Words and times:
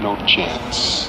no 0.00 0.16
chance. 0.26 1.08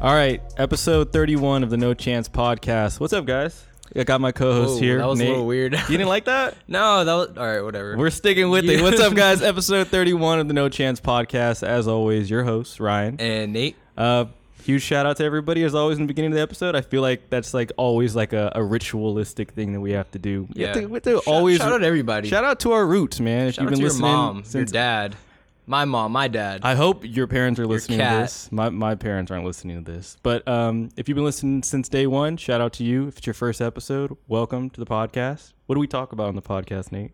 All 0.00 0.14
right, 0.14 0.40
episode 0.56 1.12
31 1.12 1.62
of 1.62 1.70
the 1.70 1.76
No 1.76 1.92
Chance 1.94 2.28
podcast. 2.28 3.00
What's 3.00 3.12
up, 3.12 3.24
guys? 3.24 3.64
I 3.98 4.04
got 4.04 4.20
my 4.20 4.32
co-host 4.32 4.74
Whoa, 4.74 4.80
here. 4.80 4.98
That 4.98 5.08
was 5.08 5.18
Nate. 5.18 5.28
a 5.28 5.30
little 5.32 5.46
weird. 5.46 5.72
You 5.74 5.86
didn't 5.88 6.08
like 6.08 6.26
that? 6.26 6.54
no, 6.68 7.04
that 7.04 7.14
was 7.14 7.36
all 7.36 7.46
right. 7.46 7.60
Whatever. 7.62 7.96
We're 7.96 8.10
sticking 8.10 8.48
with 8.50 8.64
it. 8.68 8.80
What's 8.80 9.00
up, 9.00 9.14
guys? 9.16 9.42
Episode 9.42 9.88
31 9.88 10.38
of 10.40 10.48
the 10.48 10.54
No 10.54 10.68
Chance 10.68 11.00
podcast. 11.00 11.66
As 11.66 11.88
always, 11.88 12.30
your 12.30 12.44
host 12.44 12.78
Ryan. 12.80 13.16
and 13.20 13.52
Nate. 13.52 13.76
Uh, 13.96 14.26
huge 14.62 14.82
shout 14.82 15.06
out 15.06 15.16
to 15.16 15.24
everybody 15.24 15.64
as 15.64 15.74
always 15.74 15.98
in 15.98 16.04
the 16.04 16.08
beginning 16.08 16.30
of 16.32 16.36
the 16.36 16.42
episode. 16.42 16.76
I 16.76 16.82
feel 16.82 17.02
like 17.02 17.28
that's 17.30 17.52
like 17.54 17.72
always 17.76 18.14
like 18.14 18.32
a, 18.32 18.52
a 18.54 18.62
ritualistic 18.62 19.52
thing 19.52 19.72
that 19.72 19.80
we 19.80 19.92
have 19.92 20.10
to 20.12 20.18
do. 20.18 20.46
We 20.54 20.62
have 20.62 20.76
Yeah. 20.76 20.80
to- 20.82 20.86
we 20.88 20.94
have 20.94 21.02
to 21.04 21.10
Shout- 21.14 21.22
always 21.26 21.58
shout 21.58 21.72
out 21.72 21.78
to 21.78 21.86
everybody. 21.86 22.28
Shout 22.28 22.44
out 22.44 22.60
to 22.60 22.72
our 22.72 22.86
roots, 22.86 23.18
man. 23.18 23.48
If 23.48 23.54
Shout 23.54 23.62
you've 23.62 23.70
been 23.70 23.78
to 23.78 23.82
your 23.82 23.88
listening 23.90 24.10
mom, 24.12 24.44
your 24.52 24.64
dad, 24.64 25.16
my 25.68 25.84
mom, 25.84 26.12
my 26.12 26.28
dad. 26.28 26.62
I 26.64 26.74
hope 26.74 27.04
your 27.04 27.26
parents 27.26 27.60
are 27.60 27.66
listening 27.66 27.98
to 27.98 28.04
this. 28.04 28.50
My 28.50 28.70
my 28.70 28.94
parents 28.94 29.30
aren't 29.30 29.44
listening 29.44 29.84
to 29.84 29.92
this. 29.92 30.16
But 30.22 30.48
um, 30.48 30.88
if 30.96 31.08
you've 31.08 31.16
been 31.16 31.24
listening 31.26 31.62
since 31.62 31.88
day 31.88 32.06
one, 32.06 32.38
shout 32.38 32.60
out 32.60 32.72
to 32.74 32.84
you. 32.84 33.08
If 33.08 33.18
it's 33.18 33.26
your 33.26 33.34
first 33.34 33.60
episode, 33.60 34.16
welcome 34.26 34.70
to 34.70 34.80
the 34.80 34.86
podcast. 34.86 35.52
What 35.66 35.74
do 35.74 35.80
we 35.80 35.86
talk 35.86 36.12
about 36.12 36.28
on 36.28 36.36
the 36.36 36.42
podcast, 36.42 36.90
Nate? 36.90 37.12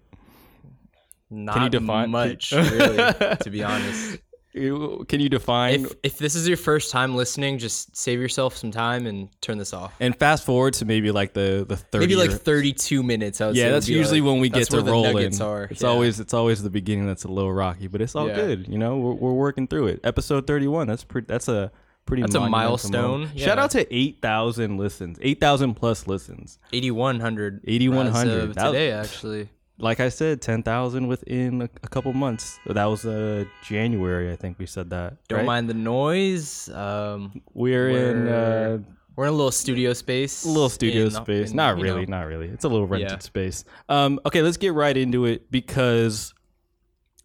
Not 1.30 1.63
you 1.63 1.69
define- 1.69 2.11
much, 2.11 2.53
really, 2.53 2.97
to 3.43 3.51
be 3.51 3.65
honest. 3.65 4.19
Can 4.55 5.19
you 5.21 5.29
define 5.29 5.85
If 5.87 5.93
if 6.05 6.19
this 6.19 6.37
is 6.37 6.47
your 6.47 6.57
first 6.57 6.93
time 6.93 7.17
listening, 7.17 7.59
just 7.59 7.97
save 7.97 8.21
yourself 8.21 8.57
some 8.57 8.71
time 8.71 9.07
and 9.07 9.29
turn 9.41 9.59
this 9.59 9.73
off. 9.73 9.93
and 9.99 10.16
fast 10.16 10.45
forward 10.46 10.74
to 10.74 10.85
maybe 10.85 11.11
like 11.11 11.35
the 11.35 11.65
the 11.69 11.77
thirty? 11.77 12.07
Maybe 12.07 12.16
like 12.16 12.30
32 12.30 13.02
minutes. 13.02 13.41
I 13.41 13.49
would 13.49 13.57
yeah, 13.57 13.65
say 13.65 13.71
that's 13.73 13.88
usually 13.88 14.21
like- 14.21 14.30
when 14.30 14.41
we 14.41 14.49
get 14.49 14.71
to 14.71 14.80
rolling. 14.80 15.15
nuggets 15.15 15.41
Are. 15.41 15.65
It's 15.65 15.83
Yeah. 15.83 15.88
always 15.88 16.21
it's 16.21 16.35
always 16.35 16.63
the 16.63 16.71
beginning 16.71 17.07
that's 17.07 17.24
a 17.24 17.29
little 17.29 17.52
rocky, 17.52 17.88
but 17.88 18.01
it's 18.01 18.15
all 18.15 18.29
Yeah. 18.29 18.37
good. 18.37 18.69
You 18.69 18.79
know, 18.79 18.96
we're, 18.96 19.15
we're 19.15 19.33
working 19.33 19.66
through 19.66 19.88
it. 19.88 20.01
Episode 20.05 20.46
thirty 20.46 20.68
one. 20.68 20.87
That's 20.87 21.02
pretty. 21.02 21.27
That's 21.27 21.49
a 21.49 21.73
pretty. 22.07 22.23
That's 22.23 22.37
a 22.37 22.49
milestone, 22.49 23.02
moment. 23.23 23.41
Shout 23.41 23.59
out 23.59 23.73
to 23.73 23.93
eight 23.93 24.18
thousand 24.23 24.79
listens, 24.79 25.18
eight 25.21 25.41
thousand 25.41 25.74
plus 25.74 26.07
listens. 26.07 26.59
8100. 26.73 27.63
8100. 27.66 28.41
as 28.41 28.46
was- 28.49 28.57
today, 28.57 28.93
actually. 28.93 29.49
Like 29.79 30.01
I 30.01 30.09
said, 30.09 30.41
ten 30.41 30.63
thousand 30.63 31.07
within 31.09 31.63
a, 31.63 31.65
a 31.83 31.89
couple 31.89 32.13
months. 32.13 32.59
That 32.67 32.85
was 32.87 33.05
uh 33.07 33.45
January, 33.65 34.33
I 34.33 34.37
think 34.37 34.59
we 34.59 34.67
said 34.67 34.91
that. 34.91 35.17
Don't 35.29 35.39
right? 35.39 35.47
mind 35.47 35.69
the 35.69 35.75
noise. 35.75 36.69
Um, 36.71 37.43
We're, 37.53 37.91
in 37.91 38.25
We're- 38.27 38.75
uh, 38.75 38.79
we're 39.17 39.27
in 39.27 39.33
a 39.33 39.37
little 39.37 39.52
studio 39.52 39.93
space. 39.93 40.45
a 40.45 40.49
little 40.49 40.69
studio 40.69 41.05
in- 41.05 41.11
space. 41.13 41.51
in, 41.51 41.57
not 41.57 41.77
really, 41.79 42.05
know, 42.05 42.19
not 42.19 42.27
really. 42.27 42.49
It's 42.49 42.65
a 42.65 42.69
little 42.69 42.87
rented 42.89 43.11
Yeah. 43.13 43.19
space. 43.21 43.65
Um, 43.89 44.19
okay, 44.27 44.43
let's 44.43 44.57
get 44.57 44.73
right 44.75 44.97
into 44.97 45.25
it 45.27 45.51
because 45.52 46.35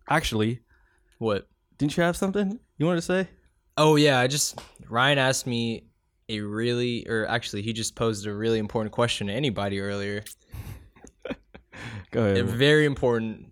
actually, 0.08 0.60
What? 1.18 1.48
didn't 1.80 1.98
you 1.98 2.04
have 2.04 2.16
something 2.16 2.60
you 2.78 2.86
wanted 2.86 2.98
to 2.98 3.06
say? 3.08 3.28
Oh 3.78 3.96
yeah, 3.96 4.20
I 4.20 4.28
just 4.28 4.60
Ryan 4.88 5.18
asked 5.18 5.48
me 5.48 5.86
a 6.28 6.42
really, 6.42 7.08
or 7.10 7.26
actually, 7.28 7.64
he 7.64 7.74
just 7.74 7.96
posed 7.96 8.28
a 8.28 8.34
really 8.34 8.60
important 8.60 8.92
question 8.92 9.26
to 9.28 9.34
anybody 9.34 9.80
earlier. 9.80 10.24
Go 12.12 12.24
ahead. 12.26 12.46
Very 12.46 12.86
important, 12.86 13.52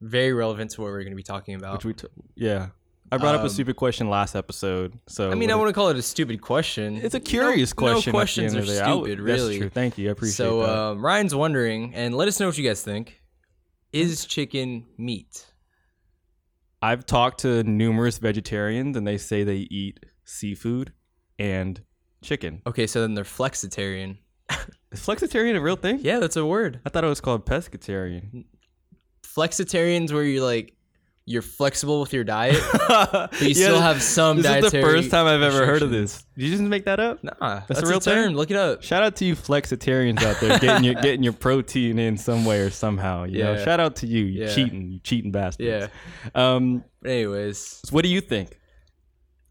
very 0.00 0.32
relevant 0.32 0.70
to 0.72 0.80
what 0.80 0.88
we're 0.88 1.00
going 1.02 1.12
to 1.12 1.16
be 1.16 1.22
talking 1.22 1.54
about. 1.54 1.74
Which 1.74 1.84
we 1.84 1.92
t- 1.94 2.08
yeah. 2.34 2.68
I 3.12 3.18
brought 3.18 3.34
up 3.34 3.42
a 3.42 3.44
Um, 3.44 3.48
stupid 3.50 3.76
question 3.76 4.08
last 4.08 4.34
episode. 4.34 4.98
So 5.06 5.30
I 5.30 5.34
mean, 5.34 5.50
I 5.50 5.54
want 5.54 5.68
to 5.68 5.72
call 5.72 5.88
it 5.90 5.96
a 5.96 6.02
stupid 6.02 6.40
question. 6.40 6.96
it's 6.96 7.14
a 7.14 7.20
curious 7.20 7.70
No- 7.72 7.82
question. 7.82 8.12
No 8.12 8.16
questions 8.18 8.54
are 8.54 8.60
of 8.60 8.66
the 8.66 8.72
day. 8.72 8.78
Stupid, 8.78 9.18
That's 9.18 9.20
really. 9.20 9.58
true. 9.58 9.68
Thank 9.68 9.98
you. 9.98 10.08
I 10.08 10.12
appreciate 10.12 10.32
it. 10.46 10.48
so 10.48 10.60
that. 10.60 10.68
um, 10.76 11.04
Ryan's 11.04 11.34
wondering, 11.34 11.94
and 11.94 12.14
let 12.16 12.26
us 12.28 12.40
know 12.40 12.46
what 12.46 12.58
you 12.58 12.66
guys 12.66 12.82
think. 12.82 13.20
Is 13.92 14.24
chicken 14.24 14.86
meat? 14.98 15.46
I've 16.82 17.06
talked 17.06 17.40
to 17.40 17.62
numerous 17.62 18.18
vegetarians 18.18 18.96
and 18.96 19.06
they 19.06 19.16
say 19.18 19.44
they 19.44 19.68
eat 19.70 20.00
seafood 20.24 20.92
and 21.38 21.80
chicken. 22.22 22.60
Okay, 22.66 22.86
so 22.86 23.00
then 23.00 23.14
they're 23.14 23.24
flexitarian. 23.24 24.18
Is 24.94 25.00
flexitarian 25.00 25.56
a 25.56 25.60
real 25.60 25.76
thing? 25.76 25.98
Yeah, 26.02 26.18
that's 26.20 26.36
a 26.36 26.46
word. 26.46 26.80
I 26.86 26.88
thought 26.88 27.04
it 27.04 27.08
was 27.08 27.20
called 27.20 27.44
pescatarian. 27.46 28.44
Flexitarians, 29.22 30.12
where 30.12 30.22
you're 30.22 30.44
like, 30.44 30.72
you're 31.26 31.42
flexible 31.42 32.00
with 32.00 32.12
your 32.12 32.22
diet, 32.22 32.62
but 32.88 33.40
you 33.40 33.54
still 33.54 33.80
have 33.80 34.02
some 34.02 34.42
This 34.42 34.64
is 34.66 34.72
the 34.72 34.80
first 34.82 35.10
time 35.10 35.26
I've 35.26 35.40
ever 35.40 35.64
heard 35.64 35.80
of 35.82 35.90
this. 35.90 36.22
Did 36.36 36.44
you 36.44 36.50
just 36.50 36.62
make 36.62 36.84
that 36.84 37.00
up? 37.00 37.24
Nah, 37.24 37.32
That's 37.40 37.66
that's, 37.68 37.82
a 37.82 37.86
real 37.86 37.96
a 37.96 38.00
term. 38.02 38.26
thing? 38.28 38.36
Look 38.36 38.50
it 38.50 38.56
up. 38.58 38.82
Shout 38.82 39.02
out 39.02 39.16
to 39.16 39.24
you 39.24 39.34
flexitarians 39.34 40.22
out 40.22 40.38
there 40.40 40.58
getting 40.58 40.84
your 40.84 40.94
getting 40.94 41.22
your 41.22 41.32
protein 41.32 41.98
in 41.98 42.18
some 42.18 42.44
way 42.44 42.60
or 42.60 42.68
somehow. 42.70 43.24
You 43.24 43.42
know, 43.42 43.52
Yeah. 43.54 43.64
shout 43.64 43.80
out 43.80 43.96
to 43.96 44.06
you, 44.06 44.24
you 44.24 44.44
Yeah. 44.44 44.54
cheating, 44.54 44.90
you 44.92 44.98
cheating 45.00 45.32
bastards. 45.32 45.66
Yeah. 45.66 45.88
Um, 46.34 46.84
anyways, 47.04 47.58
so 47.84 47.92
what 47.94 48.02
do 48.02 48.10
you 48.10 48.20
think? 48.20 48.58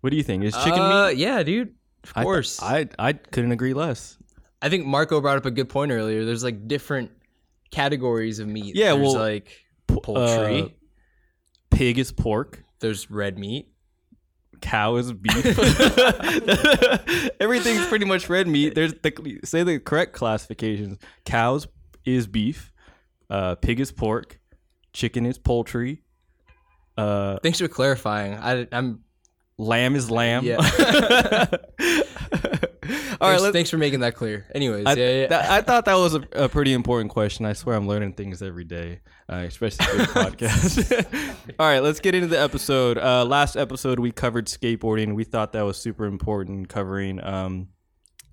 What 0.02 0.12
do 0.12 0.16
you 0.18 0.24
think? 0.24 0.44
Is 0.44 0.54
chicken 0.56 0.80
uh, 0.80 1.08
meat? 1.08 1.18
Yeah, 1.18 1.42
dude. 1.42 1.70
Of 2.04 2.12
I 2.16 2.20
th- 2.20 2.24
course. 2.26 2.62
I, 2.62 2.78
I 2.80 2.88
I 3.00 3.14
couldn't 3.14 3.52
agree 3.52 3.74
less. 3.74 4.18
Think 4.70 4.86
Marco 4.86 5.20
brought 5.22 5.38
up 5.38 5.46
a 5.46 5.52
good 5.52 5.70
point 5.70 5.92
earlier. 5.92 6.26
There's 6.26 6.44
like 6.44 6.68
different 6.68 7.12
categories 7.72 8.40
of 8.40 8.48
meat. 8.48 8.76
Yeah, 8.76 8.94
There's 8.94 9.02
well, 9.02 9.14
like 9.16 9.64
poultry. 9.88 10.62
uh, 10.62 10.68
Pig 11.72 11.98
is 11.98 12.12
pork. 12.12 12.64
There's 12.80 13.10
red 13.10 13.38
meat. 13.40 13.68
cow 14.62 14.96
is 14.98 15.12
beef. 15.12 15.46
Everything's 17.40 17.86
pretty 17.88 18.06
much 18.06 18.30
red 18.30 18.48
meat. 18.48 18.76
There's 18.76 18.94
the 18.94 19.40
say 19.44 19.64
the 19.64 19.80
correct 19.80 20.14
classifications. 20.14 20.98
Cows 21.26 21.68
is 22.06 22.28
beef. 22.28 22.72
Uh, 23.30 23.56
pig 23.56 23.80
is 23.80 23.92
pork. 23.92 24.40
Chicken 24.94 25.26
is 25.26 25.38
poultry. 25.40 26.04
Uh, 26.98 27.40
Thanks 27.42 27.60
for 27.60 27.68
clarifying. 27.68 28.36
I, 28.36 28.68
I'm. 28.72 29.00
lamb 29.58 29.96
is 29.96 30.12
lamb. 30.12 30.46
Yeah. 30.46 30.60
All 33.24 33.30
right, 33.30 33.34
thanks, 33.36 33.44
let's. 33.44 33.54
thanks 33.54 33.70
for 33.70 33.78
making 33.78 34.02
that 34.02 34.16
clear. 34.16 34.46
Anyways, 34.54 34.86
I, 34.86 34.94
yeah, 34.94 35.10
yeah. 35.22 35.28
that- 35.28 35.50
I 35.52 35.62
thought 35.62 35.86
that 35.86 35.96
was 35.96 36.16
a, 36.16 36.24
a 36.34 36.50
pretty 36.50 36.74
important 36.74 37.10
question. 37.12 37.46
I 37.46 37.54
swear 37.54 37.76
I'm 37.76 37.88
learning 37.88 38.14
things 38.14 38.42
every 38.42 38.64
day, 38.66 39.00
uh, 39.30 39.38
especially 39.48 39.86
for 39.86 39.98
this 39.98 40.08
podcast. 40.12 41.36
All 41.60 41.66
right, 41.68 41.80
let's 41.82 42.00
get 42.00 42.16
into 42.16 42.28
the 42.28 42.40
episode. 42.40 42.98
Uh, 42.98 43.26
last 43.26 43.56
episode 43.56 44.00
we 44.00 44.12
covered 44.12 44.48
skateboarding. 44.48 45.16
We 45.16 45.24
thought 45.24 45.54
that 45.54 45.64
was 45.64 45.78
super 45.78 46.06
important, 46.06 46.70
covering 46.70 47.24
um, 47.24 47.70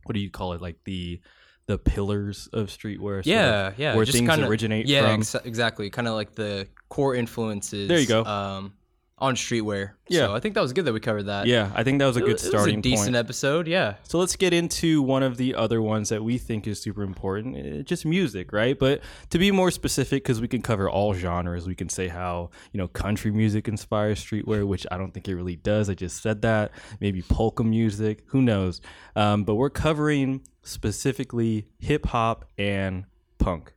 what 0.04 0.14
do 0.14 0.20
you 0.20 0.30
call 0.30 0.52
it, 0.54 0.60
like 0.60 0.76
the 0.84 1.20
the 1.66 1.78
pillars 1.78 2.48
of 2.52 2.66
streetwear. 2.66 2.98
sort 2.98 3.18
of, 3.20 3.26
yeah, 3.26 3.72
yeah. 3.76 3.94
where 3.94 4.04
just 4.04 4.18
things 4.18 4.28
kinda, 4.28 4.46
originate 4.48 4.86
Yeah, 4.86 5.02
from. 5.02 5.20
ex- 5.20 5.34
exactly. 5.36 5.88
Kind 5.88 6.08
of 6.08 6.14
like 6.14 6.34
the 6.34 6.66
core 6.88 7.14
influences. 7.14 7.86
There 7.86 8.00
you 8.00 8.08
go. 8.08 8.24
Um, 8.24 8.72
on 9.20 9.34
streetwear. 9.34 9.90
Yeah. 10.08 10.26
So 10.26 10.34
I 10.34 10.40
think 10.40 10.54
that 10.54 10.60
was 10.62 10.72
good 10.72 10.84
that 10.86 10.92
we 10.92 11.00
covered 11.00 11.24
that. 11.24 11.46
yeah, 11.46 11.70
I 11.74 11.84
think 11.84 11.98
that 11.98 12.06
was 12.06 12.16
a 12.16 12.20
It 12.20 12.22
good 12.24 12.32
was- 12.32 12.44
it 12.44 12.48
starting 12.48 12.76
was 12.78 12.86
a 12.86 12.90
decent 12.90 13.06
point. 13.08 13.16
episode. 13.16 13.68
Yeah. 13.68 13.94
So 14.02 14.18
let's 14.18 14.34
get 14.36 14.52
into 14.54 15.02
one 15.02 15.22
of 15.22 15.36
the 15.36 15.54
other 15.54 15.82
ones 15.82 16.08
that 16.08 16.24
we 16.24 16.38
think 16.38 16.66
is 16.66 16.80
super 16.80 17.02
important. 17.02 17.56
eh, 17.56 17.82
Just 17.82 18.04
music, 18.06 18.52
right? 18.52 18.78
But 18.78 19.02
to 19.30 19.38
be 19.38 19.50
more 19.50 19.70
specific, 19.70 20.22
because 20.24 20.40
we 20.40 20.48
can 20.48 20.62
cover 20.62 20.88
all 20.88 21.12
genres, 21.14 21.66
we 21.66 21.74
can 21.74 21.88
say 21.88 22.08
how 22.08 22.50
you 22.72 22.78
know 22.78 22.88
country 22.88 23.30
music 23.30 23.68
inspires 23.68 24.24
streetwear, 24.24 24.66
which 24.66 24.86
I 24.90 24.96
don't 24.96 25.12
think 25.12 25.28
it 25.28 25.34
really 25.36 25.56
does. 25.56 25.90
I 25.90 25.94
just 25.94 26.22
said 26.22 26.42
that. 26.42 26.72
Maybe 27.00 27.20
polka 27.22 27.62
music, 27.62 28.24
who 28.28 28.40
knows? 28.42 28.80
Um, 29.16 29.44
but 29.44 29.56
we're 29.56 29.70
covering 29.70 30.40
specifically 30.62 31.66
hip 31.78 32.06
hop 32.06 32.44
and 32.58 33.04
punk, 33.38 33.72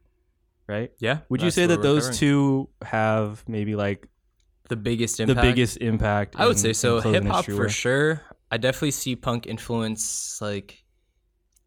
right? 0.67 0.91
Yeah. 0.99 1.19
Would 1.29 1.41
you 1.41 1.51
say 1.51 1.65
that 1.67 1.81
those 1.81 2.03
covering. 2.03 2.17
two 2.17 2.69
have 2.83 3.43
maybe 3.47 3.75
like 3.75 4.07
the 4.69 4.75
biggest 4.75 5.19
impact? 5.19 5.35
the 5.35 5.41
biggest 5.41 5.77
impact? 5.77 6.35
I 6.37 6.45
would 6.45 6.53
in- 6.53 6.57
say 6.57 6.73
so. 6.73 6.99
Hip 7.01 7.23
hop 7.25 7.45
for 7.45 7.69
sure. 7.69 8.21
I 8.51 8.57
definitely 8.57 8.91
see 8.91 9.15
punk 9.15 9.47
influence. 9.47 10.39
Like, 10.41 10.83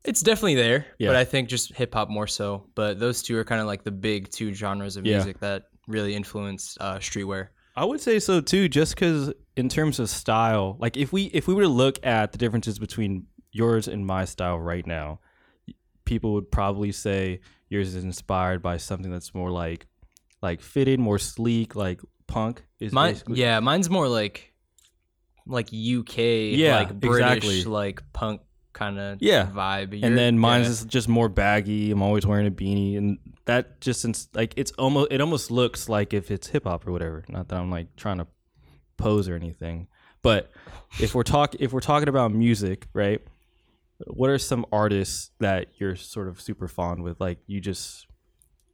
it's 0.05 0.23
definitely 0.23 0.55
there, 0.55 0.87
Yeah. 0.99 1.09
but 1.09 1.17
I 1.17 1.25
think 1.25 1.49
just 1.49 1.75
hip 1.75 1.93
hop 1.95 2.09
more 2.09 2.27
so. 2.29 2.69
But 2.75 2.99
those 3.01 3.23
two 3.23 3.37
are 3.39 3.45
kind 3.45 3.61
of 3.61 3.67
like 3.67 3.83
the 3.83 3.91
big 3.91 4.31
two 4.31 4.55
genres 4.55 4.97
of 4.97 5.05
Yeah. 5.05 5.17
music 5.17 5.41
that 5.41 5.65
really 5.89 6.15
influence 6.15 6.77
uh, 6.81 6.97
streetwear. 6.99 7.49
I 7.75 7.85
would 7.85 8.01
say 8.01 8.19
so 8.21 8.41
too, 8.41 8.69
just 8.69 8.95
because 8.95 9.33
in 9.57 9.69
terms 9.69 9.99
of 10.01 10.09
style, 10.09 10.77
like 10.81 10.97
if 10.97 11.13
we 11.13 11.25
if 11.27 11.47
we 11.47 11.55
were 11.55 11.63
to 11.63 11.69
look 11.69 12.05
at 12.07 12.33
the 12.33 12.39
differences 12.39 12.79
between 12.79 13.27
yours 13.53 13.87
and 13.89 14.07
my 14.07 14.25
style 14.25 14.59
right 14.59 14.87
now, 14.87 15.21
people 16.05 16.33
would 16.35 16.51
probably 16.51 16.93
say 16.93 17.41
yours 17.69 17.95
is 17.95 18.03
inspired 18.05 18.63
by 18.63 18.77
something 18.79 19.11
that's 19.11 19.35
more 19.35 19.51
like 19.51 19.87
like 20.41 20.61
fitted, 20.63 21.01
more 21.01 21.19
sleek, 21.19 21.75
like 21.75 22.01
punk 22.27 22.65
is 22.81 22.93
Mine, 22.93 23.13
basically- 23.15 23.41
yeah, 23.41 23.61
mine's 23.61 23.89
more 23.91 24.09
like 24.09 24.53
like 25.47 25.69
UK, 25.69 26.19
Yeah, 26.57 26.77
like 26.77 26.99
British, 27.01 27.37
exactly. 27.37 27.65
like 27.65 28.03
punk 28.13 28.41
kind 28.73 28.99
of 28.99 29.19
Yeah. 29.23 29.47
vibe. 29.47 29.93
You're- 29.93 30.03
and 30.03 30.19
then 30.19 30.39
mine's 30.39 30.67
yeah. 30.67 30.71
is 30.73 30.85
just 30.87 31.09
more 31.09 31.29
baggy. 31.29 31.91
I'm 31.93 32.03
always 32.03 32.27
wearing 32.27 32.47
a 32.47 32.51
beanie, 32.51 32.99
and 32.99 33.19
that 33.45 33.81
just 33.81 34.01
since 34.01 34.29
like 34.35 34.53
it's 34.57 34.73
almost 34.73 35.13
it 35.13 35.21
almost 35.21 35.51
looks 35.51 35.89
like 35.89 36.13
if 36.13 36.31
it's 36.33 36.49
hip 36.49 36.65
hop 36.65 36.87
or 36.87 36.93
whatever. 36.93 37.25
Not 37.29 37.49
that 37.49 37.61
I'm 37.61 37.71
like 37.71 37.95
trying 37.97 38.19
to 38.19 38.27
pose 38.97 39.29
or 39.29 39.35
anything, 39.37 39.87
But 40.23 40.51
if 41.01 41.15
we're 41.15 41.23
talk 41.23 41.55
if 41.61 41.73
we're 41.73 41.81
talking 41.81 42.09
about 42.09 42.33
music, 42.33 42.89
right? 42.93 43.21
What 44.09 44.29
are 44.31 44.39
some 44.39 44.67
artists 44.73 45.31
that 45.39 45.69
you're 45.79 45.95
sort 45.97 46.27
of 46.29 46.41
super 46.41 46.67
fond 46.67 47.03
with? 47.05 47.21
Like 47.21 47.39
you 47.47 47.61
just 47.61 48.07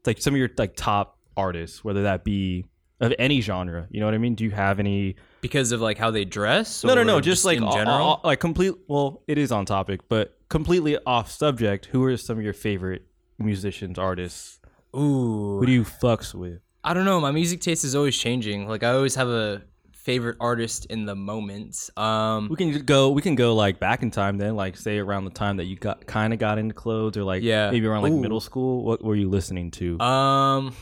like 0.07 0.21
some 0.23 0.33
of 0.35 0.39
your 0.39 0.49
like 0.57 0.75
top 0.75 1.19
artists, 1.37 1.85
whether 1.85 2.05
that 2.05 2.25
be 2.25 2.65
of 3.01 3.13
any 3.19 3.41
genre. 3.41 3.87
You 3.91 4.01
know 4.01 4.07
what 4.07 4.15
I 4.15 4.19
mean? 4.19 4.35
Do 4.35 4.45
you 4.45 4.51
have 4.51 4.79
any? 4.79 5.17
Because 5.41 5.73
of 5.73 5.81
like 5.81 5.99
how 5.99 6.11
they 6.11 6.25
dress? 6.25 6.85
No, 6.85 6.95
no, 6.95 7.03
no. 7.03 7.17
or 7.17 7.21
Just, 7.21 7.45
like 7.45 7.57
in 7.59 7.65
all- 7.65 7.73
general. 7.77 7.97
all- 7.97 8.21
like 8.25 8.41
complete. 8.41 8.75
Well, 8.89 9.23
it 9.27 9.39
is 9.39 9.51
on 9.53 9.65
topic, 9.67 10.01
but 10.09 10.37
completely 10.49 10.99
off 11.07 11.31
subject. 11.31 11.87
Who 11.87 12.05
are 12.05 12.17
some 12.17 12.39
of 12.39 12.45
your 12.45 12.53
favorite 12.53 13.03
musicians, 13.39 13.99
artists? 13.99 14.61
Ooh. 14.95 15.59
Who 15.59 15.67
do 15.67 15.73
you 15.73 15.85
fucks 15.85 16.35
with? 16.35 16.61
I 16.85 16.95
don't 16.95 17.05
know. 17.05 17.21
My 17.21 17.31
music 17.33 17.61
taste 17.61 17.85
is 17.85 17.95
always 17.95 18.17
changing. 18.17 18.69
Like 18.69 18.83
I 18.83 18.91
always 18.93 19.15
have 19.15 19.29
a 19.29 19.63
favorite 19.93 20.37
artist 20.41 20.85
in 20.87 21.05
the 21.07 21.15
moment. 21.15 21.89
Um, 21.97 22.49
We 22.51 22.57
can 22.57 22.85
go. 22.85 23.11
We 23.11 23.23
can 23.23 23.35
go 23.37 23.55
like 23.55 23.79
back 23.79 24.03
in 24.03 24.11
time 24.11 24.37
then, 24.37 24.57
like 24.57 24.77
say 24.77 24.99
around 24.99 25.25
the 25.25 25.31
time 25.31 25.57
that 25.59 25.65
you 25.65 25.77
got 25.77 26.07
kind 26.07 26.33
of 26.33 26.39
got 26.41 26.59
into 26.59 26.75
clothes, 26.75 27.17
or 27.17 27.23
like 27.25 27.43
Yeah. 27.43 27.71
maybe 27.71 27.87
around 27.87 28.03
like 28.03 28.13
Ooh. 28.13 28.21
middle 28.21 28.41
school. 28.41 28.85
What 28.85 29.03
were 29.03 29.15
you 29.15 29.29
listening 29.31 29.71
to? 29.73 29.99
um, 30.01 30.75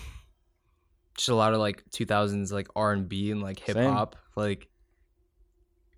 just 1.21 1.29
a 1.29 1.35
lot 1.35 1.53
of 1.53 1.61
like 1.61 1.85
2000s 1.91 2.51
like 2.51 2.69
R 2.75 2.93
and 2.93 3.09
B 3.09 3.31
and 3.31 3.43
like 3.43 3.59
hip 3.61 3.77
hop. 3.77 4.17
Like 4.37 4.69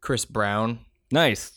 Chris 0.01 0.25
Brown 0.25 0.81
nice, 1.13 1.53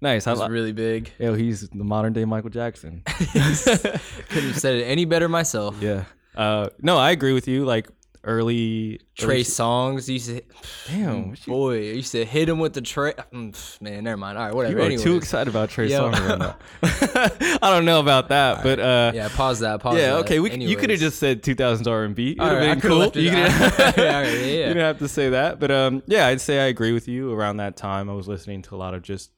nice. 0.00 0.26
I 0.26 0.30
was 0.30 0.40
li- 0.40 0.48
really 0.48 0.72
big. 0.72 1.10
Yo, 1.18 1.34
he's 1.34 1.68
the 1.68 1.84
modern 1.84 2.12
day 2.12 2.24
Michael 2.24 2.50
Jackson. 2.50 3.02
Couldn't 3.06 3.34
have 3.44 4.58
said 4.58 4.76
it 4.76 4.84
any 4.84 5.04
better 5.04 5.28
myself. 5.28 5.76
yeah. 5.80 6.04
Uh, 6.34 6.68
no, 6.80 6.96
I 6.96 7.10
agree 7.10 7.32
with 7.32 7.48
you. 7.48 7.64
Like 7.64 7.88
early 8.22 9.00
Trey 9.16 9.26
early- 9.36 9.44
Songz 9.44 10.08
You 10.08 10.18
said, 10.18 10.42
Damn, 10.88 11.22
boy, 11.30 11.34
you- 11.44 11.52
boy, 11.52 11.74
I 11.76 11.92
used 11.94 12.12
to 12.12 12.24
hit 12.24 12.48
him 12.48 12.58
with 12.58 12.74
the 12.74 12.80
Trey. 12.82 13.14
Mm, 13.32 13.80
Man, 13.80 14.04
never 14.04 14.16
mind. 14.16 14.36
All 14.38 14.44
right, 14.46 14.54
whatever. 14.54 14.74
You 14.74 14.80
are 14.82 14.86
Anyways. 14.86 15.02
too 15.02 15.16
excited 15.16 15.48
about 15.48 15.70
Trey 15.70 15.88
Yo. 15.88 16.10
Songz 16.10 16.28
right 16.28 16.38
now. 16.38 16.56
I 17.62 17.70
don't 17.70 17.84
know 17.84 18.00
about 18.00 18.28
that, 18.28 18.62
but 18.62 18.78
uh, 18.80 19.12
Yeah, 19.14 19.28
pause 19.28 19.60
that. 19.60 19.80
Pause 19.80 19.96
yeah, 19.98 20.06
that. 20.10 20.16
okay. 20.20 20.40
We, 20.40 20.54
you 20.56 20.76
could 20.76 20.90
have 20.90 20.98
just 21.00 21.18
said 21.18 21.42
2000s 21.42 21.86
R&B. 21.86 22.32
It 22.32 22.38
would 22.40 22.52
have 22.52 22.60
been 22.60 22.80
could've 22.80 22.90
cool. 22.90 22.98
left 22.98 23.16
You, 23.16 23.30
didn't, 23.30 23.52
All 23.80 24.04
right, 24.04 24.24
yeah, 24.26 24.26
you 24.26 24.56
didn't 24.66 24.76
have 24.78 24.98
to 24.98 25.08
say 25.08 25.30
that, 25.30 25.58
but 25.60 25.70
um, 25.70 26.02
yeah, 26.06 26.26
I'd 26.26 26.40
say 26.40 26.60
I 26.60 26.66
agree 26.66 26.92
with 26.92 27.08
you. 27.08 27.32
Around 27.32 27.58
that 27.58 27.76
time, 27.76 28.10
I 28.10 28.12
was 28.14 28.26
listening 28.28 28.62
to 28.62 28.74
a 28.74 28.78
lot 28.78 28.94
of 28.94 29.02
just 29.02 29.30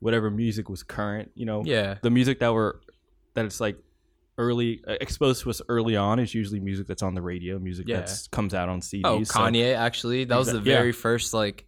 whatever 0.00 0.30
music 0.30 0.68
was 0.68 0.82
current. 0.82 1.30
You 1.34 1.46
know, 1.46 1.62
Yeah. 1.64 1.96
the 2.02 2.10
music 2.10 2.38
that 2.40 2.52
were 2.52 2.80
that 3.34 3.44
it's 3.46 3.60
like 3.60 3.76
early 4.38 4.82
uh, 4.86 4.96
exposed 5.00 5.42
to 5.42 5.50
us 5.50 5.62
early 5.68 5.96
on 5.96 6.18
is 6.18 6.34
usually 6.34 6.60
music 6.60 6.86
that's 6.86 7.02
on 7.02 7.14
the 7.14 7.22
radio, 7.22 7.58
music 7.58 7.86
Yeah. 7.88 8.00
that 8.00 8.28
comes 8.32 8.52
out 8.54 8.68
on 8.68 8.80
CDs. 8.80 9.02
Oh, 9.04 9.22
so- 9.24 9.38
Kanye 9.40 9.74
actually. 9.74 10.24
That 10.24 10.36
was 10.36 10.46
the 10.48 10.52
Exact- 10.58 10.66
yeah. 10.66 10.74
very 10.78 10.92
first 10.92 11.32
like 11.34 11.66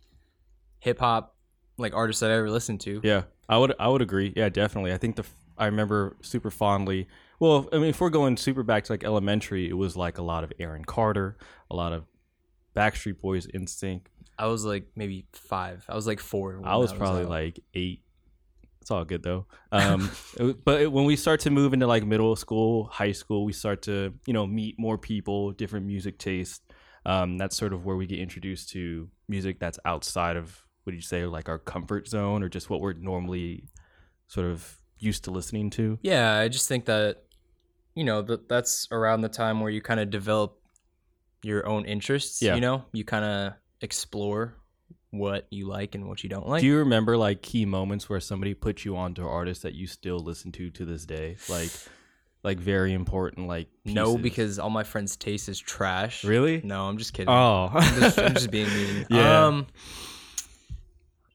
hip 0.81 0.99
hop 0.99 1.35
like 1.79 1.94
artist 1.94 2.20
that 2.20 2.31
I 2.31 2.35
ever 2.35 2.50
listened 2.50 2.81
to. 2.82 3.00
Yeah, 3.05 3.23
I 3.49 3.59
would 3.59 3.75
I 3.79 3.88
would 3.88 4.03
agree. 4.03 4.32
Yeah, 4.37 4.49
definitely. 4.49 4.93
I 4.93 4.99
think 4.99 5.17
the 5.17 5.23
f- 5.23 5.35
I 5.56 5.67
remember 5.67 6.17
super 6.23 6.50
fondly. 6.50 7.09
Well, 7.41 7.69
I 7.73 7.76
mean, 7.79 7.87
if 7.91 8.00
we're 8.00 8.11
going 8.11 8.37
super 8.37 8.62
back 8.65 8.85
to 8.85 8.93
like 8.93 9.05
elementary, 9.05 9.69
it 9.69 9.75
was 9.76 9.97
like 9.97 10.19
a 10.19 10.23
lot 10.23 10.43
of 10.44 10.53
Aaron 10.59 10.85
Carter, 10.85 11.37
a 11.70 11.76
lot 11.76 11.93
of 11.93 12.05
Backstreet 12.76 13.20
Boys, 13.20 13.47
NSYNC. 13.47 14.03
I 14.38 14.47
was 14.47 14.65
like 14.65 14.87
maybe 14.94 15.26
five. 15.32 15.85
I 15.88 15.94
was 15.94 16.06
like 16.06 16.20
four. 16.20 16.59
when 16.59 16.69
I 16.69 16.76
was 16.76 16.91
that 16.91 16.99
probably 16.99 17.23
out. 17.23 17.29
like 17.31 17.61
eight. 17.75 18.03
It's 18.88 18.90
all 18.90 19.05
good 19.05 19.23
though. 19.23 19.44
Um, 19.70 20.11
but 20.64 20.90
when 20.90 21.05
we 21.05 21.14
start 21.14 21.40
to 21.40 21.50
move 21.50 21.75
into 21.75 21.87
like 21.87 22.06
middle 22.06 22.35
school, 22.37 22.85
high 22.87 23.12
school, 23.12 23.44
we 23.44 23.52
start 23.52 23.82
to 23.82 24.14
you 24.25 24.32
know 24.32 24.46
meet 24.46 24.79
more 24.79 24.96
people, 24.96 25.52
different 25.52 25.85
music 25.85 26.17
tastes. 26.17 26.62
Um, 27.05 27.37
that's 27.37 27.55
sort 27.55 27.75
of 27.75 27.85
where 27.85 27.96
we 27.96 28.06
get 28.06 28.19
introduced 28.19 28.70
to 28.70 29.11
music 29.29 29.61
that's 29.61 29.79
outside 29.85 30.38
of 30.38 30.64
what 30.85 30.93
do 30.93 30.96
you 30.96 31.02
say, 31.02 31.26
like 31.26 31.50
our 31.50 31.58
comfort 31.58 32.08
zone, 32.08 32.43
or 32.43 32.49
just 32.49 32.70
what 32.70 32.81
we're 32.81 32.94
normally 32.94 33.64
sort 34.26 34.46
of 34.46 34.79
used 34.99 35.25
to 35.25 35.32
listening 35.32 35.69
to. 35.69 35.99
Yeah, 36.00 36.38
I 36.38 36.49
just 36.49 36.67
think 36.67 36.87
that 36.87 37.25
you 37.94 38.05
know 38.05 38.23
that 38.23 38.49
that's 38.49 38.88
around 38.91 39.20
the 39.20 39.29
time 39.29 39.61
where 39.61 39.70
you 39.70 39.82
kind 39.82 40.00
of 40.00 40.08
develop 40.08 40.58
your 41.43 41.67
own 41.67 41.84
interests. 41.84 42.41
Yeah. 42.41 42.55
You 42.55 42.62
know, 42.62 42.87
you 42.94 43.05
kind 43.05 43.26
of 43.26 43.52
explore 43.82 44.56
what 45.10 45.46
you 45.50 45.66
like 45.66 45.94
and 45.94 46.06
what 46.06 46.22
you 46.22 46.28
don't 46.28 46.46
like. 46.49 46.60
Do 46.60 46.66
you 46.66 46.78
remember 46.78 47.16
like 47.16 47.43
key 47.43 47.64
moments 47.64 48.08
where 48.08 48.20
somebody 48.20 48.55
put 48.55 48.84
you 48.84 48.96
onto 48.96 49.22
an 49.22 49.28
artist 49.28 49.62
that 49.62 49.75
you 49.75 49.87
still 49.87 50.19
listen 50.19 50.52
to 50.52 50.70
to 50.70 50.84
this 50.84 51.06
day? 51.06 51.37
Like, 51.49 51.70
like 52.43 52.58
very 52.58 52.93
important. 52.93 53.49
Like 53.49 53.69
no, 53.84 54.19
because 54.19 54.58
all 54.58 54.70
my 54.70 54.84
friends' 54.84 55.16
taste 55.16 55.49
is 55.49 55.58
trash. 55.58 56.25
really. 56.25 56.60
No, 56.62 56.88
I'm 56.88 56.99
just 56.99 57.12
kidding. 57.12 57.31
Oh, 57.31 57.70
I'm, 57.72 58.00
just, 58.00 58.19
I'm 58.19 58.34
just 58.34 58.50
being 58.50 58.69
mean. 58.69 59.06
Yeah. 59.10 59.46
Um, 59.46 59.66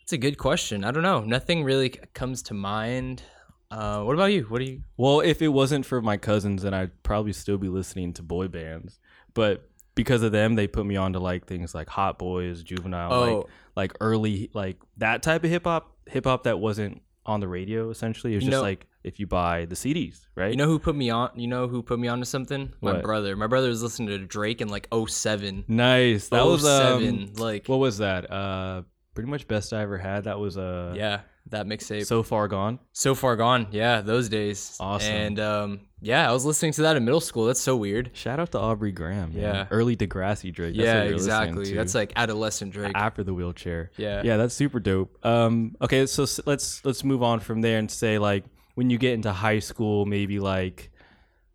it's 0.02 0.14
a 0.14 0.18
good 0.18 0.38
question. 0.38 0.84
I 0.84 0.92
don't 0.92 1.04
know. 1.04 1.22
Nothing 1.22 1.64
really 1.64 1.90
comes 1.90 2.44
to 2.44 2.54
mind. 2.54 3.24
Uh, 3.72 4.04
what 4.04 4.14
about 4.14 4.26
you? 4.26 4.44
What 4.44 4.60
do 4.60 4.66
you? 4.66 4.84
Well, 4.98 5.22
if 5.22 5.42
it 5.42 5.48
wasn't 5.48 5.86
for 5.86 6.02
my 6.02 6.18
cousins, 6.18 6.62
then 6.62 6.74
I'd 6.74 7.02
probably 7.04 7.34
still 7.34 7.58
be 7.58 7.70
listening 7.70 8.14
to 8.14 8.22
boy 8.22 8.48
bands. 8.48 9.00
But 9.34 9.68
because 9.96 10.24
of 10.24 10.32
them, 10.32 10.56
they 10.56 10.68
put 10.68 10.86
me 10.86 10.96
on 10.96 11.14
to 11.14 11.20
like 11.20 11.46
things 11.46 11.74
like 11.76 11.88
Hot 11.90 12.18
Boys, 12.18 12.64
Juvenile, 12.64 13.10
like 13.10 13.30
Oh. 13.32 13.50
like 13.76 13.94
early 14.02 14.50
like 14.54 14.78
that 14.98 15.24
type 15.24 15.44
of 15.44 15.50
hip 15.50 15.66
hop, 15.66 15.96
hip 16.08 16.26
hop 16.26 16.44
that 16.44 16.60
wasn't 16.60 17.02
on 17.26 17.40
the 17.40 17.48
radio. 17.48 17.90
Essentially, 17.90 18.34
it 18.34 18.38
was 18.38 18.44
You 18.46 18.52
just 18.52 18.60
know- 18.60 18.64
like 18.64 18.88
if 19.04 19.20
you 19.20 19.28
buy 19.28 19.66
the 19.66 19.76
CDs, 19.76 20.28
right? 20.36 20.52
You 20.52 20.56
know 20.58 20.68
who 20.68 20.80
put 20.80 20.96
me 20.96 21.10
on? 21.10 21.32
You 21.36 21.48
know 21.48 21.68
who 21.68 21.84
put 21.84 22.00
me 22.00 22.08
on 22.08 22.20
to 22.20 22.26
something? 22.26 22.72
My 22.82 22.94
What? 22.94 23.02
brother. 23.04 23.36
My 23.36 23.48
brother 23.48 23.68
was 23.68 23.84
listening 23.84 24.08
to 24.10 24.18
Drake 24.20 24.62
in 24.62 24.70
like 24.70 24.88
07. 24.94 25.66
nice. 25.68 26.30
That 26.30 26.46
was 26.46 26.66
um, 26.66 27.02
07, 27.02 27.34
like 27.36 27.68
what 27.68 27.80
was 27.80 27.98
that? 27.98 28.32
Uh, 28.32 28.84
pretty 29.14 29.30
much 29.30 29.48
best 29.48 29.74
I 29.74 29.82
ever 29.82 29.98
had. 29.98 30.24
That 30.24 30.40
was 30.40 30.58
uh, 30.58 30.94
yeah, 30.96 31.22
that 31.48 31.66
mixtape. 31.66 32.00
So, 32.00 32.04
so 32.04 32.24
far 32.24 32.48
gone. 32.48 32.80
So 32.92 33.16
far 33.16 33.36
gone. 33.36 33.68
Yeah, 33.72 34.02
those 34.02 34.30
days. 34.30 34.78
Awesome. 34.80 35.14
And 35.14 35.40
um, 35.40 35.80
yeah, 36.02 36.30
I 36.30 36.34
was 36.34 36.46
listening 36.46 36.72
to 36.74 36.84
that 36.84 36.98
in 36.98 37.06
middle 37.06 37.22
school. 37.22 37.46
That's 37.46 37.60
so 37.60 37.76
weird. 37.76 38.12
Shout 38.14 38.40
out 38.40 38.52
to 38.54 38.60
Aubrey 38.60 38.92
Graham. 38.92 39.34
man. 39.34 39.42
Yeah. 39.42 39.68
early 39.72 39.96
Degrassi 39.96 40.54
Drake. 40.54 40.76
That's 40.76 40.86
yeah, 40.86 41.00
what 41.00 41.10
you're 41.10 41.18
listening 41.18 41.50
exactly. 41.50 41.74
That's 41.76 41.96
like 41.96 42.14
adolescent 42.16 42.74
Drake. 42.74 42.94
after 42.96 43.24
the 43.24 43.34
wheelchair. 43.34 43.92
Yeah. 43.98 44.22
yeah, 44.24 44.38
that's 44.38 44.54
super 44.54 44.80
dope. 44.80 45.18
Um, 45.26 45.76
okay, 45.82 46.06
so 46.06 46.26
let's 46.46 46.84
let's 46.86 47.04
move 47.04 47.24
on 47.24 47.40
from 47.40 47.62
there 47.62 47.78
and 47.78 47.90
say 47.90 48.18
like 48.18 48.46
when 48.76 48.90
you 48.90 48.98
get 48.98 49.14
into 49.14 49.32
high 49.32 49.60
school, 49.60 50.06
maybe 50.06 50.40
like 50.40 50.92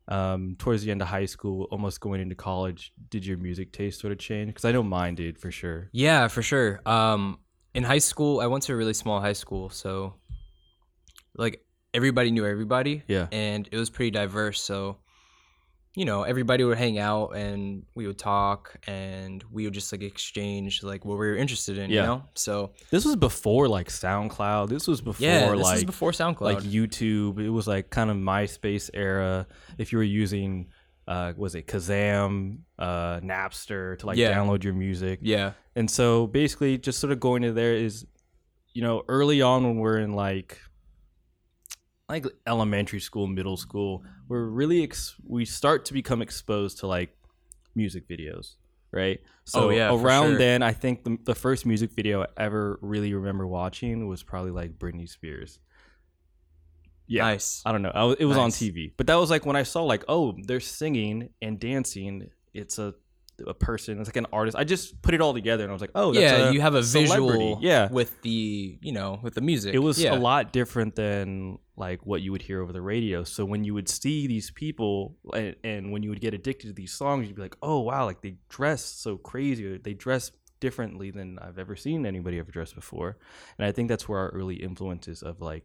um, 0.09 0.57
towards 0.59 0.83
the 0.83 0.91
end 0.91 1.03
of 1.03 1.09
high 1.09 1.27
school, 1.27 1.69
almost 1.71 2.01
going 2.01 2.21
into 2.21 2.35
college, 2.35 2.93
did 3.11 3.27
your 3.27 3.37
music 3.37 3.73
taste 3.73 4.01
sort 4.01 4.13
of 4.13 4.19
change? 4.19 4.49
Because 4.49 4.65
I 4.65 4.73
know 4.73 4.83
mine 4.83 5.15
did 5.15 5.39
for 5.39 5.51
sure. 5.51 5.89
Yeah, 5.93 6.29
for 6.29 6.43
sure. 6.43 6.81
Um, 6.87 7.39
in 7.79 7.85
high 7.85 7.99
school, 7.99 8.41
I 8.41 8.47
went 8.49 8.65
to 8.65 8.73
a 8.73 8.77
really 8.77 8.93
small 8.93 9.21
high 9.21 9.39
school, 9.45 9.71
so 9.71 10.15
like 11.37 11.63
everybody 11.95 12.33
knew 12.33 12.45
everybody. 12.45 13.05
Yeah. 13.07 13.29
and 13.31 13.69
it 13.71 13.77
was 13.77 13.89
pretty 13.89 14.11
diverse. 14.11 14.61
So, 14.61 14.97
you 15.95 16.05
know, 16.05 16.25
everybody 16.25 16.65
would 16.65 16.77
hang 16.77 16.99
out 16.99 17.37
and 17.37 17.85
we 17.95 18.09
would 18.09 18.19
talk 18.19 18.75
and 18.89 19.45
we 19.53 19.65
would 19.65 19.75
just 19.75 19.93
like 19.93 20.03
exchange 20.03 20.83
like 20.83 21.05
what 21.05 21.19
we 21.19 21.27
were 21.29 21.37
interested 21.37 21.79
in. 21.79 21.89
Yeah. 21.91 22.01
You 22.01 22.07
know, 22.09 22.23
so 22.35 22.73
This 22.91 23.05
was 23.05 23.15
before 23.15 23.69
like 23.69 23.89
SoundCloud. 23.89 24.69
This 24.71 24.89
was 24.89 25.01
before 25.01 25.25
yeah, 25.25 25.51
this 25.53 25.63
like 25.63 25.75
was 25.75 25.85
before 25.85 26.11
SoundCloud. 26.11 26.41
like 26.41 26.59
YouTube. 26.59 27.39
It 27.39 27.51
was 27.51 27.69
like 27.69 27.91
kind 27.91 28.11
of 28.11 28.17
MySpace 28.17 28.91
era. 28.93 29.47
If 29.79 29.93
you 29.93 29.99
were 29.99 30.11
using 30.23 30.67
uh, 31.09 31.33
was 31.37 31.55
it 31.57 31.67
Kazaa, 31.67 32.57
uh, 32.79 33.19
Napster 33.21 33.99
to 33.99 34.07
like 34.07 34.19
Yeah. 34.19 34.33
download 34.35 34.63
your 34.63 34.75
music. 34.75 35.19
yeah, 35.23 35.55
And 35.75 35.91
so 35.91 36.27
basically, 36.29 36.77
just 36.79 36.99
sort 37.01 37.13
of 37.13 37.19
going 37.19 37.43
to 37.43 37.53
there 37.53 37.75
is, 37.75 38.07
you 38.75 38.83
know, 38.83 39.03
early 39.09 39.41
on 39.43 39.65
when 39.65 39.77
we're 39.79 39.99
in 39.99 40.13
like, 40.13 40.61
like 42.09 42.27
elementary 42.47 43.01
school, 43.01 43.27
middle 43.27 43.57
school, 43.57 44.03
we're 44.29 44.47
really 44.47 44.83
ex- 44.83 45.15
we 45.27 45.45
start 45.45 45.85
to 45.87 45.93
become 45.93 46.23
exposed 46.23 46.79
to 46.81 46.87
like 46.87 47.17
music 47.75 48.09
videos, 48.09 48.55
right? 48.93 49.21
So 49.45 49.65
Oh, 49.65 49.71
yeah, 49.71 49.91
around 49.95 50.31
sure. 50.33 50.39
then, 50.39 50.63
I 50.63 50.73
think 50.73 51.05
the, 51.05 51.19
the 51.25 51.35
first 51.35 51.65
music 51.67 51.93
video 51.93 52.23
I 52.23 52.27
ever 52.37 52.79
really 52.83 53.13
remember 53.15 53.47
watching 53.47 54.07
was 54.09 54.23
probably 54.23 54.51
like 54.51 54.79
Britney 54.79 55.09
Spears. 55.09 55.59
Yeah, 57.09 57.23
nice. 57.23 57.63
I 57.65 57.73
don't 57.73 57.83
know. 57.83 57.93
I 57.95 58.15
it 58.19 58.27
was 58.27 58.37
on 58.37 58.51
TV, 58.51 58.93
but 58.97 59.07
that 59.07 59.17
was 59.17 59.31
like 59.31 59.47
when 59.47 59.57
I 59.57 59.63
saw 59.63 59.83
like, 59.83 60.05
oh, 60.09 60.37
they're 60.45 60.61
singing 60.61 61.31
and 61.43 61.59
dancing. 61.59 62.31
It's 62.53 62.79
a 62.79 62.95
a 63.47 63.55
person. 63.55 63.99
It's 63.99 64.09
like 64.09 64.17
an 64.17 64.27
artist. 64.33 64.57
I 64.57 64.65
just 64.65 65.01
put 65.01 65.15
it 65.15 65.21
all 65.21 65.33
together, 65.33 65.63
and 65.65 65.71
I 65.71 65.73
was 65.73 65.81
like, 65.81 65.93
oh, 65.95 66.13
that's 66.13 66.23
yeah, 66.23 66.49
a 66.49 66.53
you 66.53 66.61
have 66.61 66.75
a 66.75 66.83
celebrity. 66.83 67.39
visual. 67.39 67.59
Yeah, 67.61 67.89
with 67.91 68.21
the 68.23 68.79
you 68.81 68.93
know 68.93 69.21
with 69.23 69.35
the 69.35 69.41
music. 69.41 69.75
it 69.75 69.79
was 69.79 70.01
yeah. 70.01 70.15
a 70.15 70.19
lot 70.19 70.53
different 70.53 70.97
than 70.97 71.59
like 71.77 72.05
what 72.05 72.21
you 72.21 72.33
would 72.33 72.43
hear 72.43 72.63
over 72.63 72.73
the 72.73 72.83
radio. 72.83 73.25
So 73.25 73.45
when 73.45 73.65
you 73.65 73.75
would 73.75 73.89
see 73.89 74.27
these 74.27 74.51
people, 74.51 75.17
and, 75.33 75.55
and 75.63 75.93
when 75.93 76.03
you 76.03 76.11
would 76.11 76.21
get 76.21 76.35
addicted 76.35 76.69
to 76.69 76.73
these 76.73 76.93
songs, 76.93 77.27
you'd 77.27 77.37
be 77.37 77.43
like, 77.43 77.57
oh 77.63 77.81
wow, 77.81 78.05
like 78.05 78.21
they 78.21 78.37
dress 78.49 78.85
so 78.85 79.17
crazy. 79.17 79.79
They 79.79 79.95
dress 79.95 80.33
differently 80.61 81.13
than 81.13 81.39
I've 81.39 81.59
ever 81.59 81.77
seen 81.77 82.05
anybody 82.05 82.39
ever 82.39 82.51
dress 82.51 82.73
before. 82.73 83.17
And 83.59 83.67
I 83.67 83.73
think 83.73 83.89
that's 83.89 84.09
where 84.09 84.19
our 84.19 84.31
early 84.31 84.57
influences 84.57 85.23
of 85.23 85.41
like 85.41 85.65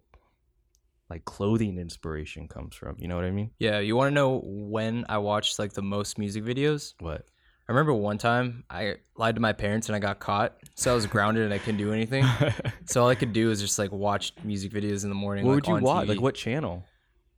like 1.13 1.25
clothing 1.25 1.77
inspiration 1.77 2.47
comes 2.47 2.73
from. 2.75 2.95
You 2.97 3.07
know 3.07 3.15
what 3.15 3.25
I 3.25 3.31
mean? 3.31 3.51
Yeah, 3.59 3.79
you 3.79 3.95
want 3.95 4.09
to 4.09 4.13
know 4.15 4.41
when 4.43 5.05
I 5.07 5.19
watched 5.19 5.59
like 5.59 5.73
the 5.73 5.81
most 5.83 6.17
music 6.17 6.43
videos? 6.43 6.93
What? 6.99 7.21
I 7.69 7.71
remember 7.71 7.93
one 7.93 8.17
time 8.17 8.63
I 8.69 8.95
lied 9.15 9.35
to 9.35 9.41
my 9.41 9.53
parents 9.53 9.87
and 9.89 9.95
I 9.95 9.99
got 9.99 10.19
caught, 10.19 10.55
so 10.75 10.91
I 10.91 10.95
was 10.95 11.05
grounded 11.05 11.43
and 11.45 11.53
I 11.53 11.59
couldn't 11.59 11.77
do 11.77 11.93
anything. 11.93 12.25
so 12.85 13.03
all 13.03 13.09
I 13.09 13.15
could 13.15 13.31
do 13.31 13.47
was 13.47 13.61
just 13.61 13.77
like 13.79 13.91
watch 13.91 14.33
music 14.43 14.71
videos 14.73 15.03
in 15.03 15.09
the 15.09 15.15
morning. 15.15 15.45
what 15.45 15.53
like, 15.53 15.67
would 15.67 15.79
you 15.79 15.83
watch? 15.85 16.05
TV. 16.05 16.09
Like 16.09 16.21
what 16.21 16.35
channel? 16.35 16.83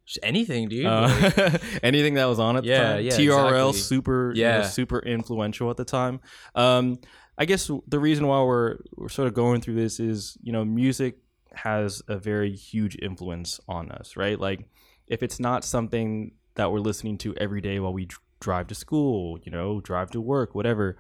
Just 0.06 0.20
anything, 0.24 0.70
dude. 0.70 0.86
Like, 0.86 1.38
Uh, 1.38 1.58
anything 1.84 2.14
that 2.14 2.26
was 2.26 2.40
on 2.40 2.56
at 2.58 2.64
the 2.64 2.70
Yeah, 2.70 2.94
time. 2.96 3.04
yeah, 3.06 3.12
TRL 3.12 3.70
exactly. 3.70 3.74
super 3.82 4.34
you 4.34 4.44
know, 4.44 4.50
Yeah. 4.50 4.62
super 4.64 5.00
influential 5.00 5.70
at 5.70 5.78
the 5.78 5.86
time. 5.86 6.22
Um, 6.56 6.98
I 7.38 7.46
guess 7.46 7.70
the 7.88 8.00
reason 8.00 8.26
why 8.28 8.42
we're 8.42 8.78
we're 8.96 9.10
sort 9.10 9.28
of 9.28 9.34
going 9.34 9.60
through 9.62 9.76
this 9.76 10.00
is 10.00 10.38
you 10.42 10.54
know 10.54 10.64
music 10.64 11.18
has 11.58 12.02
a 12.08 12.18
very 12.18 12.56
huge 12.56 12.98
influence 13.02 13.60
on 13.68 13.92
us, 13.92 14.16
right? 14.18 14.40
Like 14.40 14.68
if 15.08 15.22
it's 15.24 15.40
not 15.40 15.64
something 15.64 16.32
that 16.56 16.72
we're 16.72 16.80
listening 16.80 17.18
to 17.20 17.36
every 17.36 17.62
day 17.62 17.80
while 17.80 17.94
we 17.94 18.06
dr- 18.06 18.22
drive 18.40 18.68
to 18.68 18.76
school, 18.76 19.40
you 19.44 19.52
know, 19.52 19.82
drive 19.82 20.12
to 20.12 20.22
work, 20.22 20.56
whatever. 20.56 20.98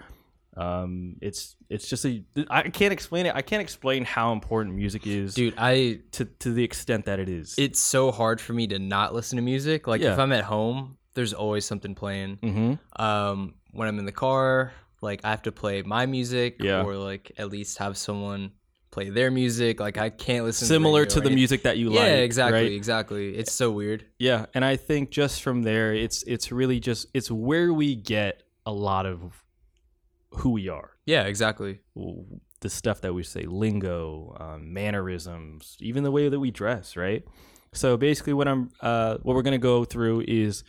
Um, 0.57 1.17
it's 1.21 1.55
it's 1.69 1.89
just 1.89 2.05
a 2.05 2.23
I 2.49 2.63
can't 2.69 2.93
explain 2.93 3.25
it. 3.25 3.35
I 3.35 3.41
can't 3.41 3.61
explain 3.61 4.05
how 4.05 4.31
important 4.31 4.75
music 4.75 5.05
is 5.05 5.33
dude, 5.33 5.53
I 5.57 5.99
to 6.11 6.25
to 6.25 6.53
the 6.53 6.63
extent 6.63 7.05
that 7.05 7.19
it 7.19 7.27
is. 7.27 7.55
it's 7.57 7.79
so 7.79 8.09
hard 8.11 8.39
for 8.39 8.53
me 8.53 8.67
to 8.67 8.79
not 8.79 9.13
listen 9.13 9.35
to 9.35 9.41
music. 9.41 9.85
Like 9.85 9.99
Yeah. 10.01 10.13
if 10.13 10.19
I'm 10.19 10.31
at 10.31 10.45
home, 10.45 10.97
there's 11.13 11.33
always 11.33 11.65
something 11.65 11.93
playing. 11.93 12.37
mm-hmm. 12.37 13.01
Um, 13.03 13.55
when 13.71 13.89
I'm 13.89 13.99
in 13.99 14.05
the 14.05 14.13
car, 14.13 14.71
like 15.01 15.19
I 15.25 15.31
have 15.31 15.41
to 15.41 15.51
play 15.51 15.81
my 15.81 16.05
music, 16.05 16.55
Yeah. 16.61 16.83
or 16.83 16.95
like 16.95 17.33
at 17.37 17.49
least 17.49 17.77
have 17.79 17.97
someone 17.97 18.51
play 18.95 19.09
their 19.09 19.29
music. 19.29 19.79
Like 19.79 19.97
I 19.99 20.09
can't 20.09 20.43
listen 20.45 20.67
Similar 20.67 21.05
to, 21.05 21.15
to 21.15 21.21
the 21.21 21.29
music. 21.29 21.35
music 21.35 21.63
that 21.63 21.77
you 21.77 21.91
Yeah, 21.91 21.99
like. 21.99 22.07
Yeah, 22.09 22.15
exactly, 22.29 22.61
right? 22.63 22.71
exactly. 22.71 23.35
It's 23.37 23.51
so 23.51 23.69
weird. 23.69 24.05
Yeah, 24.17 24.47
and 24.55 24.65
I 24.65 24.75
think 24.77 25.11
just 25.11 25.43
from 25.43 25.61
there, 25.63 25.93
it's 25.93 26.23
it's 26.23 26.51
really 26.51 26.79
just 26.79 27.05
it's 27.13 27.29
where 27.29 27.71
we 27.73 27.93
get 27.95 28.41
a 28.65 28.71
lot 28.71 29.05
of 29.05 29.43
who 30.39 30.49
we 30.49 30.67
are, 30.69 30.89
Yeah, 31.05 31.23
exactly. 31.23 31.79
the 32.61 32.69
stuff 32.69 32.99
that 33.01 33.13
we 33.13 33.23
say, 33.23 33.43
lingo, 33.43 34.35
um, 34.39 34.73
mannerisms, 34.73 35.77
even 35.79 36.03
the 36.03 36.11
way 36.11 36.27
that 36.29 36.39
we 36.39 36.51
dress, 36.51 36.97
right? 36.97 37.23
So 37.73 37.95
basically, 37.97 38.33
what 38.33 38.47
I'm 38.47 38.69
uh, 38.81 39.17
what 39.23 39.35
we're 39.35 39.43
gonna 39.43 39.57
go 39.59 39.85
through 39.85 40.23
is 40.27 40.63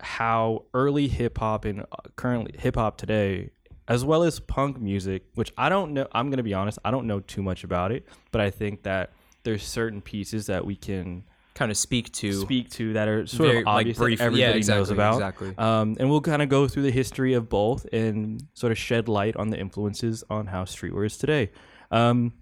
how 0.00 0.64
early 0.74 1.08
hip 1.08 1.38
hop 1.38 1.64
and 1.64 1.80
uh, 1.80 1.84
currently 2.16 2.54
hip 2.58 2.76
hop 2.76 2.96
today, 2.96 3.50
as 3.92 4.04
well 4.04 4.22
as 4.22 4.40
punk 4.40 4.80
music, 4.80 5.24
which 5.34 5.52
I 5.56 5.68
don't 5.68 5.92
know. 5.92 6.06
I'm 6.12 6.30
gonna 6.30 6.42
be 6.42 6.54
honest, 6.54 6.78
I 6.84 6.90
don't 6.90 7.06
know 7.06 7.20
too 7.20 7.42
much 7.42 7.64
about 7.64 7.92
it, 7.92 8.06
but 8.30 8.40
I 8.40 8.50
think 8.50 8.82
that 8.84 9.12
there's 9.44 9.62
certain 9.62 10.00
pieces 10.00 10.46
that 10.46 10.64
we 10.64 10.76
can 10.76 11.24
Kind 11.54 11.70
of 11.70 11.76
speak 11.76 12.10
to 12.12 12.32
speak 12.32 12.70
to 12.70 12.94
that 12.94 13.08
are 13.08 13.26
sort 13.26 13.50
very, 13.50 13.60
of 13.60 13.66
obvious 13.66 13.98
like 13.98 14.04
brief. 14.06 14.18
that 14.20 14.24
everybody 14.24 14.40
yeah, 14.40 14.56
exactly, 14.56 14.80
knows 14.80 14.90
about. 14.90 15.14
Exactly. 15.16 15.54
Um, 15.58 15.96
and 16.00 16.08
we'll 16.08 16.22
kind 16.22 16.40
of 16.40 16.48
go 16.48 16.66
through 16.66 16.84
the 16.84 16.90
history 16.90 17.34
of 17.34 17.50
both 17.50 17.84
and 17.92 18.42
sort 18.54 18.72
of 18.72 18.78
shed 18.78 19.06
light 19.06 19.36
on 19.36 19.50
the 19.50 19.58
influences 19.58 20.24
on 20.30 20.46
how 20.46 20.64
streetwear 20.64 21.04
is 21.04 21.18
today. 21.18 21.50
Um, 21.90 22.32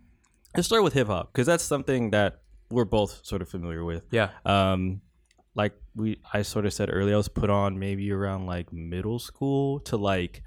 let's 0.54 0.69
start 0.69 0.85
with 0.85 0.92
hip 0.92 1.09
hop 1.09 1.33
because 1.33 1.49
that's 1.49 1.64
something 1.64 2.11
that 2.11 2.42
we're 2.71 2.85
both 2.85 3.26
sort 3.26 3.42
of 3.42 3.49
familiar 3.49 3.85
with. 3.85 4.04
yeah. 4.12 4.30
Um, 4.45 5.00
like 5.57 5.73
we, 5.97 6.21
I 6.33 6.42
sort 6.42 6.64
of 6.64 6.73
said 6.73 6.88
earlier, 6.92 7.14
I 7.14 7.16
was 7.16 7.26
put 7.26 7.50
on 7.50 7.80
maybe 7.80 8.12
around 8.12 8.47
like 8.47 8.73
middle 8.73 9.19
school 9.19 9.80
to 9.80 9.97
like, 9.97 10.45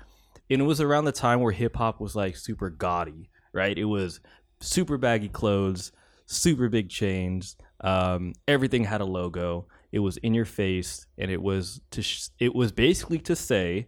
and 0.50 0.62
it 0.62 0.66
was 0.66 0.82
around 0.82 1.06
the 1.06 1.12
time 1.12 1.40
where 1.42 1.52
hip 1.52 1.76
hop 1.76 2.00
was 2.00 2.16
like 2.16 2.36
super 2.38 2.70
gaudy, 2.70 3.30
right? 3.54 3.78
It 3.78 3.86
was 3.86 4.20
super 4.60 4.98
baggy 4.98 5.30
clothes, 5.30 5.92
super 6.26 6.70
big 6.70 6.90
chains. 6.90 7.56
Um, 7.82 8.34
everything 8.48 8.84
had 8.86 9.02
a 9.02 9.06
logo. 9.06 9.68
It 9.92 10.00
was 10.00 10.18
in 10.18 10.34
your 10.34 10.46
face, 10.46 11.06
and 11.18 11.30
it 11.30 11.42
was 11.42 11.82
to. 11.92 12.02
Sh- 12.02 12.30
it 12.40 12.56
was 12.56 12.72
basically 12.72 13.20
to 13.20 13.36
say, 13.36 13.88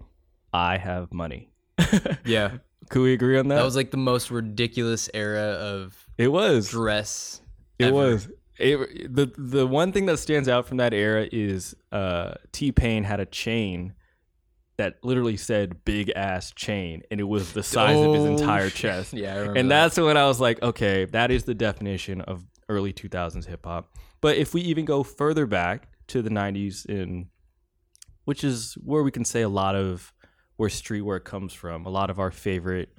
"I 0.53 0.77
have 0.77 1.13
money." 1.13 1.50
Yeah. 2.25 2.57
Could 2.89 3.01
we 3.01 3.13
agree 3.13 3.38
on 3.39 3.47
that? 3.47 3.55
That 3.55 3.65
was 3.65 3.75
like 3.75 3.89
the 3.89 3.97
most 3.97 4.29
ridiculous 4.29 5.09
era 5.13 5.41
of 5.53 5.97
it 6.17 6.27
was. 6.27 6.69
dress. 6.69 7.41
It 7.79 7.85
ever. 7.85 7.95
was. 7.95 8.29
It, 8.59 9.13
the 9.13 9.31
the 9.38 9.65
one 9.65 9.91
thing 9.91 10.05
that 10.05 10.17
stands 10.17 10.47
out 10.47 10.67
from 10.67 10.77
that 10.77 10.93
era 10.93 11.27
is 11.31 11.75
uh, 11.91 12.35
T 12.51 12.71
Pain 12.71 13.03
had 13.03 13.19
a 13.19 13.25
chain 13.25 13.93
that 14.77 14.96
literally 15.03 15.38
said 15.38 15.84
"big 15.86 16.12
ass 16.15 16.51
chain," 16.51 17.01
and 17.10 17.20
it 17.20 17.24
was 17.25 17.53
the 17.53 17.63
size 17.63 18.01
of 18.01 18.13
his 18.13 18.24
Oh, 18.24 18.27
entire 18.27 18.70
chest. 18.70 19.13
Yeah, 19.13 19.34
I 19.34 19.38
remember 19.38 19.60
And 19.60 19.72
that. 19.72 19.84
that's 19.84 19.98
when 19.98 20.17
I 20.17 20.25
was 20.27 20.39
like, 20.39 20.62
okay, 20.62 21.05
that 21.05 21.32
is 21.32 21.44
the 21.46 21.53
definition 21.55 22.22
of 22.22 22.46
early 22.67 22.91
2000s 22.94 23.46
hip 23.46 23.65
hop. 23.65 23.96
But 24.22 24.38
if 24.38 24.53
we 24.53 24.62
even 24.62 24.86
go 24.86 25.03
further 25.03 25.46
back 25.46 25.88
to 26.08 26.22
the 26.22 26.29
90s, 26.29 26.86
in 26.86 27.27
which 28.25 28.44
is 28.44 28.74
where 28.84 29.03
we 29.03 29.12
can 29.12 29.24
say 29.25 29.41
a 29.41 29.50
lot 29.50 29.75
of 29.75 30.13
where 30.58 30.70
streetwear 30.70 31.24
comes 31.24 31.53
from, 31.53 31.86
a 31.86 31.89
lot 31.89 32.10
of 32.10 32.20
our 32.20 32.32
favorite 32.32 32.89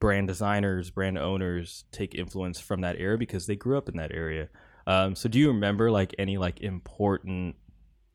brand 0.00 0.28
designers, 0.28 0.90
brand 0.90 1.18
owners 1.18 1.84
take 1.90 2.14
influence 2.14 2.60
from 2.60 2.82
that 2.82 2.96
era 2.98 3.16
because 3.16 3.46
they 3.46 3.56
grew 3.56 3.78
up 3.78 3.88
in 3.88 3.96
that 3.96 4.12
area. 4.12 4.48
Um, 4.86 5.14
so 5.14 5.28
do 5.28 5.38
you 5.38 5.48
remember 5.48 5.90
like 5.90 6.14
any 6.18 6.36
like 6.38 6.60
important 6.60 7.56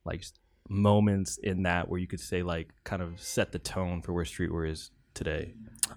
like 0.05 0.23
moments 0.69 1.37
in 1.37 1.63
that 1.63 1.89
where 1.89 1.99
you 1.99 2.07
could 2.07 2.19
say 2.19 2.41
like 2.43 2.69
kind 2.83 3.01
of 3.01 3.19
set 3.19 3.51
the 3.51 3.59
tone 3.59 4.01
for 4.01 4.13
where 4.13 4.23
streetwear 4.25 4.69
is 4.69 4.91
today? 5.13 5.53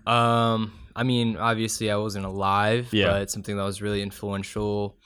Um, 0.06 0.72
I 0.94 1.02
mean, 1.04 1.36
obviously, 1.36 1.90
I 1.90 1.96
wasn't 1.96 2.26
alive, 2.26 2.88
Yeah. 2.92 3.06
but 3.12 3.30
something 3.30 3.56
that 3.56 3.62
was 3.64 3.80
really 3.82 4.02
influential 4.02 4.96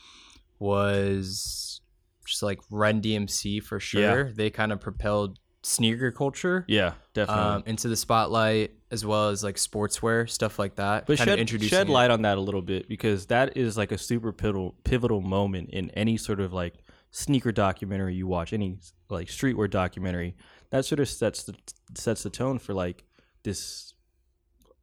was 0.59 1.81
just 2.25 2.43
like 2.43 2.61
Run 2.71 3.01
DMC 3.01 3.63
for 3.63 3.81
sure. 3.81 4.33
They 4.33 4.51
kind 4.51 4.73
of 4.73 4.81
propelled 4.81 5.39
sneaker 5.63 6.11
culture 6.11 6.65
Yeah, 6.69 6.93
definitely. 7.13 7.43
um, 7.45 7.63
into 7.67 7.89
the 7.89 7.97
spotlight, 7.97 8.73
as 8.91 9.05
well 9.05 9.29
as 9.29 9.43
like 9.45 9.57
sportswear 9.57 10.29
stuff 10.29 10.59
like 10.59 10.77
that. 10.77 11.07
But 11.07 11.19
shed, 11.19 11.49
shed 11.49 11.89
it. 11.89 11.93
light 11.93 12.11
on 12.11 12.23
that 12.23 12.39
a 12.39 12.41
little 12.41 12.63
bit 12.63 12.89
because 12.89 13.27
that 13.27 13.57
is 13.57 13.77
like 13.77 13.93
a 13.93 13.99
super 13.99 14.33
pivotal 14.33 14.75
pivotal 14.85 15.21
moment 15.21 15.71
in 15.71 15.91
any 15.91 16.17
sort 16.17 16.41
of 16.41 16.53
like 16.53 16.75
sneaker 17.11 17.53
documentary 17.53 18.15
you 18.15 18.27
watch, 18.27 18.53
any 18.53 18.79
like 19.09 19.29
streetwear 19.29 19.71
documentary. 19.71 20.37
That 20.71 20.85
sort 20.85 21.01
of 21.01 21.09
sets 21.09 21.45
the 21.45 21.55
sets 21.95 22.23
the 22.23 22.31
tone 22.31 22.59
for 22.59 22.75
like 22.75 23.05
this. 23.43 23.95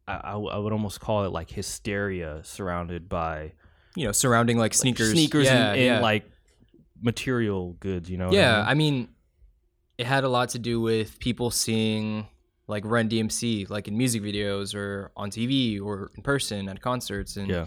I 0.09 0.37
would 0.37 0.71
almost 0.71 1.01
call 1.01 1.25
it 1.25 1.33
like 1.33 1.49
hysteria 1.49 2.39
surrounded 2.41 3.09
by 3.09 3.51
you 3.97 4.05
know, 4.05 4.11
surrounding 4.11 4.57
like 4.57 4.71
like, 4.71 4.73
sneakers, 4.75 5.11
sneakers, 5.11 5.45
yeah, 5.45 5.69
and, 5.69 5.77
and 5.77 5.81
yeah. 5.81 5.99
like 5.99 6.29
material 7.01 7.73
goods. 7.79 8.09
You 8.09 8.17
know? 8.19 8.27
what 8.27 8.35
I 8.35 8.39
yeah, 8.39 8.57
mean? 8.57 8.65
I 8.67 8.73
mean, 8.75 9.09
it 9.97 10.05
had 10.05 10.23
a 10.23 10.29
lot 10.29 10.49
to 10.49 10.59
do 10.59 10.79
with 10.79 11.17
people 11.17 11.49
seeing 11.49 12.27
like 12.67 12.85
Run 12.85 13.09
DMC, 13.09 13.71
like 13.71 13.87
in 13.87 13.97
music 13.97 14.21
videos 14.21 14.75
or 14.75 15.11
on 15.17 15.31
TV 15.31 15.81
or 15.81 16.11
in 16.15 16.21
person 16.21 16.69
at 16.69 16.79
concerts, 16.79 17.37
and 17.37 17.49
yeah, 17.49 17.65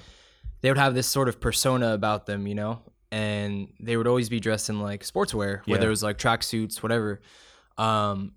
they 0.61 0.71
would 0.71 0.79
have 0.79 0.95
this 0.95 1.09
sort 1.09 1.29
of 1.29 1.41
persona 1.41 1.95
about 1.95 2.27
them, 2.27 2.47
you 2.47 2.55
know, 2.55 2.81
and 3.13 3.69
they 3.81 3.97
would 3.97 4.07
always 4.07 4.29
be 4.29 4.41
dressed 4.41 4.69
in 4.71 4.81
like 4.81 5.03
sportswear, 5.03 5.67
whether 5.67 5.83
Yeah. 5.83 5.87
it 5.87 5.91
was 5.91 6.03
like 6.03 6.19
tracksuits, 6.19 6.83
whatever. 6.83 7.21
Um, 7.79 8.33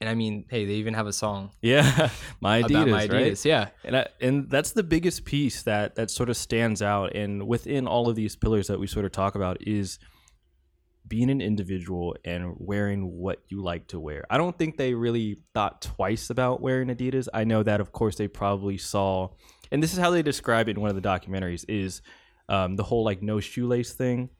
and 0.00 0.08
I 0.08 0.14
mean, 0.14 0.46
hey, 0.50 0.64
they 0.64 0.74
even 0.74 0.94
have 0.94 1.06
a 1.06 1.12
song 1.12 1.50
yeah. 1.62 2.10
my 2.40 2.62
Adidas, 2.62 2.90
my 2.90 3.06
right? 3.06 3.44
Yeah, 3.44 3.68
and 3.84 3.96
I, 3.96 4.08
and 4.20 4.50
that's 4.50 4.72
the 4.72 4.82
biggest 4.82 5.24
piece 5.24 5.62
that 5.62 5.94
that 5.94 6.10
sort 6.10 6.28
of 6.28 6.36
stands 6.36 6.82
out 6.82 7.14
and 7.14 7.46
within 7.46 7.86
all 7.86 8.08
of 8.08 8.16
these 8.16 8.34
pillars 8.34 8.66
that 8.66 8.80
we 8.80 8.86
sort 8.88 9.04
of 9.04 9.12
talk 9.12 9.36
about 9.36 9.58
is 9.66 9.98
being 11.06 11.30
an 11.30 11.40
individual 11.40 12.16
and 12.24 12.54
wearing 12.58 13.12
what 13.12 13.42
you 13.48 13.62
like 13.62 13.86
to 13.88 14.00
wear. 14.00 14.24
I 14.30 14.38
don't 14.38 14.56
think 14.56 14.76
they 14.76 14.94
really 14.94 15.38
thought 15.52 15.82
twice 15.82 16.30
about 16.30 16.60
wearing 16.60 16.88
Adidas. 16.88 17.28
I 17.34 17.44
know 17.44 17.62
that 17.62 17.80
of 17.80 17.92
course 17.92 18.16
they 18.16 18.28
probably 18.28 18.78
saw 18.78 19.28
and 19.70 19.82
this 19.82 19.92
is 19.92 19.98
how 19.98 20.10
they 20.10 20.22
describe 20.22 20.68
it 20.68 20.72
in 20.76 20.80
one 20.80 20.90
of 20.90 20.96
the 21.00 21.08
documentaries 21.08 21.64
is 21.68 22.02
um, 22.48 22.76
the 22.76 22.82
whole 22.82 23.04
like 23.04 23.22
no 23.22 23.40
shoelace 23.40 23.92
thing 23.92 24.30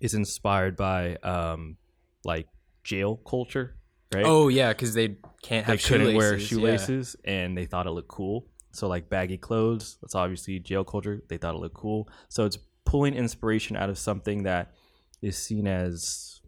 is 0.00 0.14
inspired 0.14 0.76
by 0.76 1.16
um, 1.16 1.76
like 2.24 2.46
jail 2.84 3.16
culture, 3.16 3.76
right? 4.14 4.24
Oh 4.26 4.48
yeah, 4.48 4.72
because 4.72 4.94
they 4.94 5.16
can't 5.42 5.66
they 5.66 5.72
have 5.72 5.82
couldn't 5.82 6.14
wear 6.16 6.38
shoelaces, 6.38 7.16
yeah. 7.24 7.30
and 7.32 7.56
they 7.58 7.66
thought 7.66 7.86
it 7.86 7.90
looked 7.90 8.08
cool. 8.08 8.46
So 8.72 8.86
like 8.86 9.08
baggy 9.08 9.38
clothes, 9.38 9.98
that's 10.00 10.14
obviously 10.14 10.58
jail 10.60 10.84
culture. 10.84 11.22
They 11.28 11.36
thought 11.36 11.54
it 11.54 11.58
looked 11.58 11.74
cool. 11.76 12.08
So 12.28 12.44
it's 12.44 12.58
pulling 12.84 13.14
inspiration 13.14 13.76
out 13.76 13.88
of 13.90 13.98
something 13.98 14.44
that 14.44 14.72
is 15.20 15.36
seen 15.36 15.66
as 15.66 16.40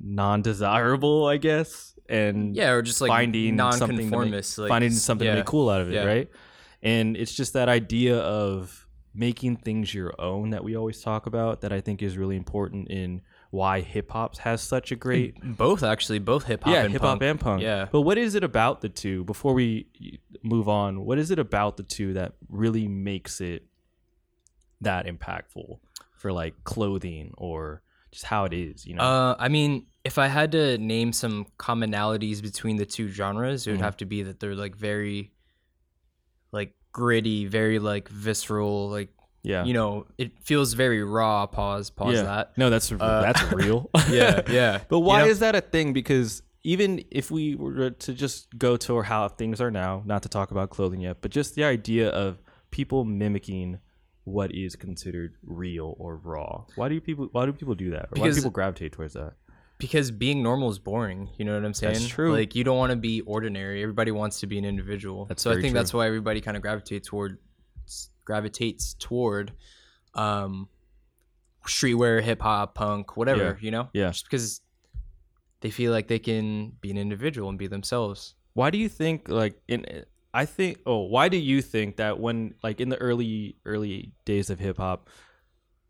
non-desirable, 0.00 1.26
I 1.26 1.36
guess, 1.36 1.98
and 2.08 2.56
Yeah, 2.56 2.70
or 2.70 2.82
just 2.82 3.00
like 3.00 3.08
finding 3.08 3.58
something 3.58 3.96
make- 3.96 4.10
non-conformist, 4.10 4.58
like, 4.58 4.68
finding 4.68 4.90
something 4.90 5.26
yeah. 5.26 5.42
cool 5.42 5.68
out 5.68 5.80
of 5.80 5.90
it, 5.90 5.94
Yeah. 5.94 6.04
right? 6.04 6.30
And 6.82 7.16
it's 7.16 7.34
just 7.34 7.54
that 7.54 7.68
idea 7.68 8.18
of 8.18 8.85
making 9.16 9.56
things 9.56 9.94
your 9.94 10.12
own 10.20 10.50
that 10.50 10.62
we 10.62 10.76
always 10.76 11.00
talk 11.00 11.26
about 11.26 11.62
that 11.62 11.72
I 11.72 11.80
think 11.80 12.02
is 12.02 12.16
really 12.18 12.36
important 12.36 12.88
in 12.90 13.22
why 13.50 13.80
hip 13.80 14.10
hop 14.10 14.36
has 14.38 14.60
such 14.60 14.92
a 14.92 14.96
great 14.96 15.34
Both 15.42 15.82
actually, 15.82 16.18
both 16.18 16.44
hip 16.44 16.64
hop 16.64 16.72
yeah, 16.74 16.82
and 16.82 16.92
hip 16.92 17.00
hop 17.02 17.22
and 17.22 17.40
punk. 17.40 17.62
Yeah. 17.62 17.88
But 17.90 18.02
what 18.02 18.18
is 18.18 18.34
it 18.34 18.44
about 18.44 18.82
the 18.82 18.88
two? 18.90 19.24
Before 19.24 19.54
we 19.54 19.86
move 20.42 20.68
on, 20.68 21.04
what 21.04 21.18
is 21.18 21.30
it 21.30 21.38
about 21.38 21.76
the 21.78 21.82
two 21.82 22.12
that 22.14 22.34
really 22.48 22.86
makes 22.88 23.40
it 23.40 23.66
that 24.82 25.06
impactful 25.06 25.78
for 26.12 26.32
like 26.32 26.62
clothing 26.64 27.32
or 27.38 27.82
just 28.12 28.26
how 28.26 28.44
it 28.44 28.52
is? 28.52 28.86
You 28.86 28.96
know? 28.96 29.02
Uh, 29.02 29.36
I 29.38 29.48
mean, 29.48 29.86
if 30.04 30.18
I 30.18 30.26
had 30.26 30.52
to 30.52 30.76
name 30.78 31.12
some 31.12 31.46
commonalities 31.58 32.42
between 32.42 32.76
the 32.76 32.86
two 32.86 33.08
genres, 33.08 33.66
it 33.66 33.70
would 33.70 33.80
Mhm. 33.80 33.84
have 33.84 33.96
to 33.98 34.04
be 34.04 34.22
that 34.24 34.40
they're 34.40 34.54
like 34.54 34.76
very 34.76 35.32
like 36.52 36.74
gritty, 36.96 37.44
very 37.44 37.78
like 37.78 38.08
visceral, 38.08 38.88
like 38.88 39.10
Yeah. 39.42 39.64
you 39.68 39.74
know, 39.74 40.06
it 40.16 40.30
feels 40.42 40.72
very 40.72 41.02
raw. 41.04 41.46
Pause. 41.46 41.90
Pause 41.90 42.14
yeah. 42.14 42.22
that. 42.22 42.56
No, 42.56 42.70
that's 42.70 42.90
Uh, 42.90 43.20
that's 43.26 43.42
real. 43.52 43.90
Yeah, 44.10 44.40
yeah. 44.48 44.80
But 44.88 44.96
You 45.00 45.02
why 45.08 45.22
know? 45.22 45.28
is 45.28 45.38
that 45.40 45.54
a 45.54 45.60
thing? 45.60 45.92
Because 45.92 46.42
even 46.64 47.04
if 47.10 47.30
we 47.30 47.54
were 47.54 47.90
to 47.90 48.10
just 48.14 48.56
go 48.58 48.76
to 48.78 49.02
how 49.02 49.28
things 49.28 49.60
are 49.60 49.70
now, 49.70 50.02
not 50.06 50.22
to 50.22 50.28
talk 50.28 50.50
about 50.50 50.70
clothing 50.70 51.00
yet, 51.02 51.18
but 51.20 51.30
just 51.30 51.54
the 51.54 51.64
idea 51.64 52.08
of 52.08 52.38
people 52.70 53.04
mimicking 53.04 53.78
what 54.24 54.50
is 54.54 54.74
considered 54.74 55.34
real 55.44 55.94
or 55.98 56.16
raw. 56.16 56.64
Why 56.74 56.88
do 56.88 57.00
people 57.00 57.28
why 57.30 57.44
do 57.46 57.52
people 57.52 57.74
do 57.76 57.90
that? 57.90 58.06
Or 58.10 58.20
why 58.20 58.28
do 58.30 58.34
people 58.34 58.50
gravitate 58.50 58.92
towards 58.92 59.14
that? 59.14 59.34
Because 59.78 60.10
being 60.10 60.42
normal 60.42 60.70
is 60.70 60.78
boring. 60.78 61.30
You 61.36 61.44
know 61.44 61.54
what 61.54 61.64
I'm 61.64 61.74
saying? 61.74 61.94
That's 61.94 62.08
true. 62.08 62.32
Like 62.32 62.54
you 62.54 62.64
don't 62.64 62.78
want 62.78 62.90
to 62.90 62.96
be 62.96 63.20
ordinary. 63.22 63.82
Everybody 63.82 64.10
wants 64.10 64.40
to 64.40 64.46
be 64.46 64.58
an 64.58 64.64
individual. 64.64 65.26
That's 65.26 65.42
so 65.42 65.50
I 65.50 65.54
think 65.54 65.66
true. 65.66 65.72
that's 65.72 65.92
why 65.92 66.06
everybody 66.06 66.40
kind 66.40 66.56
of 66.56 66.62
gravitates 66.62 67.08
toward 67.08 67.38
gravitates 68.24 68.94
toward 68.94 69.52
um 70.14 70.68
streetwear, 71.66 72.22
hip 72.22 72.40
hop, 72.40 72.74
punk, 72.74 73.16
whatever, 73.16 73.58
you 73.60 73.70
know? 73.70 73.88
Yeah. 73.92 74.10
Just 74.10 74.24
because 74.24 74.60
they 75.60 75.70
feel 75.70 75.92
like 75.92 76.08
they 76.08 76.18
can 76.18 76.72
be 76.80 76.90
an 76.90 76.96
individual 76.96 77.48
and 77.48 77.58
be 77.58 77.66
themselves. 77.66 78.34
Why 78.54 78.70
do 78.70 78.78
you 78.78 78.88
think 78.88 79.28
like 79.28 79.60
in 79.68 79.84
I 80.32 80.46
think 80.46 80.80
oh 80.86 81.02
why 81.02 81.28
do 81.28 81.36
you 81.36 81.60
think 81.60 81.96
that 81.96 82.18
when 82.18 82.54
like 82.62 82.80
in 82.80 82.88
the 82.88 82.96
early 82.98 83.56
early 83.64 84.12
days 84.24 84.48
of 84.48 84.58
hip 84.58 84.78
hop 84.78 85.08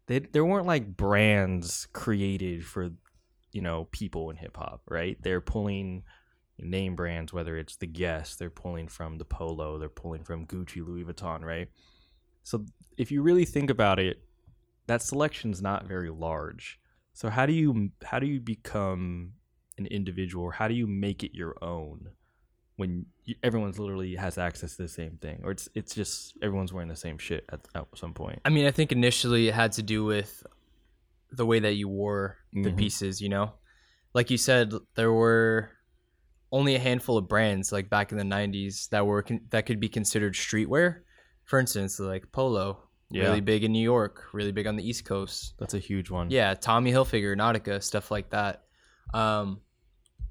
they 0.06 0.20
there 0.20 0.44
weren't 0.44 0.66
like 0.66 0.96
brands 0.96 1.86
created 1.92 2.64
for 2.64 2.90
you 3.56 3.62
know 3.62 3.88
people 3.90 4.30
in 4.30 4.36
hip 4.36 4.56
hop 4.56 4.82
right? 4.88 5.16
They're 5.22 5.40
pulling 5.40 6.04
name 6.58 6.94
brands 6.94 7.32
whether 7.32 7.56
it's 7.56 7.76
the 7.76 7.86
Guess 7.86 8.36
they're 8.36 8.50
pulling 8.50 8.88
from 8.88 9.18
the 9.18 9.24
Polo 9.24 9.78
they're 9.78 9.88
pulling 9.88 10.22
from 10.22 10.46
Gucci 10.46 10.86
Louis 10.86 11.04
Vuitton 11.04 11.42
right? 11.42 11.68
So 12.42 12.64
if 12.96 13.10
you 13.10 13.22
really 13.22 13.44
think 13.44 13.70
about 13.70 13.98
it 13.98 14.22
that 14.86 15.02
selection's 15.02 15.60
not 15.60 15.86
very 15.86 16.10
large. 16.10 16.78
So 17.12 17.28
how 17.28 17.46
do 17.46 17.52
you 17.52 17.90
how 18.04 18.18
do 18.18 18.26
you 18.26 18.40
become 18.40 19.32
an 19.78 19.86
individual? 19.86 20.50
How 20.50 20.68
do 20.68 20.74
you 20.74 20.86
make 20.86 21.22
it 21.22 21.34
your 21.34 21.56
own 21.62 22.10
when 22.76 23.06
you, 23.24 23.34
everyone's 23.42 23.78
literally 23.78 24.14
has 24.16 24.38
access 24.38 24.76
to 24.76 24.82
the 24.82 24.88
same 24.88 25.18
thing? 25.20 25.40
Or 25.44 25.50
it's 25.50 25.68
it's 25.74 25.94
just 25.94 26.36
everyone's 26.42 26.72
wearing 26.72 26.88
the 26.88 26.96
same 26.96 27.18
shit 27.18 27.44
at, 27.50 27.60
at 27.74 27.86
some 27.94 28.14
point? 28.14 28.40
I 28.44 28.50
mean, 28.50 28.66
I 28.66 28.70
think 28.70 28.92
initially 28.92 29.48
it 29.48 29.54
had 29.54 29.72
to 29.72 29.82
do 29.82 30.04
with 30.04 30.44
the 31.32 31.46
way 31.46 31.58
that 31.60 31.74
you 31.74 31.88
wore 31.88 32.38
the 32.52 32.70
Mhm. 32.70 32.76
pieces, 32.78 33.20
you 33.20 33.28
know? 33.28 33.54
Like 34.14 34.30
you 34.30 34.38
said, 34.38 34.72
there 34.94 35.12
were 35.12 35.70
only 36.52 36.74
a 36.74 36.78
handful 36.78 37.18
of 37.18 37.28
brands 37.28 37.72
like 37.72 37.90
back 37.90 38.12
in 38.12 38.18
the 38.18 38.24
90s 38.24 38.88
that 38.88 39.04
were 39.06 39.22
con- 39.22 39.40
that 39.50 39.66
could 39.66 39.80
be 39.80 39.88
considered 39.88 40.34
streetwear. 40.34 41.00
For 41.44 41.58
instance, 41.58 41.98
like 42.00 42.30
Polo, 42.32 42.82
Yeah. 43.10 43.24
really 43.24 43.40
big 43.40 43.64
in 43.64 43.72
New 43.72 43.82
York, 43.82 44.24
really 44.32 44.52
big 44.52 44.66
on 44.66 44.76
the 44.76 44.88
East 44.88 45.04
Coast. 45.04 45.54
that's 45.58 45.74
a 45.74 45.78
huge 45.78 46.10
one 46.10 46.30
Yeah, 46.30 46.54
Tommy 46.54 46.92
Hilfiger, 46.92 47.36
Nautica, 47.36 47.82
stuff 47.82 48.10
like 48.10 48.30
that. 48.30 48.64
Um, 49.12 49.60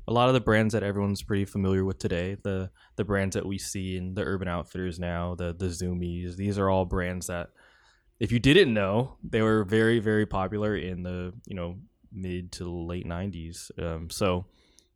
a 0.08 0.14
lot 0.14 0.28
of 0.30 0.34
the 0.34 0.42
brands 0.42 0.74
that 0.74 0.84
everyone's 0.84 1.22
pretty 1.24 1.46
familiar 1.46 1.84
with 1.84 1.98
today 1.98 2.36
the 2.44 2.70
the 2.96 3.04
brands 3.04 3.34
that 3.34 3.46
we 3.46 3.58
see 3.58 3.98
in 3.98 4.14
the 4.14 4.22
urban 4.24 4.48
outfitters 4.48 5.00
now 5.00 5.34
the 5.36 5.52
the 5.54 5.66
zoomies 5.66 6.36
these 6.36 6.60
are 6.60 6.70
all 6.70 6.86
brands 6.86 7.26
that 7.28 7.50
if 8.20 8.32
you 8.32 8.40
didn't 8.40 8.74
know 8.74 9.16
they 9.24 9.42
were 9.42 9.64
very 9.64 10.00
very 10.00 10.26
popular 10.26 10.76
in 10.76 11.04
the 11.04 11.34
you 11.46 11.56
know 11.56 11.76
mid 12.12 12.52
to 12.52 12.70
late 12.70 13.06
90s 13.06 13.72
um, 13.84 14.10
so 14.10 14.46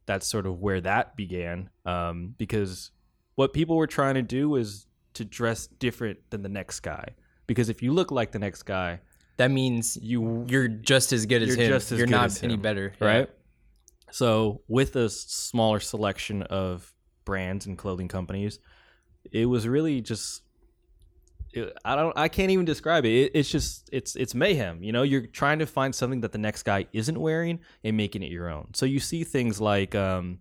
that's 0.05 0.25
sort 0.25 0.45
of 0.47 0.59
where 0.59 0.81
that 0.81 1.15
began 1.15 1.69
um, 1.85 2.33
because 2.37 2.91
what 3.35 3.53
people 3.53 3.75
were 3.75 3.87
trying 3.87 4.15
to 4.15 4.21
do 4.21 4.49
was 4.49 4.87
to 5.13 5.25
dress 5.25 5.67
different 5.67 6.17
than 6.29 6.41
the 6.43 6.49
next 6.49 6.79
guy 6.79 7.05
because 7.47 7.67
if 7.69 7.81
you 7.81 7.91
look 7.93 8.09
like 8.11 8.31
the 8.31 8.39
next 8.39 8.63
guy 8.63 8.99
that 9.37 9.51
means 9.51 9.97
you 10.01 10.45
you're 10.49 10.67
just 10.67 11.13
as 11.13 11.25
good 11.25 11.41
as 11.41 11.49
You're 11.55 11.65
him. 11.67 11.71
just 11.71 11.91
as 11.93 11.97
you're 11.97 12.07
not 12.07 12.25
as 12.25 12.43
any 12.43 12.55
him, 12.55 12.61
better, 12.61 12.93
Yeah. 13.01 13.07
right? 13.07 13.29
So 14.11 14.63
with 14.67 14.95
a 14.97 15.07
smaller 15.09 15.79
selection 15.79 16.43
of 16.43 16.93
brands 17.23 17.65
and 17.65 17.77
clothing 17.77 18.09
companies, 18.09 18.59
it 19.31 19.45
was 19.45 19.65
really 19.65 20.01
just 20.01 20.41
it, 21.53 21.73
I 21.83 21.95
don't 21.95 22.17
I 22.17 22.27
can't 22.27 22.51
even 22.51 22.65
describe 22.65 23.05
it. 23.05 23.09
it. 23.11 23.31
It's 23.35 23.49
just 23.49 23.89
it's 23.91 24.15
it's 24.15 24.33
mayhem. 24.35 24.83
You 24.83 24.91
know, 24.91 25.03
you're 25.03 25.25
trying 25.27 25.59
to 25.59 25.65
find 25.65 25.93
something 25.93 26.21
that 26.21 26.31
the 26.31 26.37
next 26.37 26.63
guy 26.63 26.85
isn't 26.93 27.19
wearing 27.19 27.59
and 27.83 27.95
making 27.97 28.23
it 28.23 28.31
your 28.31 28.49
own. 28.49 28.69
So 28.73 28.85
you 28.85 28.99
see 28.99 29.23
things 29.23 29.59
like 29.59 29.95
um 29.95 30.39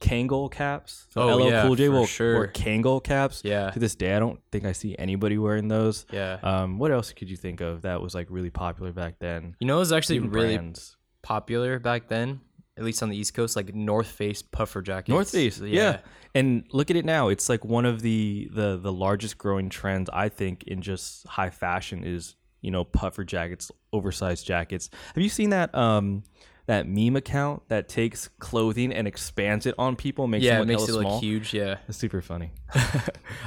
Kangol 0.00 0.50
caps. 0.50 1.06
Oh, 1.14 1.36
LL 1.36 1.48
yeah, 1.50 1.62
Cool 1.62 1.76
J 1.76 1.88
will 1.88 2.06
sure. 2.06 2.34
wear 2.38 2.48
Kangol 2.48 3.02
caps. 3.02 3.42
Yeah, 3.44 3.70
To 3.70 3.78
this 3.78 3.94
day, 3.94 4.16
I 4.16 4.18
don't 4.18 4.40
think 4.50 4.64
I 4.64 4.72
see 4.72 4.96
anybody 4.98 5.38
wearing 5.38 5.68
those. 5.68 6.06
yeah. 6.10 6.38
Um, 6.42 6.78
what 6.78 6.90
else 6.90 7.12
could 7.12 7.30
you 7.30 7.36
think 7.36 7.60
of 7.60 7.82
that 7.82 8.02
was 8.02 8.12
like 8.12 8.26
really 8.28 8.50
popular 8.50 8.90
back 8.92 9.20
then? 9.20 9.54
You 9.60 9.68
know, 9.68 9.76
it 9.76 9.80
was 9.80 9.92
actually 9.92 10.16
Even 10.16 10.32
really 10.32 10.56
brands. 10.56 10.96
popular 11.22 11.78
back 11.78 12.08
then, 12.08 12.40
at 12.76 12.84
least 12.84 13.02
on 13.02 13.08
the 13.10 13.16
East 13.16 13.34
Coast, 13.34 13.56
like 13.56 13.74
North 13.74 14.08
Face 14.08 14.42
puffer 14.42 14.80
jackets. 14.82 15.08
North 15.08 15.30
Face, 15.30 15.60
yeah. 15.60 15.98
And 16.34 16.64
look 16.72 16.90
at 16.90 16.96
it 16.96 17.04
now. 17.04 17.28
It's 17.28 17.48
like 17.48 17.64
one 17.64 17.84
of 17.84 18.00
the 18.00 18.48
the 18.52 18.78
the 18.78 18.92
largest 18.92 19.36
growing 19.38 19.68
trends 19.68 20.08
I 20.12 20.28
think 20.30 20.64
in 20.64 20.80
just 20.80 21.26
high 21.26 21.50
fashion 21.50 22.04
is, 22.04 22.36
you 22.62 22.70
know, 22.70 22.84
puffer 22.84 23.24
jackets, 23.24 23.70
oversized 23.92 24.46
jackets. 24.46 24.88
Have 25.14 25.22
you 25.22 25.28
seen 25.28 25.50
that 25.50 25.74
um 25.74 26.22
that 26.66 26.86
meme 26.88 27.16
account 27.16 27.60
that 27.68 27.88
takes 27.88 28.28
clothing 28.38 28.92
and 28.94 29.06
expands 29.06 29.66
it 29.66 29.74
on 29.78 29.96
people, 29.96 30.26
makes 30.26 30.44
yeah, 30.44 30.54
them 30.60 30.70
it 30.70 30.72
makes 30.72 30.88
it 30.88 30.92
look 30.92 31.02
small? 31.02 31.20
huge. 31.20 31.52
Yeah, 31.52 31.78
It's 31.88 31.98
super 31.98 32.22
funny. 32.22 32.52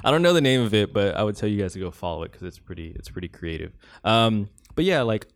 I 0.03 0.11
don't 0.11 0.21
know 0.21 0.33
the 0.33 0.41
name 0.41 0.61
of 0.61 0.73
it, 0.73 0.93
but 0.93 1.15
I 1.15 1.23
would 1.23 1.35
tell 1.37 1.47
you 1.49 1.59
guys 1.61 1.73
to 1.73 1.79
go 1.79 1.91
follow 1.91 2.23
it 2.23 2.31
because 2.31 2.45
it's 2.45 2.59
pretty 2.59 2.91
it's 2.95 3.09
pretty 3.09 3.29
creative. 3.29 3.71
Um, 4.03 4.49
but 4.75 4.85
yeah, 4.85 5.01
like 5.01 5.27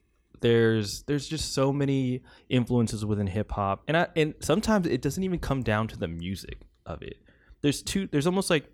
there's 0.41 1.03
there's 1.03 1.27
just 1.27 1.53
so 1.53 1.71
many 1.73 2.21
influences 2.49 3.05
within 3.05 3.27
hip 3.27 3.51
hop, 3.51 3.83
and 3.87 3.95
I 3.97 4.07
and 4.15 4.33
sometimes 4.39 4.87
it 4.87 5.01
doesn't 5.01 5.23
even 5.23 5.39
come 5.39 5.61
down 5.63 5.87
to 5.89 5.97
the 5.97 6.07
music 6.07 6.61
of 6.85 7.01
it. 7.01 7.17
There's 7.61 7.81
two. 7.81 8.07
There's 8.07 8.25
almost 8.27 8.49
like 8.49 8.71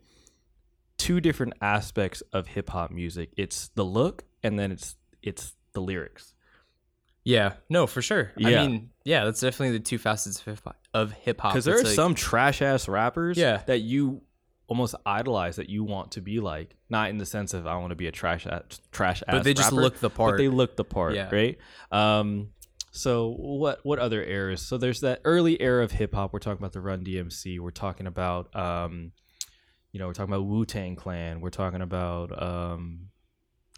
two 0.98 1.20
different 1.20 1.54
aspects 1.62 2.22
of 2.34 2.48
hip 2.48 2.70
hop 2.70 2.92
music. 2.92 3.32
It's 3.38 3.70
the 3.76 3.84
look, 3.86 4.24
and 4.44 4.58
then 4.58 4.72
it's 4.72 4.96
it's 5.22 5.54
the 5.74 5.82
lyrics. 5.82 6.34
yeah. 7.24 7.54
No, 7.70 7.88
for 7.88 8.02
sure. 8.02 8.32
Yeah. 8.38 8.62
I 8.62 8.68
mean, 8.68 8.92
yeah, 9.04 9.26
that's 9.26 9.40
definitely 9.42 9.78
the 9.80 9.84
two 9.84 9.98
facets 9.98 10.40
of 10.40 10.46
hip 10.46 10.60
hop. 10.64 10.78
Of 10.94 11.12
hip 11.14 11.42
hop, 11.42 11.52
Because 11.54 11.66
there 11.66 11.76
are 11.78 11.84
like- 11.84 11.94
some 11.96 12.14
trash 12.16 12.62
ass 12.62 12.88
rappers 12.88 13.38
Yeah. 13.38 13.64
that 13.66 13.80
you 13.82 14.22
almost 14.68 14.96
idolize 15.06 15.58
that 15.58 15.70
you 15.70 15.84
want 15.84 16.12
to 16.14 16.22
be 16.22 16.40
like. 16.40 16.76
Not 16.90 17.10
in 17.10 17.18
the 17.18 17.26
sense 17.26 17.54
of 17.54 17.68
I 17.68 17.78
want 17.78 17.92
to 17.92 17.96
be 17.96 18.08
a 18.08 18.12
trash 18.12 18.46
ass, 18.48 18.80
trash 18.92 19.22
ass, 19.28 19.36
but 19.36 19.44
they 19.44 19.54
just 19.54 19.72
rapper, 19.72 19.82
look 19.82 20.00
the 20.00 20.10
part. 20.10 20.34
but 20.34 20.38
they 20.38 20.48
look 20.48 20.76
the 20.76 20.84
part, 20.84 21.14
Yeah. 21.16 21.30
right? 21.32 21.58
Um, 21.92 22.50
so 22.92 23.30
what 23.38 23.80
what 23.84 24.00
other 24.00 24.24
eras? 24.24 24.62
So 24.62 24.78
there's 24.78 25.02
that 25.02 25.22
early 25.26 25.62
era 25.62 25.84
of 25.84 25.92
hip 25.92 26.16
hop. 26.16 26.32
We're 26.34 26.40
talking 26.40 26.60
about 26.60 26.74
the 26.74 26.82
Run 26.82 27.04
DMC. 27.04 27.60
We're 27.60 27.72
talking 27.72 28.08
about 28.08 28.56
um, 28.56 29.12
you 29.92 30.00
know, 30.00 30.08
we're 30.08 30.14
talking 30.14 30.34
about 30.34 30.46
Wu 30.46 30.66
Tang 30.66 30.96
Clan. 30.96 31.42
We're 31.42 31.50
talking 31.50 31.82
about 31.82 32.42
um, 32.42 33.08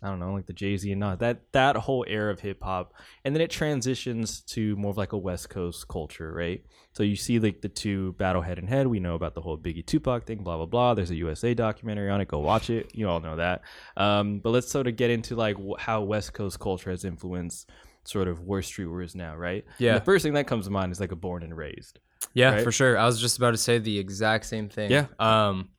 I 0.04 0.10
don't 0.10 0.20
know, 0.20 0.34
like 0.34 0.46
the 0.46 0.54
Jay 0.54 0.78
Z 0.78 0.92
and 0.92 1.00
not 1.00 1.20
that 1.20 1.42
that 1.54 1.76
whole 1.76 2.06
era 2.08 2.32
of 2.32 2.40
hip 2.40 2.62
hop, 2.62 2.94
and 3.26 3.36
then 3.36 3.42
it 3.42 3.50
transitions 3.50 4.42
to 4.42 4.76
more 4.76 4.92
of 4.92 4.98
like 4.98 5.14
a 5.14 5.18
West 5.18 5.50
Coast 5.50 5.88
culture, 5.88 6.32
right? 6.32 6.64
So 6.94 7.02
you 7.04 7.16
see 7.16 7.40
like 7.40 7.62
the 7.62 7.70
two 7.70 8.14
battle 8.14 8.42
head 8.44 8.60
and 8.60 8.70
head. 8.70 8.86
We 8.88 9.00
know 9.00 9.16
about 9.16 9.34
the 9.34 9.42
whole 9.42 9.58
Biggie 9.58 9.86
Tupac 9.86 10.26
thing, 10.26 10.44
blah 10.44 10.58
blah 10.58 10.68
blah. 10.68 10.94
There's 10.94 11.10
a 11.10 11.16
USA 11.16 11.54
documentary 11.56 12.12
on 12.12 12.22
it. 12.22 12.28
Go 12.28 12.40
watch 12.40 12.70
it. 12.70 12.92
You 12.94 13.10
all 13.10 13.20
know 13.20 13.38
that. 13.38 13.62
Um, 13.96 14.40
but 14.40 14.52
let's 14.52 14.70
sort 14.70 14.86
of 14.88 14.96
get 14.98 15.10
into 15.10 15.36
like 15.36 15.58
how 15.80 16.02
West 16.04 16.34
Coast 16.34 16.60
culture 16.60 16.92
has 16.92 17.04
influenced 17.04 17.70
sort 18.04 18.28
of 18.28 18.42
where 18.42 18.62
streetwear 18.62 19.04
is 19.04 19.16
now, 19.16 19.36
right? 19.36 19.66
And 19.66 19.74
Yeah. 19.80 19.98
the 20.00 20.06
first 20.06 20.24
thing 20.24 20.34
that 20.34 20.46
comes 20.48 20.66
to 20.66 20.72
mind 20.72 20.92
is 20.92 21.00
like 21.00 21.12
a 21.12 21.16
born 21.16 21.42
and 21.44 21.58
raised. 21.58 22.00
Yeah, 22.34 22.52
right? 22.52 22.64
for 22.64 22.72
sure. 22.72 22.98
I 22.98 23.06
was 23.06 23.20
just 23.20 23.38
about 23.38 23.52
to 23.52 23.58
say 23.58 23.80
the 23.80 23.98
exact 23.98 24.46
same 24.46 24.70
thing. 24.70 24.92
Yeah. 24.92 25.08
Um 25.20 25.70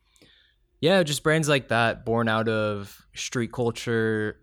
yeah, 0.81 1.03
just 1.03 1.23
brands 1.23 1.49
like 1.49 1.69
that 1.69 2.05
born 2.05 2.29
out 2.29 2.49
of 2.49 2.97
street 3.15 3.53
culture 3.53 4.41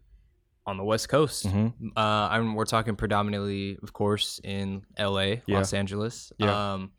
on 0.65 0.77
the 0.77 0.83
West 0.83 1.09
Coast. 1.09 1.45
Mm-hmm. 1.45 1.87
Uh 1.95 1.99
I 2.29 2.39
mean, 2.39 2.53
we're 2.55 2.65
talking 2.65 2.95
predominantly, 2.95 3.77
of 3.83 3.93
course, 3.93 4.39
in 4.43 4.83
LA, 4.99 5.21
Yeah. 5.45 5.57
Los 5.57 5.73
Angeles. 5.73 6.31
Yeah. 6.37 6.73
Um 6.73 6.91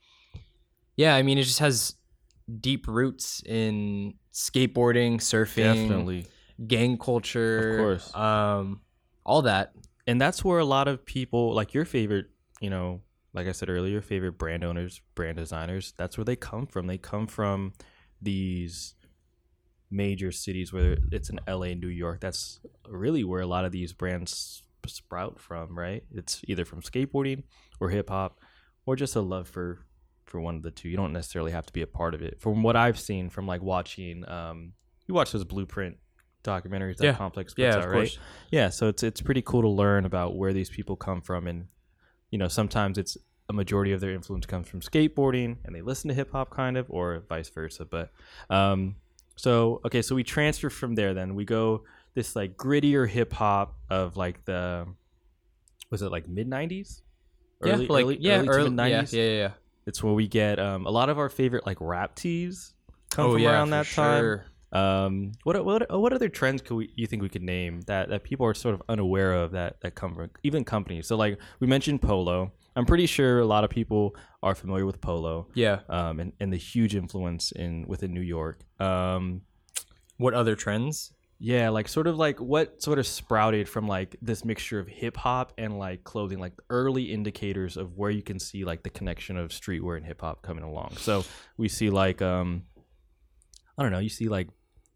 yeah, 0.97 1.15
I 1.15 1.23
mean 1.23 1.39
it 1.39 1.43
just 1.45 1.59
has 1.59 1.95
deep 2.61 2.87
roots 2.87 3.43
in 3.45 4.15
skateboarding, 4.33 5.17
surfing, 5.17 5.75
Definitely. 5.89 6.27
gang 6.67 6.97
culture, 6.99 7.71
Of 7.73 7.79
course. 7.79 8.15
um 8.15 8.81
all 9.25 9.43
that. 9.43 9.73
and 10.07 10.21
that's 10.21 10.45
where 10.45 10.61
a 10.61 10.65
lot 10.65 10.87
of 10.87 11.05
people 11.05 11.53
like 11.53 11.75
your 11.75 11.85
favorite 11.85 12.27
you 12.61 12.71
know 12.71 13.01
like 13.35 13.49
i 13.49 13.53
said 13.53 13.69
earlier 13.69 13.93
your 13.95 14.01
favorite 14.03 14.39
brand 14.39 14.63
owners 14.63 15.01
brand 15.17 15.37
designers 15.37 15.93
that's 15.99 16.17
where 16.17 16.25
they 16.25 16.37
come 16.37 16.65
from 16.65 16.87
they 16.87 16.97
come 16.97 17.27
from 17.27 17.73
these 18.23 18.95
major 19.91 20.33
cities 20.33 20.73
whether 20.73 20.97
it's 21.13 21.31
in 21.31 21.39
la 21.49 21.67
new 21.67 21.87
york 21.89 22.21
that's 22.21 22.59
really 22.89 23.23
where 23.23 23.41
a 23.41 23.47
lot 23.47 23.65
of 23.65 23.73
these 23.73 23.93
brands 23.93 24.63
sprout 24.87 25.41
from 25.41 25.79
right 25.79 26.05
it's 26.13 26.43
either 26.49 26.65
from 26.65 26.81
skateboarding 26.81 27.43
or 27.81 27.91
hip-hop 27.91 28.39
or 28.85 28.95
just 28.97 29.17
a 29.17 29.21
love 29.21 29.49
for 29.49 29.85
for 30.25 30.41
one 30.41 30.57
of 30.57 30.63
the 30.65 30.73
two. 30.73 30.89
You 30.89 30.97
don't 30.97 31.13
necessarily 31.13 31.53
have 31.53 31.67
to 31.67 31.73
be 31.73 31.83
a 31.83 31.87
part 31.87 32.13
of 32.13 32.21
it. 32.21 32.41
From 32.41 32.65
what 32.65 32.75
I've 32.75 32.99
seen 32.99 33.31
from 33.31 33.47
like 33.47 33.63
watching, 33.63 34.29
um, 34.29 34.73
you 35.07 35.15
watch 35.15 35.31
those 35.31 35.45
Blueprint 35.45 35.99
documentaries 36.43 36.97
that 36.97 37.05
Yeah. 37.05 37.15
Complex 37.15 37.55
puts 37.55 37.63
Yeah, 37.63 37.75
out, 37.77 37.85
of 37.85 37.91
right? 37.91 37.93
course. 37.93 38.19
Yeah, 38.51 38.69
so 38.71 38.89
it's 38.89 39.05
it's 39.05 39.21
pretty 39.21 39.43
cool 39.43 39.63
to 39.63 39.69
learn 39.69 40.05
about 40.05 40.37
where 40.37 40.53
these 40.53 40.69
people 40.69 40.97
come 40.97 41.21
from, 41.21 41.47
and 41.47 41.69
you 42.31 42.39
know 42.39 42.49
sometimes 42.49 42.99
it's 42.99 43.17
a 43.49 43.53
majority 43.53 43.93
of 43.93 44.01
their 44.01 44.13
influence 44.13 44.47
comes 44.47 44.69
from 44.69 44.81
skateboarding, 44.81 45.59
and 45.65 45.75
they 45.77 45.81
listen 45.83 46.09
to 46.09 46.15
hip 46.15 46.33
hop 46.33 46.51
kind 46.51 46.77
of, 46.77 46.87
or 46.91 47.23
vice 47.29 47.49
versa. 47.51 47.85
But 47.85 48.11
um, 48.51 48.97
so 49.37 49.81
okay, 49.85 50.03
so 50.03 50.15
we 50.15 50.25
transfer 50.25 50.71
from 50.71 50.95
there. 50.95 51.15
Then 51.15 51.35
we 51.35 51.45
go 51.45 51.85
this 52.15 52.35
like 52.35 52.57
grittier 52.57 53.09
hip 53.09 53.33
hop 53.33 53.77
of 53.89 54.17
like 54.17 54.45
the 54.45 54.87
was 55.91 56.03
it 56.03 56.11
like 56.11 56.29
mid 56.29 56.49
'90s? 56.49 57.03
yeah, 57.65 57.77
like 57.89 58.19
yeah, 58.21 58.43
to 58.43 58.49
early, 58.49 58.63
yeah, 58.63 58.65
mid-nineties? 58.65 59.13
yeah, 59.13 59.25
yeah. 59.25 59.51
It's 59.87 60.03
where 60.03 60.13
we 60.13 60.27
get 60.27 60.59
um, 60.59 60.87
a 60.87 60.91
lot 60.91 61.09
of 61.09 61.19
our 61.19 61.29
favorite 61.29 61.65
like 61.65 61.79
rap 61.81 62.17
tees 62.17 62.75
come 63.11 63.27
oh 63.27 63.33
from 63.33 63.43
yeah, 63.43 63.53
around 63.53 63.71
that 63.71 63.87
time. 63.87 64.21
sure. 64.21 64.47
Um, 64.73 65.33
what 65.45 65.65
what 65.65 65.89
what 65.91 66.13
other 66.13 66.29
trends 66.29 66.61
could 66.61 66.75
we 66.75 66.93
you 66.97 67.07
think 67.07 67.23
we 67.23 67.29
could 67.29 67.43
name 67.43 67.83
that 67.83 68.09
that 68.09 68.25
people 68.25 68.45
are 68.47 68.55
sort 68.55 68.75
of 68.75 68.83
unaware 68.89 69.33
of 69.33 69.53
that 69.53 69.81
that 69.83 69.95
come 69.95 70.15
from 70.15 70.31
even 70.43 70.65
companies? 70.65 71.07
So 71.07 71.17
like 71.17 71.39
we 71.61 71.67
mentioned 71.67 72.03
polo. 72.03 72.53
I'm 72.77 72.85
pretty 72.87 73.07
sure 73.07 73.41
a 73.41 73.47
lot 73.47 73.65
of 73.65 73.71
people 73.71 74.15
are 74.43 74.55
familiar 74.55 74.85
with 74.87 75.01
polo. 75.01 75.49
Yeah. 75.55 75.81
Um, 75.89 76.21
and, 76.21 76.33
and 76.39 76.53
the 76.53 76.59
huge 76.59 76.95
influence 76.95 77.51
in 77.51 77.87
within 77.89 78.13
New 78.13 78.21
York. 78.21 78.61
Um, 78.79 79.43
What 80.19 80.35
other 80.35 80.55
trends? 80.55 81.13
yeah, 81.39 81.69
like 81.69 81.87
sort 81.87 82.07
of 82.07 82.17
like 82.17 82.41
what 82.41 82.83
sort 82.83 82.99
of 82.99 83.07
sprouted 83.07 83.69
from 83.69 83.87
like 83.87 84.17
this 84.23 84.43
mixture 84.43 84.79
of 84.79 84.89
hip 84.89 85.19
hop 85.19 85.53
and 85.59 85.79
like 85.79 86.03
clothing, 86.03 86.39
like 86.39 86.55
early 86.71 87.13
indicators 87.13 87.77
of 87.77 87.93
where 87.95 88.11
you 88.11 88.23
can 88.23 88.39
see 88.39 88.65
like 88.65 88.83
the 88.83 88.89
connection 88.89 89.37
of 89.37 89.51
streetwear 89.51 89.99
and 89.99 90.07
hip 90.07 90.23
hop 90.23 90.41
coming 90.41 90.65
along. 90.65 90.97
So 90.97 91.25
we 91.59 91.69
see 91.69 91.91
like 91.91 92.23
um 92.23 92.63
I 93.77 93.83
don't 93.83 93.93
know, 93.93 93.99
you 93.99 94.09
see 94.09 94.29
like 94.29 94.49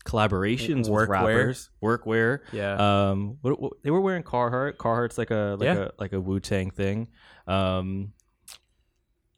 collaborations 0.05 0.89
with 0.89 1.09
Workwear. 1.09 1.09
rappers, 1.09 1.71
workwear. 1.83 2.41
Yeah. 2.53 3.11
Um, 3.11 3.39
what, 3.43 3.61
what, 3.61 3.73
they 3.85 3.91
were 3.91 4.01
wearing 4.01 4.23
Carhartt. 4.23 4.77
Carhartt's 4.77 5.19
like 5.19 5.31
a 5.31 5.57
like 5.59 5.67
Yeah. 5.67 5.85
a 5.85 5.91
like 5.99 6.13
a 6.13 6.21
Wu 6.21 6.41
Tang 6.41 6.71
thing. 6.71 7.09
Um, 7.47 8.13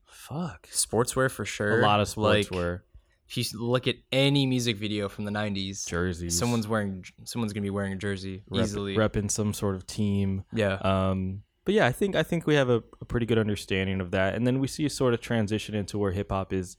fuck, 0.07 0.69
sportswear 0.69 1.31
for 1.31 1.45
sure. 1.45 1.81
a 1.81 1.83
lot 1.83 2.01
of 2.01 2.17
Like, 2.17 2.47
sportswear, 2.47 2.81
if 3.29 3.37
you 3.37 3.45
look 3.61 3.87
at 3.89 3.97
any 4.11 4.47
music 4.47 4.77
video 4.77 5.09
from 5.09 5.25
the 5.25 5.31
'90s, 5.31 5.87
jerseys. 5.87 6.39
someone's 6.39 6.69
wearing, 6.69 7.05
someone's 7.25 7.53
gonna 7.53 7.63
be 7.63 7.71
wearing 7.71 7.93
a 7.95 7.97
jersey 7.97 8.43
easily. 8.53 8.97
rep, 8.97 9.17
easily. 9.17 9.25
repping 9.27 9.31
some 9.31 9.53
sort 9.55 9.75
of 9.75 9.87
team. 9.87 10.45
Yeah. 10.53 10.75
Um, 10.75 11.43
but 11.65 11.75
yeah, 11.75 11.87
I 11.87 11.93
think 11.93 12.17
I 12.17 12.23
think 12.23 12.47
we 12.47 12.55
have 12.57 12.69
a, 12.69 12.83
a 13.01 13.05
pretty 13.05 13.27
good 13.27 13.39
understanding 13.39 14.01
of 14.01 14.11
that, 14.13 14.35
and 14.35 14.47
then 14.47 14.59
we 14.61 14.67
see 14.67 14.85
a 14.85 14.91
sort 14.91 15.15
of 15.15 15.21
transition 15.21 15.75
into 15.75 15.97
where 15.99 16.13
hip 16.13 16.31
hop 16.31 16.53
is 16.53 16.77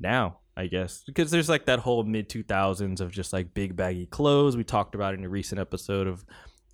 now, 0.00 0.38
I 0.58 0.66
guess, 0.66 1.02
because 1.06 1.30
there's 1.30 1.48
like 1.48 1.66
that 1.66 1.78
whole 1.78 2.02
mid 2.02 2.28
two 2.28 2.42
thousands 2.42 3.00
of 3.00 3.12
just 3.12 3.32
like 3.32 3.54
big 3.54 3.76
baggy 3.76 4.06
clothes. 4.06 4.56
We 4.56 4.64
talked 4.64 4.94
about 4.96 5.14
in 5.14 5.24
a 5.24 5.28
recent 5.28 5.60
episode 5.60 6.06
of 6.08 6.24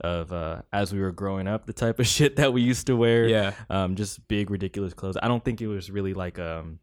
of 0.01 0.33
uh, 0.33 0.62
as 0.73 0.92
we 0.92 1.01
were 1.01 1.12
growing 1.12 1.47
up, 1.47 1.66
the 1.66 1.73
type 1.73 2.01
of 2.01 2.07
shit 2.16 2.37
that 2.37 2.53
we 2.53 2.62
used 2.62 2.87
to 2.88 2.97
wear. 2.97 3.29
yeah. 3.29 3.53
um, 3.70 3.94
just 3.94 4.27
big 4.27 4.51
ridiculous 4.51 4.94
clothes. 4.94 5.16
I 5.23 5.29
don't 5.29 5.44
think 5.44 5.61
it 5.61 5.68
was 5.68 5.90
really 5.90 6.14
like 6.14 6.38
um 6.38 6.79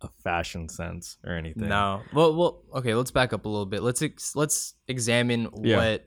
a 0.00 0.08
fashion 0.22 0.68
sense 0.68 1.18
or 1.26 1.32
anything. 1.32 1.68
No. 1.68 2.02
Well, 2.14 2.34
well. 2.36 2.62
Okay. 2.76 2.94
Let's 2.94 3.10
back 3.10 3.32
up 3.32 3.44
a 3.44 3.48
little 3.48 3.66
bit. 3.66 3.82
Let's 3.82 4.00
ex- 4.00 4.36
let's 4.36 4.74
examine 4.86 5.48
Yeah. 5.62 5.76
what 5.78 6.06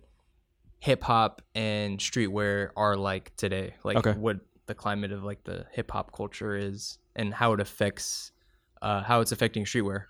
hip 0.80 1.04
hop 1.04 1.42
and 1.54 2.00
streetwear 2.00 2.70
are 2.78 2.96
like 2.96 3.36
today. 3.36 3.76
Like 3.84 3.98
Okay. 3.98 4.14
what 4.14 4.38
the 4.68 4.74
climate 4.74 5.12
of 5.12 5.24
like 5.26 5.44
the 5.44 5.66
hip 5.74 5.92
hop 5.92 6.16
culture 6.16 6.56
is 6.56 6.98
and 7.16 7.34
how 7.34 7.52
it 7.54 7.60
affects, 7.60 8.32
uh, 8.82 9.04
how 9.04 9.22
it's 9.22 9.32
affecting 9.32 9.66
streetwear. 9.66 10.06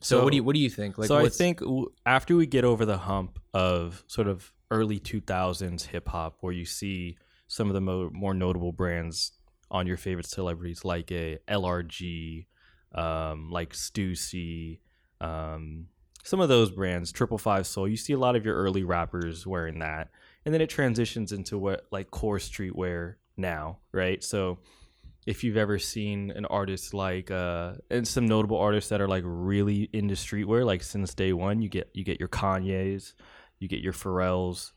So, 0.00 0.24
what 0.24 0.30
do 0.30 0.36
you 0.36 0.44
what 0.44 0.54
do 0.54 0.60
you 0.60 0.70
think? 0.70 0.98
Like, 0.98 1.08
so 1.08 1.16
I 1.16 1.28
think 1.28 1.60
w- 1.60 1.90
after 2.04 2.34
we 2.36 2.46
get 2.46 2.64
over 2.64 2.84
the 2.84 2.98
hump 2.98 3.38
of 3.54 4.02
sort 4.08 4.26
of 4.26 4.52
early 4.70 4.98
2000s 4.98 5.86
hip 5.86 6.08
hop, 6.08 6.38
where 6.40 6.52
you 6.52 6.64
see 6.64 7.16
some 7.46 7.68
of 7.68 7.74
the 7.74 7.80
mo- 7.80 8.10
more 8.12 8.34
notable 8.34 8.72
brands 8.72 9.32
on 9.70 9.86
your 9.86 9.96
favorite 9.96 10.26
celebrities, 10.26 10.84
like 10.84 11.12
a 11.12 11.38
LRG, 11.48 12.46
um, 12.94 13.50
like 13.50 13.72
Stussy, 13.74 14.80
um, 15.20 15.86
some 16.24 16.40
of 16.40 16.48
those 16.48 16.70
brands, 16.70 17.12
Triple 17.12 17.38
Five 17.38 17.66
Soul. 17.66 17.88
You 17.88 17.96
see 17.96 18.12
a 18.12 18.18
lot 18.18 18.36
of 18.36 18.44
your 18.44 18.56
early 18.56 18.82
rappers 18.82 19.46
wearing 19.46 19.78
that, 19.80 20.10
and 20.44 20.52
then 20.52 20.60
it 20.60 20.68
transitions 20.68 21.30
into 21.32 21.58
what 21.58 21.86
like 21.92 22.10
core 22.10 22.38
streetwear 22.38 23.14
now, 23.36 23.78
right? 23.92 24.22
So 24.22 24.58
if 25.26 25.44
you've 25.44 25.56
ever 25.56 25.78
seen 25.78 26.30
an 26.32 26.44
artist 26.46 26.92
like 26.94 27.30
uh 27.30 27.72
and 27.90 28.06
some 28.06 28.26
notable 28.26 28.58
artists 28.58 28.90
that 28.90 29.00
are 29.00 29.08
like 29.08 29.22
really 29.26 29.88
into 29.92 30.14
streetwear 30.14 30.64
like 30.64 30.82
since 30.82 31.14
day 31.14 31.32
one 31.32 31.62
you 31.62 31.68
get 31.68 31.90
you 31.94 32.04
get 32.04 32.18
your 32.18 32.28
kanye's 32.28 33.14
you 33.58 33.68
get 33.68 33.80
your 33.80 33.92
pharrells 33.92 34.72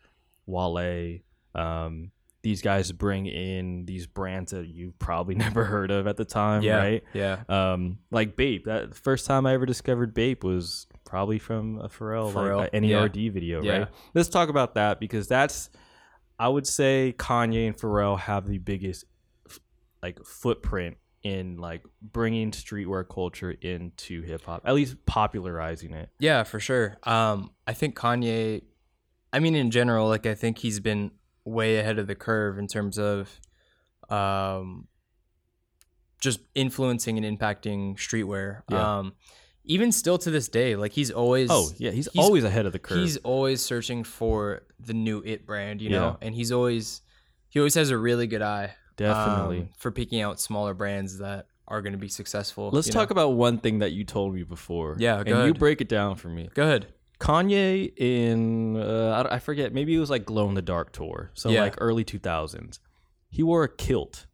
wale 0.45 1.19
um 1.55 2.11
these 2.43 2.61
guys 2.61 2.91
bring 2.91 3.25
in 3.25 3.85
these 3.85 4.05
brands 4.05 4.51
that 4.51 4.67
you've 4.67 4.97
probably 4.99 5.33
never 5.45 5.65
heard 5.65 5.89
of 5.89 6.05
at 6.05 6.15
the 6.15 6.25
time 6.25 6.61
yeah, 6.61 6.77
right? 6.77 7.03
yeah, 7.13 7.43
um 7.49 7.97
like 8.11 8.35
bape 8.35 8.65
that 8.65 8.93
first 8.95 9.25
time 9.25 9.47
i 9.47 9.53
ever 9.53 9.65
discovered 9.65 10.13
bape 10.13 10.43
was 10.43 10.85
probably 11.05 11.39
from 11.39 11.79
a 11.79 11.87
pharrell, 11.87 12.31
Pharrell, 12.33 12.57
like 12.57 12.73
a 12.73 12.75
N.E.R.D 12.77 13.29
video 13.29 13.61
Yeah. 13.63 13.77
right? 13.77 13.87
Let's 14.15 14.27
talk 14.27 14.49
about 14.49 14.75
that 14.75 14.99
because 14.99 15.27
that's 15.27 15.69
i 16.37 16.47
would 16.47 16.67
say 16.67 17.15
kanye 17.17 17.67
and 17.67 17.77
pharrell 17.77 18.19
have 18.19 18.47
the 18.47 18.57
biggest 18.57 19.05
like 20.05 20.23
footprint 20.25 20.97
in 21.23 21.57
like 21.57 21.81
bringing 22.01 22.51
streetwear 22.51 23.03
culture 23.07 23.49
into 23.61 24.21
hip 24.21 24.43
hop 24.45 24.61
at 24.63 24.75
least 24.75 24.95
popularizing 25.07 25.91
it 25.93 26.09
yeah, 26.19 26.43
for 26.43 26.59
sure. 26.59 26.97
Um, 27.03 27.49
I 27.65 27.73
think 27.73 27.95
Kanye. 27.95 28.61
I 29.33 29.39
mean, 29.39 29.55
in 29.55 29.71
general, 29.71 30.07
like 30.07 30.25
I 30.27 30.35
think 30.35 30.59
he's 30.59 30.79
been 30.79 31.09
way 31.43 31.77
ahead 31.79 31.97
of 31.99 32.05
the 32.07 32.15
curve 32.15 32.57
in 32.59 32.67
terms 32.67 32.97
of, 32.99 33.39
um, 34.09 34.87
just 36.21 36.39
influencing 36.53 37.17
and 37.23 37.25
impacting 37.39 37.95
streetwear. 37.97 38.61
Yeah. 38.69 38.97
Um, 38.99 39.13
even 39.67 39.91
still 39.91 40.17
to 40.19 40.29
this 40.31 40.47
day, 40.47 40.75
like 40.75 40.91
he's 40.91 41.09
always 41.11 41.49
oh 41.51 41.69
yeah 41.77 41.89
he's, 41.91 42.07
he's- 42.13 42.23
always 42.23 42.43
ahead 42.43 42.65
of 42.67 42.71
the 42.71 42.79
curve 42.79 42.99
he's 42.99 43.17
always 43.17 43.61
searching 43.63 44.03
for 44.03 44.61
the 44.79 44.93
new 44.93 45.23
it 45.25 45.45
brand, 45.45 45.81
you 45.81 45.89
know, 45.89 46.17
Yeah. 46.21 46.27
and 46.27 46.35
he's 46.35 46.51
always 46.51 47.01
he 47.49 47.59
always 47.59 47.73
has 47.75 47.89
a 47.89 47.97
really 47.97 48.27
good 48.27 48.41
eye, 48.43 48.75
definitely 48.97 49.59
um, 49.61 49.69
for 49.77 49.91
picking 49.91 50.21
out 50.21 50.39
smaller 50.39 50.73
brands 50.73 51.17
that 51.19 51.47
are 51.67 51.81
going 51.81 51.93
to 51.93 51.99
be 51.99 52.07
successful. 52.07 52.69
let's 52.71 52.89
talk 52.89 53.09
know? 53.09 53.13
about 53.13 53.29
one 53.33 53.57
thing 53.57 53.79
that 53.79 53.91
you 53.91 54.03
told 54.03 54.33
me 54.35 54.43
before 54.43 54.95
Yeah, 54.99 55.17
and 55.17 55.25
go 55.27 55.45
you 55.45 55.53
break 55.53 55.81
it 55.81 55.89
down 55.89 56.15
for 56.15 56.29
me 56.29 56.49
Go 56.53 56.63
ahead. 56.63 56.87
Kanye 57.19 57.91
in 57.97 58.75
uh, 58.77 59.25
I, 59.31 59.35
I 59.35 59.39
forget 59.39 59.73
maybe 59.73 59.95
it 59.95 59.99
was 59.99 60.09
like 60.09 60.25
Glow 60.25 60.47
in 60.49 60.53
the 60.53 60.61
Dark 60.61 60.91
tour, 60.91 61.31
so 61.33 61.49
Yeah. 61.49 61.61
like 61.61 61.75
early 61.79 62.03
two 62.03 62.19
thousands. 62.19 62.79
He 63.29 63.41
wore 63.41 63.63
a 63.63 63.69
kilt. 63.69 64.25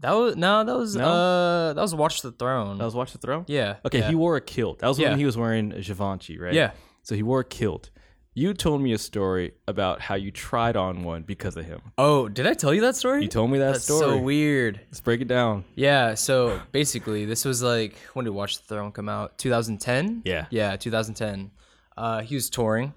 That 0.00 0.12
was 0.12 0.36
no, 0.36 0.64
that 0.64 0.76
was 0.76 0.96
No? 0.96 1.04
uh, 1.08 1.72
that 1.74 1.80
was 1.80 1.94
Watch 1.94 2.22
the 2.22 2.32
Throne. 2.32 2.78
That 2.78 2.84
was 2.84 2.94
Watch 2.94 3.12
the 3.12 3.18
Throne. 3.18 3.44
yeah. 3.48 3.76
Okay, 3.86 4.00
yeah. 4.00 4.08
he 4.08 4.14
wore 4.14 4.36
a 4.36 4.40
kilt. 4.40 4.80
That 4.80 4.88
was 4.88 4.98
Yeah. 4.98 5.10
when 5.10 5.18
he 5.18 5.24
was 5.24 5.36
wearing 5.36 5.70
Givenchy, 5.70 6.38
right? 6.38 6.52
Yeah. 6.52 6.72
So 7.02 7.14
he 7.14 7.22
wore 7.22 7.40
a 7.40 7.44
kilt. 7.44 7.90
You 8.34 8.54
told 8.54 8.80
me 8.80 8.92
a 8.94 8.98
story 8.98 9.52
about 9.68 10.00
how 10.00 10.14
you 10.14 10.30
tried 10.30 10.74
on 10.74 11.02
one 11.02 11.22
because 11.22 11.54
of 11.56 11.66
him. 11.66 11.80
Oh, 11.98 12.28
did 12.28 12.46
I 12.46 12.54
tell 12.54 12.72
you 12.72 12.80
that 12.80 12.96
story? 12.96 13.22
You 13.22 13.28
told 13.28 13.50
me 13.50 13.58
that 13.58 13.82
story. 13.82 13.98
That's 14.00 14.08
story. 14.08 14.18
so 14.18 14.24
weird. 14.24 14.80
Let's 14.86 15.00
break 15.00 15.20
it 15.20 15.28
down. 15.28 15.64
Yeah. 15.74 16.14
So 16.14 16.58
basically, 16.72 17.26
this 17.26 17.44
was 17.44 17.62
like 17.62 17.94
when 18.14 18.24
did 18.24 18.30
Watch 18.30 18.56
the 18.56 18.74
Throne 18.74 18.90
come 18.90 19.10
out? 19.10 19.36
2010. 19.36 20.22
Yeah. 20.24 20.46
Yeah, 20.50 20.76
2010. 20.76 21.50
Uh, 21.94 22.22
he 22.22 22.34
was 22.34 22.48
touring, 22.48 22.94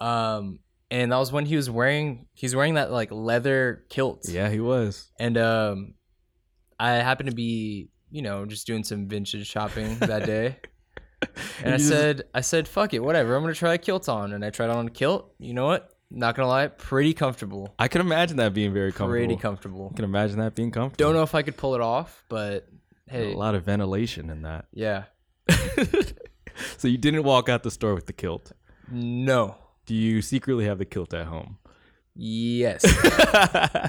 um, 0.00 0.60
and 0.88 1.10
that 1.10 1.16
was 1.16 1.32
when 1.32 1.46
he 1.46 1.56
was 1.56 1.68
wearing 1.68 2.26
he's 2.32 2.54
wearing 2.54 2.74
that 2.74 2.92
like 2.92 3.10
leather 3.10 3.84
kilt. 3.88 4.28
Yeah, 4.28 4.48
he 4.50 4.60
was. 4.60 5.10
And 5.18 5.36
um, 5.36 5.94
I 6.78 6.92
happened 6.92 7.30
to 7.30 7.34
be 7.34 7.88
you 8.12 8.22
know 8.22 8.46
just 8.46 8.68
doing 8.68 8.84
some 8.84 9.08
vintage 9.08 9.48
shopping 9.48 9.98
that 9.98 10.26
day. 10.26 10.58
And 11.62 11.74
I 11.74 11.76
just- 11.78 11.88
said, 11.88 12.22
I 12.34 12.40
said, 12.40 12.66
fuck 12.68 12.94
it, 12.94 13.00
whatever. 13.02 13.34
I'm 13.36 13.42
gonna 13.42 13.54
try 13.54 13.74
a 13.74 13.78
kilt 13.78 14.08
on, 14.08 14.32
and 14.32 14.44
I 14.44 14.50
tried 14.50 14.70
on 14.70 14.86
a 14.86 14.90
kilt. 14.90 15.32
You 15.38 15.54
know 15.54 15.66
what? 15.66 15.90
Not 16.10 16.36
gonna 16.36 16.48
lie, 16.48 16.68
pretty 16.68 17.12
comfortable. 17.14 17.74
I 17.78 17.88
can 17.88 18.00
imagine 18.00 18.36
that 18.36 18.54
being 18.54 18.72
very 18.72 18.92
comfortable. 18.92 19.10
Pretty 19.26 19.36
comfortable. 19.36 19.90
I 19.92 19.96
can 19.96 20.04
imagine 20.04 20.38
that 20.38 20.54
being 20.54 20.70
comfortable. 20.70 21.04
Don't 21.10 21.14
know 21.16 21.22
if 21.24 21.34
I 21.34 21.42
could 21.42 21.56
pull 21.56 21.74
it 21.74 21.80
off, 21.80 22.22
but 22.28 22.68
hey, 23.08 23.32
A 23.32 23.36
lot 23.36 23.54
of 23.54 23.64
ventilation 23.64 24.30
in 24.30 24.42
that. 24.42 24.66
yeah, 24.72 25.04
so 26.76 26.88
you 26.88 26.98
didn't 26.98 27.24
walk 27.24 27.48
out 27.48 27.62
the 27.62 27.70
store 27.70 27.94
with 27.94 28.06
the 28.06 28.12
kilt. 28.12 28.52
no, 28.90 29.56
Do 29.86 29.94
you 29.94 30.22
secretly 30.22 30.66
have 30.66 30.78
the 30.78 30.84
kilt 30.84 31.12
at 31.14 31.26
home? 31.26 31.58
Yes, 32.16 32.84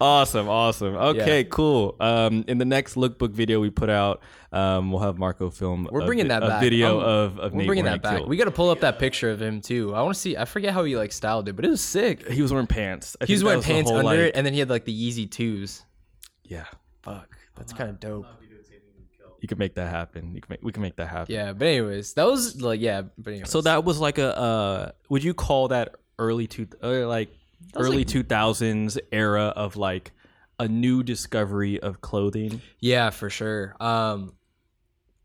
awesome, 0.00 0.48
awesome. 0.48 0.94
Okay, 0.96 1.44
cool. 1.44 1.96
Um, 2.00 2.44
in 2.48 2.58
the 2.58 2.64
next 2.64 2.94
lookbook 2.94 3.30
video 3.32 3.60
we 3.60 3.70
put 3.70 3.90
out, 3.90 4.22
um, 4.52 4.90
we'll 4.90 5.02
have 5.02 5.18
Marco 5.18 5.50
film. 5.50 5.88
We're 5.90 6.00
a 6.02 6.06
bringing 6.06 6.26
vi- 6.28 6.34
that 6.40 6.42
a 6.42 6.48
back. 6.48 6.60
video 6.62 6.98
I'm- 7.00 7.08
of 7.08 7.38
of 7.38 7.52
we're 7.52 7.58
Nate 7.58 7.66
bringing 7.66 7.84
that 7.86 8.02
back. 8.02 8.16
kilt. 8.18 8.28
We 8.28 8.36
got 8.36 8.44
to 8.44 8.50
pull 8.50 8.70
up 8.70 8.80
that 8.80 8.98
picture 8.98 9.30
of 9.30 9.40
him 9.42 9.60
too. 9.60 9.94
I 9.94 10.02
want 10.02 10.14
to 10.14 10.20
see. 10.20 10.36
I 10.36 10.44
forget 10.44 10.72
how 10.72 10.84
he 10.84 10.96
like 10.96 11.12
styled 11.12 11.48
it, 11.48 11.56
but 11.56 11.64
it 11.64 11.70
was 11.70 11.80
sick. 11.80 12.28
he 12.28 12.42
was 12.42 12.52
wearing 12.52 12.66
pants. 12.66 13.16
I 13.20 13.26
He 13.26 13.32
was 13.34 13.44
wearing 13.44 13.60
the 13.60 13.66
pants 13.66 13.90
under 13.90 14.02
like- 14.04 14.18
it, 14.18 14.36
and 14.36 14.44
then 14.46 14.52
he 14.52 14.60
had 14.60 14.70
like 14.70 14.84
the 14.84 14.94
Yeezy 15.10 15.30
twos. 15.30 15.84
Yeah, 16.44 16.64
Fuck, 17.02 17.36
that's 17.56 17.74
kind 17.74 17.90
of 17.90 18.00
dope. 18.00 18.24
you 19.42 19.48
can 19.48 19.58
make 19.58 19.74
that 19.74 19.90
happen. 19.90 20.34
You 20.34 20.40
can 20.40 20.46
make, 20.54 20.60
we 20.62 20.72
can 20.72 20.80
make 20.82 20.96
that 20.96 21.08
happen. 21.08 21.34
Yeah, 21.34 21.52
but 21.52 21.66
anyways, 21.68 22.14
that 22.14 22.24
was 22.26 22.62
like 22.62 22.80
yeah, 22.80 23.02
but 23.18 23.30
anyways. 23.32 23.50
So 23.50 23.60
that 23.62 23.84
was 23.84 23.98
like 24.00 24.16
a. 24.18 24.34
Uh, 24.38 24.90
would 25.10 25.22
you 25.22 25.34
call 25.34 25.68
that 25.68 25.96
early 26.18 26.46
two, 26.46 26.66
uh, 26.82 27.06
like 27.06 27.30
early 27.76 27.98
like- 27.98 28.06
two 28.08 28.22
thousands 28.22 28.98
era 29.12 29.52
of 29.56 29.76
like 29.76 30.12
a 30.60 30.66
new 30.68 31.02
discovery 31.02 31.80
of 31.80 32.00
clothing? 32.00 32.60
Yeah, 32.80 33.10
for 33.10 33.30
sure. 33.30 33.74
Um, 33.80 34.32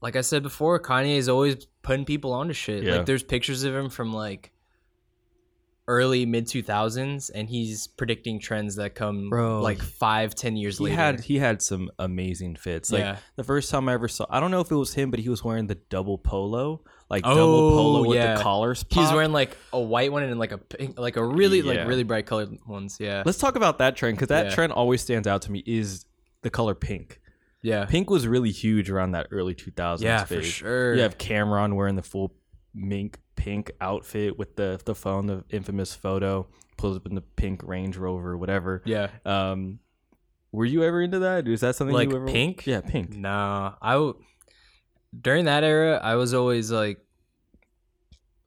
like 0.02 0.16
I 0.16 0.22
said 0.22 0.44
before, 0.44 0.80
Kanye 0.80 1.18
is 1.18 1.30
always 1.30 1.66
putting 1.82 2.06
people 2.06 2.34
onto 2.34 2.54
shit. 2.54 2.84
Yeah. 2.84 2.98
Like 2.98 3.06
there's 3.06 3.24
pictures 3.24 3.64
of 3.64 3.74
him 3.74 3.90
from 3.90 4.14
like 4.14 4.52
early 5.88 6.26
mid 6.26 6.48
two 6.48 6.64
thousands, 6.64 7.30
and 7.30 7.50
he's 7.50 7.88
predicting 7.88 8.40
trends 8.40 8.76
that 8.78 8.96
come 8.96 9.30
Bro, 9.30 9.62
like 9.62 9.82
five, 9.82 10.34
ten 10.36 10.56
years 10.56 10.78
He 10.78 10.86
later. 10.86 10.96
had 10.96 11.20
he 11.22 11.38
had 11.40 11.62
some 11.62 11.90
amazing 12.00 12.56
fits. 12.56 12.92
Like 12.92 13.02
Yeah. 13.02 13.18
the 13.36 13.44
first 13.44 13.70
time 13.70 13.90
I 13.90 13.94
ever 13.94 14.08
saw, 14.08 14.26
I 14.30 14.40
don't 14.40 14.52
know 14.52 14.62
if 14.62 14.72
it 14.72 14.76
was 14.76 14.94
him, 14.94 15.12
but 15.12 15.20
he 15.20 15.30
was 15.30 15.44
wearing 15.44 15.68
the 15.68 15.76
double 15.76 16.18
polo, 16.18 16.84
like 17.14 17.24
Oh, 17.26 17.36
double 17.36 17.72
polo 17.72 18.08
with 18.08 18.18
yeah. 18.18 18.36
the 18.36 18.42
collars. 18.44 18.86
he 18.90 19.00
was 19.00 19.06
popped. 19.08 19.16
wearing 19.16 19.32
like 19.32 19.56
a 19.72 19.80
white 19.80 20.12
one 20.12 20.24
and 20.24 20.40
like 20.40 20.52
a 20.52 20.58
pink, 20.58 21.00
like 21.00 21.16
a 21.16 21.24
really 21.26 21.60
Yeah. 21.60 21.72
like 21.74 21.88
really 21.88 22.04
bright 22.04 22.26
colored 22.26 22.58
ones. 22.68 22.98
Yeah, 23.00 23.24
Let's 23.26 23.38
talk 23.38 23.56
about 23.56 23.78
that 23.80 23.96
trend 23.96 24.18
because 24.18 24.30
that 24.30 24.46
Yeah. 24.48 24.56
trend 24.56 24.74
always 24.74 25.02
stands 25.02 25.28
out 25.28 25.42
to 25.44 25.52
me. 25.52 25.64
Is 25.66 26.06
the 26.42 26.50
color 26.50 26.76
pink? 26.76 27.20
yeah, 27.62 27.86
Pink 27.86 28.10
was 28.10 28.28
really 28.28 28.52
huge 28.52 28.90
around 28.92 29.12
that 29.12 29.28
early 29.32 29.56
2000s 29.56 30.02
yeah, 30.04 30.26
for 30.26 30.42
sure. 30.44 30.96
You 30.96 31.02
have 31.04 31.18
Cam'ron 31.18 31.76
wearing 31.76 31.96
the 31.96 32.02
full 32.04 32.34
mink 32.74 33.20
pink 33.38 33.72
outfit 33.80 34.38
with 34.38 34.56
the 34.58 34.80
the 34.84 34.94
phone, 34.96 35.28
the 35.28 35.44
infamous 35.50 35.94
photo, 35.96 36.48
pulls 36.78 36.98
up 36.98 37.06
in 37.06 37.16
the 37.16 37.22
pink 37.22 37.62
Range 37.64 37.96
Rover, 37.96 38.38
whatever. 38.38 38.82
yeah. 38.86 39.08
Um, 39.26 39.80
were 40.52 40.66
you 40.66 40.84
ever 40.84 41.02
into 41.02 41.20
that? 41.20 41.48
Is 41.48 41.62
that 41.62 41.76
something 41.76 41.96
Like 41.96 42.10
you 42.10 42.18
ever 42.18 42.28
pink? 42.28 42.68
Yeah, 42.68 42.82
pink. 42.82 43.16
Nah, 43.16 43.74
I 43.82 43.94
w- 43.94 44.16
during 45.22 45.46
that 45.46 45.64
era, 45.64 46.00
I 46.02 46.16
was 46.16 46.34
always 46.34 46.72
like 46.72 47.00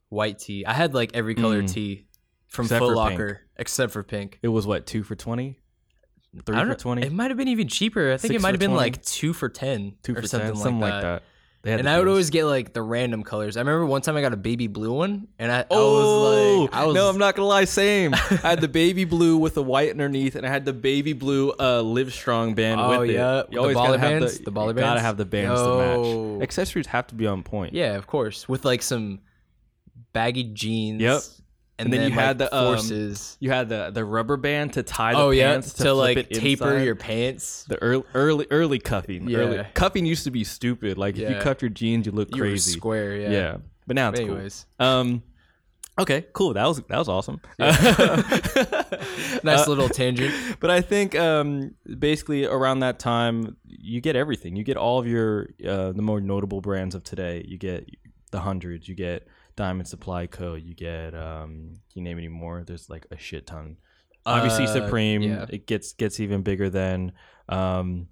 white 0.09 0.39
tee. 0.39 0.65
I 0.65 0.73
had 0.73 0.93
like 0.93 1.11
every 1.13 1.35
color 1.35 1.61
Mm. 1.63 1.71
tee 1.73 2.05
from 2.47 2.65
Except 2.65 2.79
Foot 2.79 2.95
Locker 2.95 3.41
except 3.57 3.91
for 3.91 4.03
pink. 4.03 4.39
It 4.41 4.47
was 4.49 4.65
what 4.67 4.85
two 4.85 5.03
for 5.03 5.15
twenty, 5.15 5.59
three 6.45 6.55
for 6.55 6.75
twenty, 6.75 7.01
It 7.03 7.11
might 7.11 7.29
have 7.31 7.37
been 7.37 7.47
even 7.49 7.67
cheaper. 7.67 8.11
I 8.13 8.17
think 8.17 8.31
Six 8.33 8.35
it 8.35 8.41
might 8.41 8.53
have 8.53 8.59
been 8.59 8.71
20? 8.71 8.77
like 8.79 9.01
two 9.03 9.33
for 9.33 9.49
ten 9.49 9.93
two 10.03 10.13
or 10.15 10.21
for 10.21 10.27
something, 10.27 10.47
10, 10.49 10.55
like, 10.55 10.63
something 10.63 10.79
that. 10.81 10.93
like 10.93 11.01
that. 11.03 11.23
And 11.63 11.89
I 11.89 11.99
would 11.99 12.07
always 12.07 12.29
get 12.29 12.45
like 12.45 12.71
the 12.71 12.81
random 12.81 13.23
colors. 13.23 13.57
I 13.57 13.59
remember 13.59 13.85
one 13.85 14.01
time 14.01 14.15
I 14.15 14.21
got 14.21 14.31
a 14.31 14.37
baby 14.37 14.67
blue 14.67 14.93
one, 14.93 15.27
and 15.37 15.51
I, 15.51 15.59
I 15.61 15.65
Oh 15.71 16.61
was 16.61 16.69
like, 16.69 16.73
I 16.73 16.85
was 16.85 16.95
no, 16.95 17.09
I'm 17.09 17.17
not 17.17 17.35
gonna 17.35 17.47
lie. 17.47 17.65
Same. 17.65 18.13
I 18.15 18.17
had 18.17 18.61
the 18.61 18.69
baby 18.69 19.03
blue 19.03 19.37
with 19.37 19.53
the 19.55 19.63
white 19.63 19.89
underneath, 19.91 20.35
and 20.35 20.45
I 20.45 20.49
had 20.49 20.63
the 20.63 20.71
baby 20.71 21.11
blue 21.11 21.53
uh, 21.59 21.81
Live 21.81 22.13
Strong 22.13 22.53
band 22.55 22.79
Oh, 22.79 22.99
with 23.01 23.09
yeah, 23.09 23.39
it. 23.39 23.49
with 23.49 23.73
the 23.73 23.73
baller 23.73 23.99
bands? 23.99 24.39
The 24.39 24.51
baller 24.51 24.69
you 24.69 24.73
Gotta 24.75 25.01
have 25.01 25.17
the 25.17 25.25
bands 25.25 25.59
to 25.59 26.37
match. 26.37 26.43
Accessories 26.43 26.87
have 26.87 27.07
to 27.07 27.15
be 27.15 27.27
on 27.27 27.43
point. 27.43 27.73
Yeah, 27.73 27.95
of 27.95 28.07
course, 28.07 28.47
with 28.47 28.63
like 28.63 28.81
some 28.81 29.19
baggy 30.13 30.43
jeans. 30.45 31.01
Yep. 31.01 31.21
And, 31.79 31.85
And 31.85 31.93
then 31.93 32.01
then, 32.01 32.09
you 32.11 32.15
had 32.15 32.39
like, 32.39 32.49
the, 32.49 32.57
um, 32.57 32.65
forces. 32.75 33.37
You 33.39 33.51
had 33.51 33.69
the 33.69 33.91
the 33.91 34.03
rubber 34.03 34.35
band 34.35 34.73
to 34.73 34.83
tie 34.83 35.13
the 35.13 35.19
oh 35.19 35.29
yeah, 35.29 35.51
pants 35.51 35.73
to, 35.73 35.83
to, 35.83 35.93
like 35.93 36.29
taper 36.29 36.71
inside. 36.73 36.83
your 36.85 36.95
pants. 36.95 37.65
the 37.69 37.79
early 37.83 38.03
early 38.15 38.47
early 38.49 38.79
cuffing. 38.79 39.31
Early, 39.33 39.57
Yeah. 39.57 39.67
cuffing 39.75 40.05
used 40.05 40.23
to 40.23 40.31
be 40.31 40.43
stupid. 40.43 40.97
Like 40.97 41.15
if 41.17 41.29
you 41.29 41.35
Yeah. 41.35 41.41
cuffed 41.41 41.61
your 41.61 41.69
jeans, 41.69 42.05
you 42.07 42.11
look 42.13 42.35
You 42.35 42.41
were 42.41 42.47
crazy. 42.49 42.71
square, 42.71 43.15
yeah. 43.15 43.29
yeah. 43.29 43.57
but 43.85 43.95
now 43.95 44.09
it's 44.09 44.19
But 44.19 44.27
cool. 44.79 44.85
Um, 44.87 45.21
okay, 45.99 46.25
cool. 46.33 46.53
That 46.55 46.65
was 46.65 46.81
that 46.89 46.97
was 46.97 47.07
awesome. 47.09 47.39
nice 49.43 49.65
Uh, 49.65 49.65
little 49.67 49.89
tangent. 49.89 50.33
But 50.59 50.71
I 50.71 50.81
think 50.81 51.15
um, 51.15 51.75
basically 51.99 52.45
around 52.45 52.79
that 52.79 52.99
time, 52.99 53.57
you 53.67 54.01
get 54.01 54.15
everything. 54.15 54.55
You 54.55 54.63
get 54.63 54.77
all 54.77 54.97
of 54.99 55.07
your 55.07 55.49
uh, 55.65 55.91
the 55.91 56.01
more 56.01 56.19
notable 56.21 56.61
brands 56.61 56.95
of 56.95 57.03
today. 57.03 57.45
You 57.47 57.57
get 57.57 57.87
the 58.31 58.39
hundreds. 58.39 58.87
You 58.89 58.95
get 58.95 59.27
Diamond 59.57 59.89
Supply 59.89 60.27
Co. 60.27 60.53
You 60.53 60.73
get 60.73 61.13
um, 61.13 61.73
can 61.91 61.95
you 61.95 62.01
name 62.03 62.17
any 62.17 62.29
more? 62.29 62.63
There's 62.65 62.89
like 62.89 63.05
a 63.11 63.17
shit 63.17 63.45
ton. 63.45 63.75
Obviously, 64.25 64.63
Uh, 64.65 64.73
Supreme. 64.73 65.21
yeah. 65.23 65.45
It 65.49 65.67
gets 65.67 65.91
gets 65.93 66.21
even 66.21 66.41
bigger 66.43 66.69
than, 66.69 67.11
Um, 67.49 68.07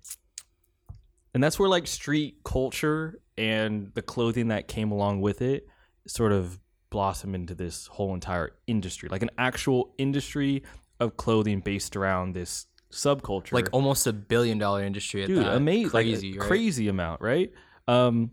and 1.34 1.42
that's 1.44 1.58
where 1.60 1.70
like 1.70 1.88
street 1.88 2.38
culture 2.44 3.20
and 3.38 3.92
the 3.94 4.02
clothing 4.02 4.48
that 4.50 4.68
came 4.68 4.92
along 4.92 5.22
with 5.22 5.42
it 5.42 5.68
sort 6.08 6.32
of 6.32 6.60
blossom 6.90 7.36
into 7.36 7.54
this 7.56 7.88
whole 7.88 8.14
entire 8.14 8.52
industry, 8.68 9.10
like 9.10 9.22
an 9.24 9.32
actual 9.38 9.94
industry 9.98 10.64
of 11.02 11.18
clothing 11.18 11.60
based 11.60 11.96
around 11.98 12.34
this 12.34 12.68
subculture. 12.92 13.52
Like 13.52 13.68
almost 13.74 14.08
a 14.08 14.14
billion 14.14 14.58
dollar 14.58 14.84
industry 14.84 15.24
at 15.24 15.28
dude, 15.28 15.40
that. 15.40 15.56
amazing, 15.56 15.90
Crazy, 15.90 16.32
like 16.32 16.40
right? 16.42 16.48
crazy 16.48 16.88
amount, 16.88 17.20
right? 17.22 17.52
Um, 17.90 18.32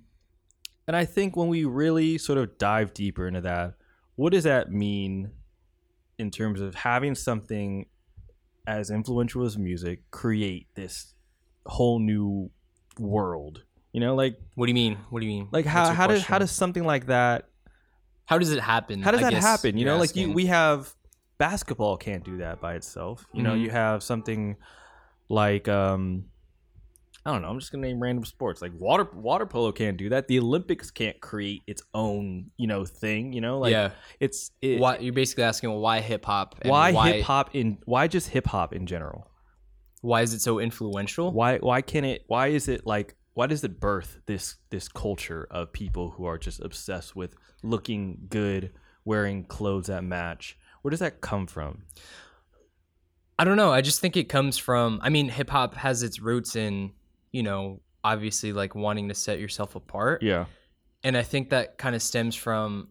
and 0.87 0.97
I 0.97 1.05
think 1.05 1.37
when 1.37 1.49
we 1.49 1.65
really 1.65 2.19
sort 2.19 2.39
of 2.39 2.59
dive 2.59 2.93
deeper 2.95 3.27
into 3.27 3.41
that, 3.43 3.75
what 4.17 4.33
does 4.33 4.45
that 4.45 4.71
mean 4.71 5.31
in 6.19 6.31
terms 6.31 6.61
of 6.61 6.75
having 6.75 7.15
something 7.15 7.87
as 8.67 8.91
influential 8.91 9.45
as 9.45 9.59
music 9.59 10.11
create 10.11 10.67
this 10.75 11.15
whole 11.67 11.99
new 11.99 12.51
world? 12.99 13.63
You 13.93 14.01
know, 14.01 14.15
like 14.15 14.39
What 14.55 14.67
do 14.67 14.71
you 14.71 14.75
mean? 14.75 14.99
What 15.11 15.21
do 15.21 15.27
you 15.27 15.33
mean? 15.33 15.49
like 15.53 15.67
how 15.67 15.93
how 15.93 16.07
does 16.07 16.23
how 16.25 16.39
does 16.39 16.51
something 16.51 16.85
like 16.85 17.07
that 17.07 17.49
how 18.25 18.39
does 18.39 18.51
it 18.53 18.61
happen? 18.61 19.03
how 19.03 19.11
does 19.11 19.23
I 19.23 19.31
that 19.31 19.35
happen? 19.35 19.77
You 19.77 19.85
know, 19.85 19.99
like 19.99 20.17
you 20.17 20.31
we 20.33 20.47
have 20.47 20.95
basketball 21.39 21.97
can't 21.97 22.25
do 22.25 22.39
that 22.39 22.61
by 22.61 22.75
itself. 22.75 23.27
You 23.35 23.43
know, 23.43 23.55
Mhm. 23.55 23.63
you 23.63 23.71
have 23.71 24.03
something 24.03 24.57
like 25.29 25.69
um 25.69 26.27
I 27.25 27.31
don't 27.31 27.43
know, 27.43 27.49
I'm 27.49 27.59
just 27.61 27.71
gonna 27.71 27.87
name 27.87 28.01
random 28.01 28.25
sports. 28.25 28.61
Like 28.61 28.73
water 28.79 29.09
water 29.15 29.47
polo 29.47 29.71
can't 29.71 29.97
do 29.97 30.09
that. 30.09 30.27
The 30.27 30.41
Olympics 30.41 30.91
can't 30.91 31.21
create 31.21 31.63
its 31.67 31.83
own, 31.95 32.51
you 32.57 32.67
know, 32.67 32.85
thing, 32.85 33.33
you 33.33 33.41
know? 33.41 33.59
Like 33.61 33.71
yeah. 33.73 33.91
it's 34.19 34.51
it, 34.61 34.81
Why 34.81 34.99
you're 34.99 35.13
basically 35.13 35.45
asking 35.45 35.71
well, 35.71 35.81
why 35.81 36.01
hip 36.01 36.25
hop? 36.25 36.57
why, 36.65 36.93
why 36.93 37.13
hip 37.13 37.25
hop 37.25 37.55
in 37.55 37.79
why 37.85 38.09
just 38.09 38.29
hip 38.29 38.47
hop 38.47 38.75
in 38.75 38.87
general? 38.87 39.31
Why 40.01 40.23
is 40.23 40.35
it 40.35 40.41
so 40.41 40.59
influential? 40.59 41.33
Why 41.33 41.59
why 41.59 41.81
can 41.81 42.05
it 42.05 42.25
why 42.27 42.49
is 42.49 42.67
it 42.67 42.87
like 42.87 43.15
why 43.35 43.47
does 43.47 43.63
it 43.63 43.79
birth 43.79 44.19
this 44.27 44.57
this 44.71 44.89
culture 44.89 45.47
of 45.51 45.73
people 45.73 46.11
who 46.11 46.25
are 46.25 46.39
just 46.39 46.61
obsessed 46.61 47.15
with 47.15 47.37
looking 47.63 48.19
good, 48.29 48.73
wearing 49.05 49.45
clothes 49.45 49.87
that 49.87 50.03
match? 50.03 50.59
Where 50.83 50.91
does 50.91 51.01
that 51.01 51.21
come 51.21 51.47
from? 51.47 51.85
I 53.39 53.45
don't 53.45 53.57
know. 53.57 53.73
I 53.73 53.81
just 53.81 54.01
think 54.01 54.17
it 54.17 54.29
comes 54.29 54.59
from. 54.59 55.01
I 55.03 55.09
mean, 55.09 55.29
hip 55.29 55.51
hop 55.51 55.77
has 55.77 56.03
its 56.03 56.21
roots 56.21 56.57
in, 56.57 56.93
you 57.33 57.43
know, 57.43 57.81
obviously 58.05 58.53
like 58.53 58.75
wanting 58.75 59.09
to 59.09 59.15
set 59.15 59.41
yourself 59.41 59.75
apart, 59.75 60.23
Yeah. 60.23 60.45
and 61.03 61.17
I 61.17 61.23
think 61.23 61.51
that 61.51 61.79
kind 61.79 61.95
of 61.97 62.03
stems 62.03 62.35
from 62.37 62.89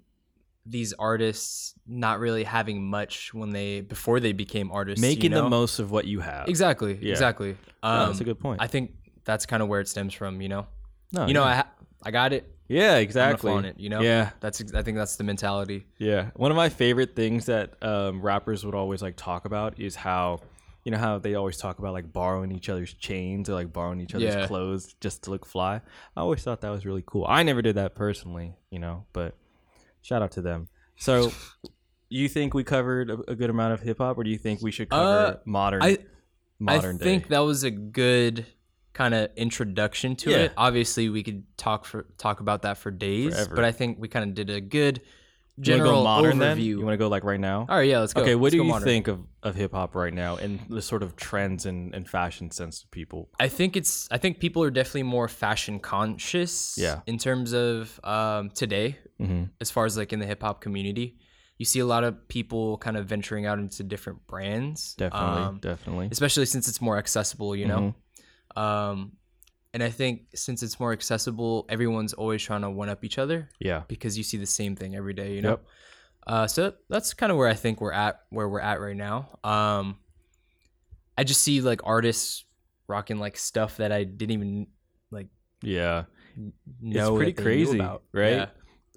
these 0.66 0.94
artists 0.94 1.74
not 1.88 2.20
really 2.20 2.44
having 2.44 2.86
much 2.88 3.34
when 3.34 3.50
they 3.50 3.82
before 3.82 4.20
they 4.20 4.32
became 4.32 4.72
artists. 4.72 5.04
you 5.04 5.10
Making 5.10 5.32
know? 5.32 5.44
the 5.44 5.50
most 5.50 5.80
of 5.80 5.90
what 5.92 6.06
you 6.06 6.20
have. 6.20 6.48
Exactly. 6.48 7.00
Yeah. 7.02 7.12
Exactly. 7.12 7.58
No, 7.84 7.90
Um, 7.90 8.08
that's 8.10 8.22
a 8.22 8.24
good 8.24 8.40
point. 8.40 8.62
I 8.62 8.68
think 8.68 8.92
that's 9.26 9.46
kind 9.48 9.64
of 9.64 9.70
where 9.70 9.80
it 9.82 9.88
stems 9.88 10.14
from. 10.14 10.40
You 10.42 10.50
know. 10.50 10.68
no, 11.14 11.26
you 11.26 11.34
know, 11.34 11.42
yeah. 11.44 11.50
I 11.50 11.56
ha- 11.56 11.68
I 12.04 12.12
got 12.12 12.32
it. 12.34 12.56
yeah, 12.68 12.98
exactly. 12.98 13.52
gonna 13.52 13.70
it. 13.70 13.80
You 13.80 13.90
know. 13.90 14.02
Yeah, 14.02 14.30
That's. 14.40 14.62
I 14.74 14.84
think 14.84 14.98
that's 14.98 15.16
the 15.16 15.24
mentality. 15.24 15.88
yeah. 15.98 16.30
One 16.36 16.52
of 16.52 16.58
my 16.58 16.70
favorite 16.70 17.16
things 17.16 17.48
that 17.48 17.74
um, 17.84 18.22
rappers 18.22 18.64
would 18.66 18.76
always 18.76 19.02
like 19.02 19.16
talk 19.18 19.46
about 19.46 19.80
is 19.80 19.96
how, 19.96 20.42
you 20.84 20.92
know, 20.92 20.98
how 20.98 21.20
they 21.20 21.36
always 21.36 21.58
talk 21.58 21.80
about 21.80 21.94
like 21.94 22.12
borrowing 22.12 22.52
each 22.52 22.70
other's 22.70 22.94
chains 22.94 23.50
or 23.50 23.54
like 23.54 23.72
borrowing 23.72 24.02
each 24.02 24.16
other's 24.16 24.34
Yeah. 24.36 24.48
clothes 24.48 24.96
just 25.00 25.24
to 25.24 25.30
look 25.32 25.46
fly. 25.46 25.82
I 26.18 26.22
always 26.22 26.44
thought 26.44 26.62
that 26.62 26.70
was 26.70 26.86
really 26.86 27.04
cool. 27.06 27.26
I 27.30 27.44
never 27.44 27.62
did 27.62 27.76
that 27.76 27.94
personally, 27.96 28.56
you 28.72 28.80
know, 28.80 29.06
but 29.14 29.36
shout 30.02 30.22
out 30.22 30.32
to 30.32 30.42
them. 30.42 30.68
So, 30.98 31.32
you 32.10 32.28
think 32.28 32.54
we 32.54 32.64
covered 32.64 33.10
a, 33.10 33.32
a 33.32 33.36
good 33.36 33.50
amount 33.50 33.74
of 33.74 33.82
hip 33.82 34.00
hop, 34.00 34.18
or 34.18 34.24
do 34.24 34.30
you 34.30 34.38
think 34.38 34.62
we 34.62 34.72
should 34.72 34.90
cover 34.90 35.04
Uh, 35.04 35.38
modern? 35.46 35.82
I- 35.84 36.00
modern 36.60 36.96
I 36.98 37.00
think 37.04 37.30
that 37.30 37.40
was 37.40 37.64
a 37.64 37.72
good 37.72 38.46
kind 38.94 39.14
of 39.14 39.30
introduction 39.36 40.16
to 40.18 40.30
Yeah. 40.32 40.38
it. 40.38 40.54
Obviously, 40.58 41.10
we 41.10 41.24
could 41.24 41.44
talk 41.58 41.86
for 41.86 42.06
talk 42.18 42.40
about 42.42 42.64
that 42.64 42.78
for 42.78 42.92
days, 42.92 43.34
Forever. 43.34 43.56
but 43.56 43.64
I 43.66 43.72
think 43.72 43.98
we 44.00 44.08
kind 44.08 44.28
of 44.30 44.36
did 44.36 44.50
a 44.50 44.60
good 44.62 45.02
general 45.60 46.04
modern 46.04 46.38
overview. 46.38 46.40
then? 46.40 46.60
You 46.60 46.82
want 46.82 46.94
to 46.94 46.98
go 46.98 47.08
like 47.08 47.24
right 47.24 47.40
now? 47.40 47.66
All 47.70 47.78
right, 47.78 47.88
yeah, 47.90 48.00
let's 48.00 48.14
go. 48.14 48.22
Okay, 48.22 48.36
what 48.36 48.46
Let's 48.46 48.52
do 48.54 48.58
you 48.58 48.64
modern. 48.64 48.84
think 48.88 49.08
of, 49.08 49.20
of 49.44 49.56
hip 49.56 49.74
hop 49.74 49.96
right 49.96 50.14
now 50.14 50.38
and 50.38 50.60
the 50.70 50.82
sort 50.82 51.04
of 51.04 51.16
trends 51.16 51.66
and, 51.66 51.94
and 51.94 52.08
fashion 52.10 52.52
sense 52.52 52.84
of 52.84 52.92
people? 52.92 53.30
I 53.40 53.48
think 53.48 53.76
it's. 53.76 54.08
I 54.12 54.18
think 54.18 54.40
people 54.40 54.64
are 54.64 54.72
definitely 54.72 55.04
more 55.04 55.28
fashion 55.28 55.80
conscious. 55.80 56.76
Yeah. 56.78 57.02
In 57.06 57.18
terms 57.18 57.54
of 57.54 58.00
um, 58.04 58.50
today, 58.52 58.98
Mm-hmm. 59.20 59.44
as 59.60 59.70
far 59.70 59.86
as 59.86 59.96
like 59.98 60.14
in 60.14 60.20
the 60.20 60.26
hip 60.26 60.42
hop 60.42 60.62
community, 60.62 61.18
you 61.60 61.66
see 61.66 61.78
a 61.80 61.86
lot 61.86 62.04
of 62.04 62.28
people 62.28 62.80
kind 62.80 62.98
of 62.98 63.06
venturing 63.06 63.46
out 63.46 63.60
into 63.60 63.84
different 63.84 64.26
brands. 64.26 64.96
Definitely, 64.96 65.42
um, 65.44 65.60
definitely. 65.62 66.10
especially 66.12 66.48
since 66.48 66.68
it's 66.68 66.82
more 66.82 66.98
accessible. 66.98 67.56
You 67.56 67.68
know. 67.68 67.80
Mm-hmm. 67.80 68.60
Um, 68.60 69.12
and 69.74 69.82
I 69.84 69.90
think 69.90 70.24
since 70.36 70.64
it's 70.64 70.80
more 70.80 70.92
accessible, 70.92 71.66
everyone's 71.70 72.14
always 72.14 72.42
trying 72.44 72.62
to 72.62 72.70
one 72.70 72.90
up 72.90 73.04
each 73.04 73.18
other 73.18 73.50
Yeah. 73.60 73.84
because 73.88 74.18
you 74.18 74.24
see 74.24 74.38
the 74.38 74.46
same 74.46 74.76
thing 74.76 74.96
every 74.96 75.14
day, 75.14 75.36
you 75.36 75.42
know. 75.42 75.50
Yep. 75.52 75.66
Uh, 76.28 76.48
so 76.48 76.74
that's 76.90 77.14
kind 77.14 77.32
of 77.32 77.38
where 77.38 77.48
I 77.48 77.54
think 77.54 77.82
we're 77.82 77.94
at, 77.94 78.20
where 78.30 78.48
we're 78.50 78.60
at 78.60 78.80
right 78.80 78.96
now. 78.96 79.40
Um, 79.44 79.98
I 81.18 81.24
just 81.24 81.42
see 81.42 81.62
like 81.62 81.82
artists 81.84 82.46
rocking 82.88 83.18
like 83.20 83.38
stuff 83.38 83.78
that 83.78 83.92
I 83.92 84.04
didn't 84.04 84.32
even 84.34 84.68
like 85.12 85.28
Yeah. 85.64 86.04
know. 86.82 87.16
pretty 87.16 87.34
crazy, 87.34 87.80
about. 87.80 88.04
right? 88.14 88.32
Yeah. 88.34 88.46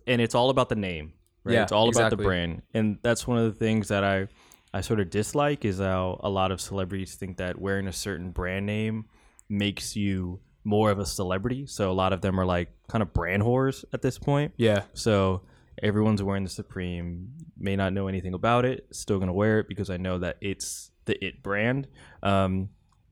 And 0.06 0.20
it's 0.20 0.34
all 0.34 0.50
about 0.50 0.68
the 0.68 0.76
name. 0.76 1.12
Right? 1.44 1.54
Yeah, 1.54 1.62
it's 1.62 1.72
all 1.72 1.88
about 1.90 2.10
the 2.10 2.16
brand. 2.16 2.62
And 2.72 2.98
that's 3.02 3.26
one 3.26 3.36
of 3.38 3.44
the 3.44 3.58
things 3.58 3.88
that 3.88 4.02
I 4.04 4.28
I 4.72 4.80
sort 4.80 4.98
of 4.98 5.08
dislike 5.10 5.64
is 5.64 5.78
how 5.78 6.18
a 6.24 6.28
lot 6.28 6.50
of 6.50 6.60
celebrities 6.60 7.14
think 7.14 7.36
that 7.36 7.60
wearing 7.60 7.86
a 7.86 7.92
certain 7.92 8.32
brand 8.32 8.66
name 8.66 9.04
makes 9.48 9.94
you 9.94 10.40
more 10.64 10.90
of 10.90 10.98
a 10.98 11.06
celebrity. 11.06 11.66
So 11.66 11.90
a 11.90 11.92
lot 11.92 12.12
of 12.12 12.20
them 12.22 12.40
are 12.40 12.46
like 12.46 12.68
kind 12.88 13.02
of 13.02 13.12
brand 13.12 13.42
whores 13.42 13.84
at 13.92 14.02
this 14.02 14.18
point. 14.18 14.52
Yeah. 14.56 14.82
So 14.94 15.42
everyone's 15.82 16.22
wearing 16.22 16.44
the 16.44 16.50
Supreme, 16.50 17.32
may 17.58 17.76
not 17.76 17.92
know 17.92 18.08
anything 18.08 18.34
about 18.34 18.64
it, 18.64 18.86
still 18.92 19.18
gonna 19.18 19.32
wear 19.32 19.60
it 19.60 19.68
because 19.68 19.90
I 19.90 19.96
know 19.98 20.18
that 20.18 20.38
it's 20.40 20.90
the 21.04 21.22
it 21.24 21.42
brand. 21.42 21.86
Um, 22.22 22.70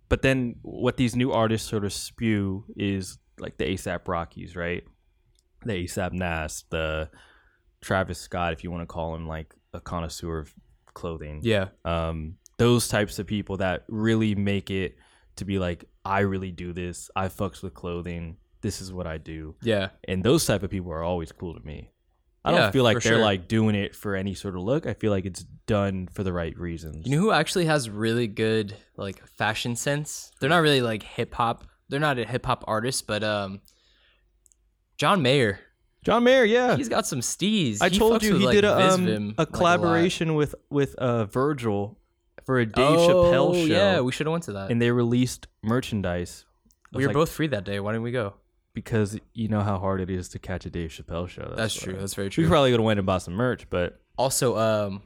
but 0.08 0.22
then 0.22 0.56
what 0.62 0.96
these 0.96 1.14
new 1.16 1.32
artists 1.32 1.68
sort 1.68 1.84
of 1.84 1.92
spew 1.92 2.64
is 2.76 3.18
like 3.38 3.56
the 3.58 3.64
ASAP 3.64 4.06
Rockies, 4.08 4.56
right? 4.56 4.84
The 5.64 5.72
ASAP 5.84 6.12
Nast, 6.12 6.70
the 6.70 7.10
Travis 7.80 8.18
Scott, 8.18 8.52
if 8.52 8.62
you 8.64 8.70
want 8.70 8.82
to 8.82 8.86
call 8.86 9.14
him 9.14 9.26
like 9.26 9.54
a 9.74 9.80
connoisseur 9.80 10.38
of 10.38 10.54
clothing 10.94 11.40
Yeah. 11.42 11.68
um, 11.84 12.36
those 12.58 12.86
types 12.88 13.18
of 13.18 13.26
people 13.26 13.56
that 13.56 13.84
really 13.88 14.34
make 14.34 14.70
it 14.70 14.96
to 15.36 15.44
be 15.44 15.58
like, 15.58 15.84
I 16.04 16.20
really 16.20 16.50
do 16.52 16.72
this. 16.72 17.10
I 17.16 17.28
fucks 17.28 17.62
with 17.62 17.74
clothing. 17.74 18.36
This 18.60 18.80
is 18.80 18.92
what 18.92 19.06
I 19.06 19.18
do. 19.18 19.56
Yeah. 19.62 19.90
And 20.06 20.22
those 20.22 20.46
type 20.46 20.62
of 20.62 20.70
people 20.70 20.92
are 20.92 21.02
always 21.02 21.32
cool 21.32 21.54
to 21.54 21.64
me. 21.66 21.90
I 22.44 22.52
Yeah, 22.52 22.58
don't 22.58 22.72
feel 22.72 22.84
like 22.84 23.00
they're 23.02 23.12
sure. 23.14 23.22
like 23.22 23.46
doing 23.46 23.74
it 23.76 23.94
for 23.94 24.16
any 24.16 24.34
sort 24.34 24.56
of 24.56 24.62
look. 24.62 24.86
I 24.86 24.94
feel 24.94 25.10
like 25.12 25.24
it's 25.26 25.44
done 25.66 26.08
for 26.12 26.24
the 26.24 26.32
right 26.32 26.56
reasons. 26.58 27.06
You 27.06 27.16
know 27.16 27.22
who 27.22 27.30
actually 27.32 27.66
has 27.66 27.88
really 27.88 28.26
good 28.26 28.76
like 28.96 29.24
fashion 29.26 29.76
sense? 29.76 30.30
They're 30.40 30.50
not 30.50 30.58
really 30.62 30.82
like 30.82 31.02
hip 31.04 31.34
hop. 31.34 31.64
They're 31.88 32.00
not 32.00 32.18
a 32.18 32.24
hip 32.24 32.44
hop 32.46 32.64
artist, 32.66 33.06
but 33.06 33.22
um, 33.22 33.60
John 34.98 35.22
Mayer. 35.22 35.60
John 36.04 36.24
Mayer, 36.24 36.44
yeah. 36.44 36.76
He's 36.76 36.88
got 36.88 37.06
some 37.06 37.20
steez. 37.20 37.78
I 37.80 37.88
He 37.88 37.98
told 37.98 38.24
you 38.24 38.32
with, 38.32 38.40
he 38.40 38.46
like, 38.46 38.54
did 38.54 38.64
a 38.64 38.92
um, 38.92 39.28
like, 39.28 39.34
a 39.38 39.46
collaboration 39.46 40.34
with 40.34 40.54
with 40.68 40.96
uh 40.96 41.26
Virgil 41.26 41.96
for 42.44 42.58
a 42.58 42.66
Dave 42.66 42.74
oh, 42.84 43.08
Chappelle 43.08 43.54
show. 43.54 43.72
Yeah, 43.72 44.00
we 44.00 44.12
should 44.12 44.26
have 44.26 44.32
went 44.32 44.44
to 44.44 44.52
that. 44.52 44.70
and 44.70 44.80
they 44.80 44.90
released 44.90 45.46
merchandise. 45.62 46.44
I 46.46 46.96
we 46.96 46.98
was 46.98 47.04
were 47.04 47.08
like, 47.08 47.14
both 47.14 47.30
free 47.30 47.46
that 47.48 47.64
day. 47.64 47.80
Why 47.80 47.92
didn't 47.92 48.04
we 48.04 48.12
go? 48.12 48.34
because 48.74 49.18
you 49.34 49.48
know 49.48 49.60
how 49.60 49.78
hard 49.78 50.00
it 50.00 50.10
is 50.10 50.28
to 50.30 50.38
catch 50.38 50.64
a 50.66 50.70
Dave 50.70 50.90
Chappelle 50.90 51.28
show. 51.28 51.52
That's, 51.56 51.78
why. 51.78 51.92
true. 51.92 52.00
That's 52.00 52.14
very 52.14 52.30
true. 52.30 52.42
We 52.42 52.46
true. 52.46 52.50
probably 52.50 52.70
would 52.70 52.80
have 52.80 52.86
went 52.86 52.98
and 52.98 53.06
bought 53.06 53.22
some 53.22 53.34
merch, 53.34 53.68
but 53.70 54.00
also, 54.16 54.56
um, 54.56 55.02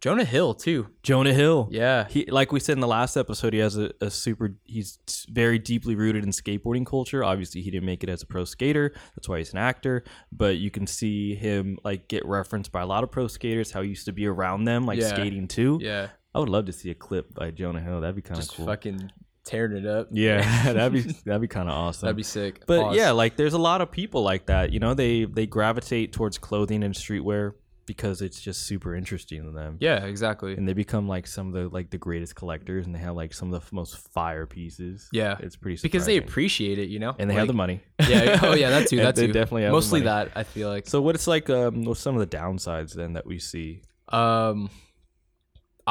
Jonah 0.00 0.24
Hill 0.24 0.54
too. 0.54 0.88
Jonah 1.02 1.34
Hill. 1.34 1.68
Yeah. 1.70 2.08
He 2.08 2.24
like 2.24 2.52
we 2.52 2.60
said 2.60 2.72
in 2.72 2.80
the 2.80 2.86
last 2.86 3.18
episode, 3.18 3.52
he 3.52 3.58
has 3.58 3.76
a, 3.76 3.92
a 4.00 4.10
super 4.10 4.56
he's 4.64 4.98
very 5.28 5.58
deeply 5.58 5.94
rooted 5.94 6.24
in 6.24 6.30
skateboarding 6.30 6.86
culture. 6.86 7.22
Obviously, 7.22 7.60
he 7.60 7.70
didn't 7.70 7.84
make 7.84 8.02
it 8.02 8.08
as 8.08 8.22
a 8.22 8.26
pro 8.26 8.46
skater. 8.46 8.94
That's 9.14 9.28
why 9.28 9.38
he's 9.38 9.52
an 9.52 9.58
actor. 9.58 10.04
But 10.32 10.56
you 10.56 10.70
can 10.70 10.86
see 10.86 11.34
him 11.34 11.78
like 11.84 12.08
get 12.08 12.24
referenced 12.24 12.72
by 12.72 12.80
a 12.80 12.86
lot 12.86 13.04
of 13.04 13.10
pro 13.10 13.26
skaters, 13.28 13.72
how 13.72 13.82
he 13.82 13.90
used 13.90 14.06
to 14.06 14.12
be 14.12 14.26
around 14.26 14.64
them, 14.64 14.86
like 14.86 14.98
Yeah. 14.98 15.08
skating 15.08 15.48
too. 15.48 15.78
Yeah. 15.82 16.08
I 16.34 16.38
would 16.38 16.48
love 16.48 16.66
to 16.66 16.72
see 16.72 16.90
a 16.90 16.94
clip 16.94 17.34
by 17.34 17.50
Jonah 17.50 17.80
Hill. 17.80 18.00
That'd 18.00 18.16
be 18.16 18.22
kind 18.22 18.38
of 18.38 18.44
Just 18.44 18.56
cool. 18.56 18.66
fucking 18.66 19.10
tearing 19.44 19.76
it 19.76 19.86
up. 19.86 20.08
Yeah, 20.12 20.72
that'd 20.72 20.92
be 20.92 21.00
that'd 21.24 21.40
be 21.40 21.48
kind 21.48 21.68
of 21.68 21.74
awesome. 21.74 22.06
That'd 22.06 22.16
be 22.16 22.22
sick. 22.22 22.62
But 22.66 22.82
Pause. 22.82 22.96
yeah, 22.96 23.10
like 23.10 23.36
there's 23.36 23.54
a 23.54 23.58
lot 23.58 23.80
of 23.80 23.90
people 23.90 24.22
like 24.22 24.46
that. 24.46 24.72
You 24.72 24.80
know, 24.80 24.94
they 24.94 25.24
they 25.24 25.46
gravitate 25.46 26.12
towards 26.12 26.38
clothing 26.38 26.82
and 26.84 26.94
streetwear 26.94 27.52
because 27.86 28.22
it's 28.22 28.40
just 28.40 28.62
super 28.68 28.94
interesting 28.94 29.42
to 29.42 29.50
them. 29.50 29.76
Yeah, 29.80 30.04
exactly. 30.04 30.54
And 30.54 30.68
they 30.68 30.74
become 30.74 31.08
like 31.08 31.26
some 31.26 31.48
of 31.48 31.54
the 31.54 31.68
like 31.68 31.90
the 31.90 31.98
greatest 31.98 32.36
collectors, 32.36 32.86
and 32.86 32.94
they 32.94 33.00
have 33.00 33.16
like 33.16 33.34
some 33.34 33.52
of 33.52 33.68
the 33.68 33.74
most 33.74 33.98
fire 34.12 34.46
pieces. 34.46 35.08
Yeah. 35.12 35.36
it's 35.40 35.56
pretty 35.56 35.80
because 35.82 36.06
they 36.06 36.16
appreciate 36.16 36.78
it, 36.78 36.88
you 36.88 37.00
know. 37.00 37.16
and 37.18 37.28
they 37.28 37.34
have 37.34 37.48
the 37.48 37.52
money. 37.54 37.80
Yeah. 38.08 38.38
Oh 38.44 38.54
yeah, 38.54 38.70
that 38.70 38.86
too. 38.88 38.98
That 38.98 39.16
they 39.16 39.26
too. 39.26 39.32
definitely 39.32 39.62
have 39.62 39.70
the 39.72 39.76
Mostly 39.76 40.02
that. 40.02 40.30
I 40.36 40.44
feel 40.44 40.68
like. 40.68 40.86
So 40.86 41.00
what 41.02 41.16
it's 41.16 41.26
like? 41.26 41.50
Um, 41.50 41.82
what's 41.84 41.98
some 41.98 42.16
of 42.16 42.20
the 42.30 42.36
downsides 42.36 42.92
then 42.94 43.14
that 43.14 43.26
we 43.26 43.40
see? 43.40 43.82
um 44.10 44.70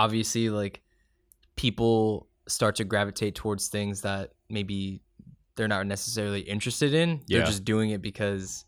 obviously 0.04 0.50
like 0.50 0.82
people 1.56 2.28
start 2.48 2.76
to 2.76 2.84
gravitate 2.84 3.36
towards 3.36 3.68
things 3.68 4.02
that 4.02 4.32
maybe 4.50 5.02
they're 5.56 5.68
not 5.68 5.86
necessarily 5.86 6.42
interested 6.42 6.94
in 6.94 7.22
they're 7.28 7.46
just 7.46 7.66
doing 7.66 7.90
it 7.90 8.02
because 8.02 8.66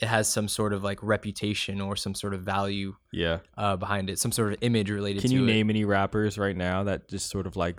it 0.00 0.08
has 0.08 0.28
some 0.28 0.48
sort 0.48 0.72
of 0.72 0.82
like 0.82 0.98
reputation 1.02 1.80
or 1.80 1.94
some 1.94 2.14
sort 2.14 2.34
of 2.34 2.42
value 2.42 2.94
Yeah, 3.12 3.38
uh, 3.56 3.76
behind 3.76 4.10
it 4.10 4.18
some 4.18 4.32
sort 4.32 4.52
of 4.52 4.58
image 4.60 4.90
related 4.90 5.22
can 5.22 5.30
you 5.30 5.44
it 5.44 5.46
name 5.46 5.70
any 5.70 5.84
rappers 5.84 6.36
right 6.36 6.56
now 6.56 6.84
that 6.84 7.08
just 7.08 7.30
sort 7.30 7.46
of 7.46 7.54
like 7.54 7.78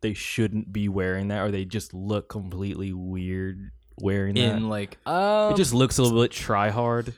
they 0.00 0.12
shouldn't 0.14 0.72
be 0.72 0.88
wearing 0.88 1.28
that, 1.28 1.42
or 1.42 1.50
they 1.50 1.64
just 1.64 1.94
look 1.94 2.28
completely 2.28 2.92
weird 2.92 3.70
wearing 4.00 4.34
that? 4.34 4.56
in 4.56 4.68
like 4.68 4.98
um, 5.06 5.52
it 5.52 5.56
just 5.56 5.72
looks 5.72 5.98
a 5.98 6.02
little 6.02 6.20
bit 6.20 6.32
try 6.32 6.70
hard. 6.70 7.14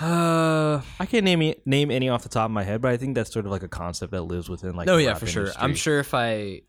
Uh 0.00 0.80
I 1.00 1.06
can't 1.06 1.24
name 1.24 1.42
any- 1.42 1.56
name 1.66 1.90
any 1.90 2.08
off 2.08 2.22
the 2.22 2.28
top 2.28 2.46
of 2.46 2.50
my 2.52 2.62
head, 2.64 2.80
but 2.80 2.90
I 2.92 2.96
think 2.96 3.14
that's 3.14 3.32
sort 3.32 3.46
of 3.46 3.52
like 3.52 3.62
a 3.62 3.68
concept 3.68 4.12
that 4.12 4.22
lives 4.22 4.48
within 4.48 4.74
like. 4.76 4.86
no 4.86 4.96
the 4.96 5.02
yeah 5.04 5.14
for 5.14 5.26
sure 5.26 5.48
i'm 5.58 5.74
sure 5.74 5.98
if 5.98 6.14
i 6.14 6.60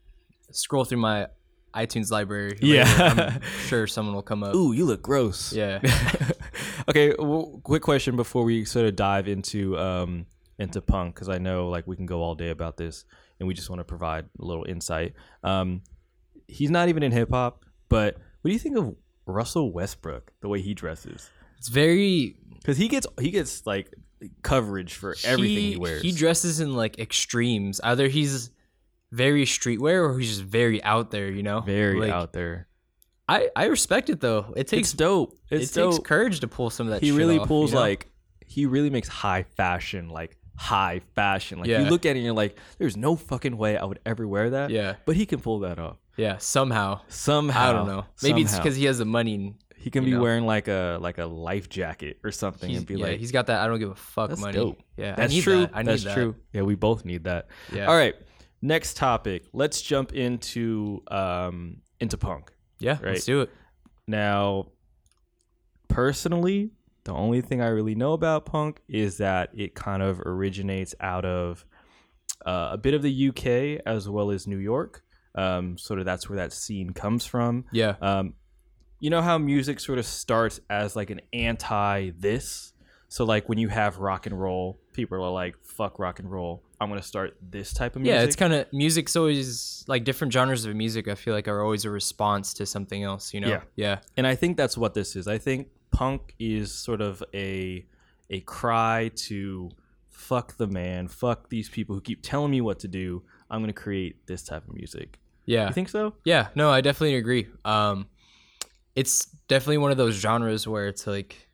scroll 0.52 0.84
through 0.86 0.98
my 1.00 1.28
itunes 1.76 2.10
library 2.12 2.58
Yeah. 2.62 2.84
later, 3.16 3.22
i'm 3.36 3.42
sure 3.68 3.86
someone 3.88 4.16
will 4.16 4.24
come 4.24 4.44
up 4.44 4.56
Ooh, 4.56 4.72
you 4.74 4.86
look 4.86 5.02
gross. 5.04 5.54
yeah 5.54 5.80
okay, 6.90 7.14
well, 7.20 7.60
quick 7.64 7.84
question 7.84 8.16
before 8.16 8.44
we 8.44 8.66
sort 8.66 8.86
of 8.88 8.96
dive 8.96 9.28
into 9.28 9.78
um 9.78 10.26
into 10.58 10.82
punk 10.82 11.16
because 11.16 11.30
I 11.30 11.38
know 11.38 11.70
like 11.70 11.86
we 11.88 11.96
can 11.96 12.06
go 12.06 12.22
all 12.22 12.36
day 12.36 12.50
about 12.50 12.76
this, 12.78 13.06
and 13.40 13.48
we 13.48 13.54
just 13.54 13.70
want 13.70 13.80
to 13.80 13.84
provide 13.86 14.26
a 14.42 14.44
little 14.46 14.66
insight. 14.66 15.14
Um, 15.44 15.84
he's 16.48 16.70
not 16.70 16.90
even 16.90 17.02
in 17.04 17.12
hip 17.14 17.30
hop, 17.30 17.64
but 17.88 18.16
what 18.42 18.50
do 18.50 18.52
you 18.52 18.60
think 18.60 18.76
of 18.78 18.94
Russell 19.26 19.72
Westbrook? 19.72 20.34
The 20.42 20.50
way 20.50 20.60
he 20.62 20.74
dresses, 20.74 21.30
it's 21.58 21.70
very 21.70 22.36
because 22.60 22.78
he 22.78 22.88
gets 22.88 23.08
he 23.20 23.32
gets 23.32 23.66
like 23.66 23.94
coverage 24.44 24.94
for 24.94 25.16
everything 25.24 25.72
he, 25.72 25.78
wears. 25.78 26.02
He 26.02 26.12
dresses 26.12 26.60
in 26.60 26.76
like 26.76 27.00
extremes. 27.00 27.80
Either 27.84 28.08
he's 28.08 28.52
very 29.12 29.46
streetwear 29.46 30.08
or 30.08 30.20
he's 30.20 30.30
just 30.38 30.44
very 30.44 30.84
out 30.84 31.12
there. 31.12 31.30
You 31.32 31.44
know, 31.44 31.62
very 31.62 32.00
Like, 32.00 32.12
out 32.12 32.34
there. 32.34 32.68
I 33.28 33.50
I 33.56 33.66
respect 33.66 34.10
it 34.10 34.20
though. 34.22 34.54
It 34.56 34.68
takes 34.68 34.90
It's 34.90 34.98
dope. 34.98 35.38
It's 35.50 35.72
it 35.72 35.80
dope. 35.80 35.94
takes 35.96 36.08
courage 36.08 36.40
to 36.42 36.48
pull 36.48 36.70
some 36.70 36.88
of 36.88 36.94
that. 36.94 37.02
he 37.02 37.10
shit 37.10 37.18
really 37.18 37.40
off, 37.40 37.48
pulls 37.48 37.72
you 37.72 37.76
know? 37.76 37.82
like 37.82 38.08
he 38.46 38.66
really 38.66 38.90
makes 38.90 39.08
high 39.08 39.44
fashion 39.44 40.10
like 40.10 40.36
high 40.56 41.00
fashion 41.16 41.60
like 41.60 41.68
Yeah. 41.70 41.84
you 41.84 41.90
look 41.90 42.06
at 42.06 42.16
it 42.16 42.20
and 42.20 42.26
you're 42.26 42.34
like 42.34 42.58
there's 42.80 42.98
no 42.98 43.16
fucking 43.16 43.56
way 43.56 43.78
i 43.78 43.86
would 43.86 44.00
ever 44.06 44.28
wear 44.28 44.50
that 44.50 44.72
yeah 44.72 44.96
but 45.06 45.16
he 45.16 45.26
can 45.26 45.40
pull 45.40 45.60
that 45.60 45.80
off 45.80 45.96
yeah 46.18 46.36
somehow. 46.38 47.00
somehow 47.08 47.70
I 47.70 47.72
don't 47.74 47.88
know. 47.88 48.06
Maybe 48.24 48.42
it's 48.42 48.58
because 48.58 48.76
he 48.76 48.84
has 48.86 48.98
the 48.98 49.06
money. 49.06 49.56
He 49.80 49.90
can 49.90 50.04
you 50.04 50.12
be 50.12 50.16
know. 50.18 50.22
wearing 50.22 50.46
like 50.46 50.68
a 50.68 50.98
like 51.02 51.18
a 51.18 51.26
life 51.26 51.70
jacket 51.70 52.20
or 52.24 52.32
something 52.32 52.70
he's, 52.70 52.80
and 52.80 52.88
be 52.88 52.96
yeah, 52.96 53.06
like 53.06 53.20
he's 53.20 53.32
got 53.32 53.48
that. 53.48 53.62
I 53.62 53.68
don't 53.68 53.80
give 53.80 53.90
a 53.92 53.96
fuck 53.96 54.30
that's 54.30 54.42
money. 54.42 54.54
dope 54.58 54.82
Yeah, 54.98 55.16
that's 55.16 55.32
I 55.32 55.36
need 55.36 55.42
true 55.44 55.60
That. 55.62 55.72
I 55.74 55.80
need 55.84 55.88
that's 55.88 56.04
that. 56.04 56.14
true 56.16 56.36
yeah 56.54 56.62
we 56.64 56.76
both 56.76 57.06
need 57.06 57.24
that 57.24 57.48
Yeah. 57.74 57.86
all 57.88 57.96
right 57.96 58.16
next 58.62 58.98
topic 58.98 59.46
let's 59.54 59.82
jump 59.82 60.14
into 60.14 61.02
um 61.10 61.78
into 62.02 62.18
punk 62.18 62.52
Yeah. 62.80 62.94
Right. 63.02 63.14
Let's 63.14 63.26
do 63.26 63.42
it. 63.42 63.50
Now, 64.08 64.68
personally, 65.88 66.72
the 67.04 67.14
only 67.14 67.42
thing 67.42 67.62
I 67.62 67.68
really 67.68 67.96
know 67.96 68.14
about 68.14 68.46
punk 68.46 68.82
is 68.88 69.18
that 69.18 69.50
it 69.54 69.76
kind 69.76 70.02
of 70.02 70.20
originates 70.22 70.96
out 71.00 71.26
of 71.26 71.66
uh, 72.46 72.70
a 72.74 72.78
bit 72.78 72.94
of 72.94 73.02
the 73.02 73.30
UK 73.30 73.82
as 73.86 74.08
well 74.10 74.32
as 74.32 74.48
New 74.48 74.58
York. 74.58 75.04
Um, 75.36 75.78
sort 75.78 76.00
of 76.00 76.06
that's 76.06 76.28
where 76.30 76.38
that 76.38 76.54
scene 76.54 76.92
comes 76.92 77.26
from. 77.26 77.66
Yeah. 77.72 77.96
Um, 78.02 78.34
you 79.00 79.10
know 79.10 79.22
how 79.22 79.38
music 79.38 79.80
sort 79.80 80.00
of 80.00 80.06
starts 80.06 80.60
as 80.70 80.96
like 80.96 81.10
an 81.10 81.22
anti 81.34 82.12
this? 82.18 82.74
So, 83.08 83.26
like 83.26 83.50
when 83.50 83.58
you 83.58 83.70
have 83.70 83.98
rock 83.98 84.28
and 84.28 84.40
roll, 84.40 84.80
people 84.94 85.18
are 85.18 85.30
like, 85.32 85.56
fuck 85.64 85.98
rock 85.98 86.20
and 86.20 86.32
roll. 86.32 86.64
I'm 86.80 86.90
to 87.02 87.02
start 87.02 87.36
this 87.42 87.74
type 87.74 87.96
of 87.96 88.04
music. 88.04 88.16
Yeah, 88.16 88.24
it's 88.24 88.36
kind 88.36 88.54
of 88.54 88.72
music's 88.72 89.16
always 89.16 89.84
like 89.88 90.04
different 90.04 90.32
genres 90.32 90.66
of 90.66 90.76
music. 90.76 91.08
I 91.08 91.16
feel 91.16 91.34
like 91.34 91.48
are 91.48 91.62
always 91.64 91.86
a 91.86 91.90
response 91.90 92.54
to 92.56 92.66
something 92.66 93.04
else. 93.04 93.34
You 93.34 93.42
know. 93.42 93.50
Yeah. 93.50 93.62
Yeah. 93.76 94.00
and 94.16 94.28
I 94.28 94.36
think 94.36 94.58
that's 94.58 94.78
what 94.78 94.94
this 94.94 95.16
is. 95.16 95.28
I 95.28 95.38
think 95.40 95.70
punk 95.92 96.36
is 96.40 96.74
sort 96.74 97.02
of 97.02 97.24
a 97.34 97.86
a 98.30 98.42
cry 98.42 99.12
to 99.16 99.72
fuck 100.08 100.58
the 100.58 100.68
man, 100.68 101.08
fuck 101.08 101.50
these 101.50 101.68
people 101.70 101.96
who 101.96 102.02
keep 102.02 102.22
telling 102.22 102.52
me 102.52 102.62
what 102.62 102.80
to 102.80 102.88
do. 102.88 103.24
I'm 103.50 103.62
gonna 103.62 103.74
create 103.74 104.28
this 104.28 104.44
type 104.44 104.68
of 104.68 104.76
music. 104.76 105.20
Yeah. 105.46 105.68
You 105.68 105.74
think 105.74 105.90
so? 105.90 106.14
Yeah, 106.26 106.50
no, 106.54 106.70
I 106.70 106.82
definitely 106.82 107.16
agree. 107.16 107.48
Um, 107.66 108.08
it's 108.96 109.26
definitely 109.48 109.78
one 109.78 109.92
of 109.92 109.98
those 109.98 110.16
genres 110.16 110.68
where 110.68 110.88
it's 110.88 111.08
like 111.08 111.50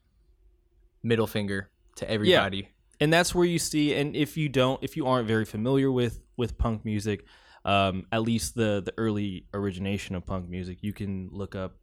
middle 1.04 1.28
finger 1.28 1.70
to 1.98 2.10
everybody. 2.10 2.70
And 3.00 3.12
that's 3.12 3.36
where 3.36 3.46
you 3.46 3.60
see. 3.60 3.94
And 3.94 4.16
if 4.16 4.38
you 4.38 4.50
don't, 4.50 4.82
if 4.84 4.96
you 4.98 5.06
aren't 5.06 5.28
very 5.28 5.46
familiar 5.46 5.92
with 5.92 6.20
with 6.38 6.58
punk 6.58 6.86
music, 6.86 7.26
um, 7.64 8.06
at 8.12 8.22
least 8.22 8.56
the 8.56 8.82
the 8.86 8.94
early 8.98 9.46
origination 9.54 10.16
of 10.16 10.26
punk 10.26 10.50
music, 10.50 10.80
you 10.82 10.94
can 10.94 11.30
look 11.32 11.56
up 11.56 11.76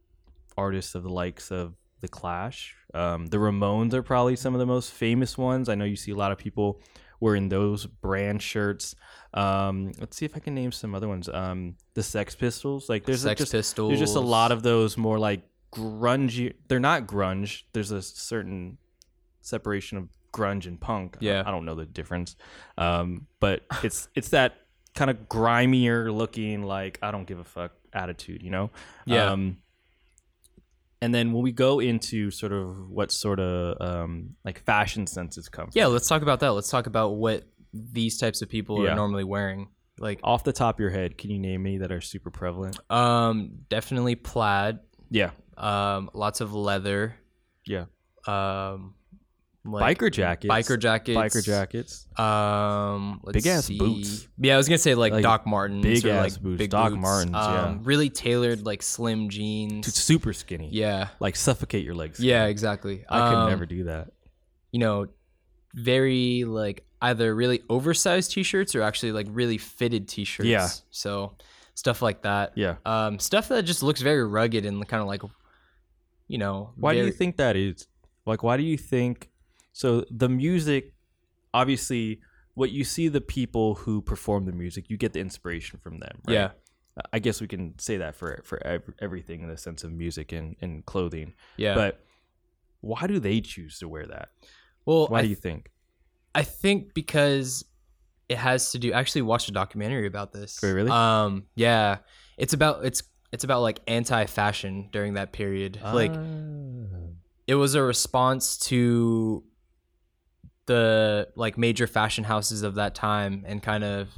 artists 0.57 0.95
of 0.95 1.03
the 1.03 1.09
likes 1.09 1.51
of 1.51 1.75
the 2.01 2.07
Clash. 2.07 2.75
Um, 2.93 3.27
the 3.27 3.37
Ramones 3.37 3.93
are 3.93 4.03
probably 4.03 4.35
some 4.35 4.53
of 4.53 4.59
the 4.59 4.65
most 4.65 4.91
famous 4.91 5.37
ones. 5.37 5.69
I 5.69 5.75
know 5.75 5.85
you 5.85 5.95
see 5.95 6.11
a 6.11 6.15
lot 6.15 6.31
of 6.31 6.37
people 6.37 6.81
wearing 7.23 7.47
those 7.47 7.85
brand 7.85 8.41
shirts. 8.41 8.95
Um, 9.33 9.93
let's 9.97 10.17
see 10.17 10.25
if 10.25 10.35
I 10.35 10.39
can 10.39 10.53
name 10.53 10.71
some 10.73 10.93
other 10.93 11.07
ones. 11.07 11.29
Um, 11.29 11.75
the 11.93 12.03
Sex 12.03 12.35
Pistols, 12.35 12.89
like 12.89 13.05
there's 13.05 13.21
Sex 13.21 13.39
just 13.39 13.51
Pistols. 13.53 13.89
there's 13.89 13.99
just 14.01 14.17
a 14.17 14.19
lot 14.19 14.51
of 14.51 14.61
those 14.61 14.97
more 14.97 15.17
like 15.17 15.41
grungy. 15.73 16.53
They're 16.67 16.79
not 16.81 17.07
grunge. 17.07 17.63
There's 17.71 17.91
a 17.91 18.01
certain 18.01 18.77
separation 19.41 19.97
of 19.97 20.09
grunge 20.33 20.67
and 20.67 20.79
punk. 20.79 21.15
I- 21.21 21.25
Yeah. 21.25 21.43
I, 21.45 21.51
don't 21.51 21.65
know 21.65 21.75
the 21.75 21.85
difference, 21.85 22.35
um, 22.77 23.27
but 23.39 23.63
it's 23.83 24.09
it's 24.15 24.29
that 24.29 24.55
kind 24.93 25.09
of 25.09 25.27
grimier 25.29 26.11
looking, 26.11 26.61
like 26.63 26.99
I 27.01 27.11
don't 27.11 27.25
give 27.25 27.39
a 27.39 27.43
fuck 27.43 27.71
attitude, 27.93 28.43
you 28.43 28.51
know? 28.51 28.69
Yeah. 29.05 29.31
Um, 29.31 29.57
and 31.03 31.13
then 31.13 31.33
when 31.33 31.43
we 31.43 31.51
go 31.51 31.79
into 31.79 32.31
sort 32.31 32.51
of 32.53 32.89
what 32.89 33.11
sort 33.11 33.39
of 33.39 33.75
um, 33.81 34.35
like 34.45 34.59
fashion 34.63 35.05
senses 35.07 35.49
come 35.49 35.69
Yeah, 35.73 35.87
let's 35.87 36.07
talk 36.07 36.21
about 36.21 36.39
that. 36.41 36.51
Let's 36.53 36.69
talk 36.69 36.87
about 36.87 37.15
what 37.15 37.43
these 37.73 38.17
types 38.17 38.41
of 38.41 38.49
people 38.49 38.83
Yeah. 38.83 38.91
are 38.91 38.95
normally 38.95 39.23
wearing. 39.23 39.67
Like, 39.99 40.19
off 40.23 40.43
the 40.43 40.53
top 40.53 40.75
of 40.75 40.79
your 40.79 40.89
head, 40.89 41.17
can 41.17 41.29
you 41.29 41.39
name 41.39 41.65
any 41.67 41.77
that 41.79 41.91
are 41.91 42.01
super 42.01 42.31
prevalent? 42.31 42.79
um, 42.89 43.59
definitely 43.69 44.15
plaid. 44.15 44.79
Yeah, 45.09 45.31
Um, 45.57 46.09
lots 46.13 46.41
of 46.41 46.53
leather. 46.53 47.15
yeah. 47.65 47.85
Um, 48.27 48.95
like 49.65 49.97
biker 49.97 50.11
jackets, 50.11 50.53
biker 50.53 50.77
jackets. 50.77 51.17
biker 51.17 51.43
jackets, 51.45 52.07
Um, 52.19 53.21
let's 53.23 53.35
Big-ass 53.35 53.65
see. 53.67 53.77
boots. 53.77 54.27
Yeah, 54.37 54.55
I 54.55 54.57
was 54.57 54.67
gonna 54.67 54.77
say 54.77 54.93
like, 54.95 55.13
Like, 55.13 55.23
Doc 55.23 55.47
Martens. 55.47 55.83
big 55.83 56.05
ass 56.05 56.33
like 56.33 56.41
boots. 56.43 56.57
Big 56.57 56.69
Doc 56.69 56.89
boots. 56.91 57.01
Martens, 57.01 57.31
yeah. 57.33 57.61
Um, 57.63 57.83
really 57.83 58.09
tailored 58.09 58.65
like 58.65 58.81
slim 58.81 59.29
jeans. 59.29 59.93
Super 59.93 60.33
skinny. 60.33 60.69
Yeah, 60.71 61.07
like 61.19 61.35
suffocate 61.37 61.85
your 61.85 61.95
legs. 61.95 62.19
yeah, 62.19 62.45
exactly. 62.47 63.05
I 63.09 63.29
could 63.29 63.37
Um, 63.37 63.49
never 63.49 63.65
do 63.65 63.85
that. 63.85 64.09
You 64.71 64.79
know, 64.79 65.07
very 65.73 66.43
like 66.43 66.83
either 67.01 67.33
really 67.33 67.61
oversized 67.69 68.31
t-shirts 68.31 68.75
or 68.75 68.81
actually 68.81 69.11
like 69.11 69.27
really 69.29 69.57
fitted 69.57 70.07
t-shirts. 70.07 70.47
Yeah. 70.47 70.67
So 70.89 71.35
stuff 71.75 72.01
like 72.01 72.21
that. 72.23 72.51
Yeah. 72.55 72.75
Um, 72.85 73.17
stuff 73.19 73.47
that 73.49 73.63
just 73.63 73.81
looks 73.83 74.01
very 74.01 74.23
rugged 74.25 74.65
and 74.65 74.85
kind 74.87 75.01
of 75.01 75.07
like, 75.07 75.21
you 76.27 76.37
know, 76.37 76.71
Why 76.75 76.93
do 76.93 77.05
you 77.05 77.11
think 77.11 77.37
that 77.37 77.55
is? 77.55 77.87
Like, 78.25 78.43
why 78.43 78.57
do 78.57 78.63
you 78.63 78.77
think? 78.77 79.29
So 79.73 80.05
the 80.09 80.29
music, 80.29 80.93
obviously, 81.53 82.21
what 82.53 82.71
you 82.71 82.83
see 82.83 83.07
the 83.09 83.21
people 83.21 83.75
who 83.75 84.01
perform 84.01 84.45
the 84.45 84.51
music, 84.51 84.89
you 84.89 84.97
get 84.97 85.13
the 85.13 85.19
inspiration 85.19 85.79
from 85.83 85.99
them. 85.99 86.19
Right? 86.27 86.33
Yeah. 86.35 86.49
I 87.11 87.17
guess 87.19 87.41
we 87.41 87.47
can 87.47 87.73
say 87.79 87.97
that 87.97 88.15
for 88.15 88.41
for 88.45 88.65
ev- 88.65 88.93
everything 89.01 89.41
in 89.41 89.47
the 89.49 89.57
sense 89.57 89.83
of 89.83 89.91
music 89.91 90.31
and, 90.31 90.55
and 90.61 90.85
clothing. 90.85 91.33
Yeah. 91.57 91.73
But 91.73 91.99
why 92.81 93.07
do 93.07 93.19
they 93.19 93.41
choose 93.41 93.79
to 93.79 93.87
wear 93.89 94.05
that? 94.05 94.29
well, 94.85 95.07
Why 95.07 95.19
I 95.19 95.21
do 95.23 95.27
you 95.29 95.35
think? 95.35 95.71
I 96.35 96.43
think 96.43 96.93
because 96.93 97.65
it 98.29 98.37
has 98.37 98.71
to 98.73 98.79
do. 98.79 98.93
I 98.93 98.99
actually 98.99 99.23
watched 99.23 99.49
a 99.49 99.51
documentary 99.51 100.05
about 100.05 100.31
this. 100.33 100.59
Wait, 100.61 100.71
really? 100.71 100.91
Um, 100.91 101.45
yeah, 101.55 101.97
it's 102.37 102.53
about 102.53 102.85
it's 102.85 103.01
it's 103.31 103.43
about 103.43 103.61
like 103.63 103.79
anti-fashion 103.87 104.89
during 104.91 105.15
that 105.15 105.31
period. 105.31 105.79
Like 105.83 106.11
Ah. 106.13 106.19
it 107.47 107.55
was 107.55 107.73
a 107.73 107.81
response 107.81 108.57
to 108.69 109.43
the 110.65 111.27
like 111.35 111.57
major 111.57 111.87
fashion 111.87 112.23
houses 112.23 112.61
of 112.61 112.75
that 112.75 112.95
time 112.95 113.43
and 113.45 113.61
kind 113.61 113.83
of 113.83 114.09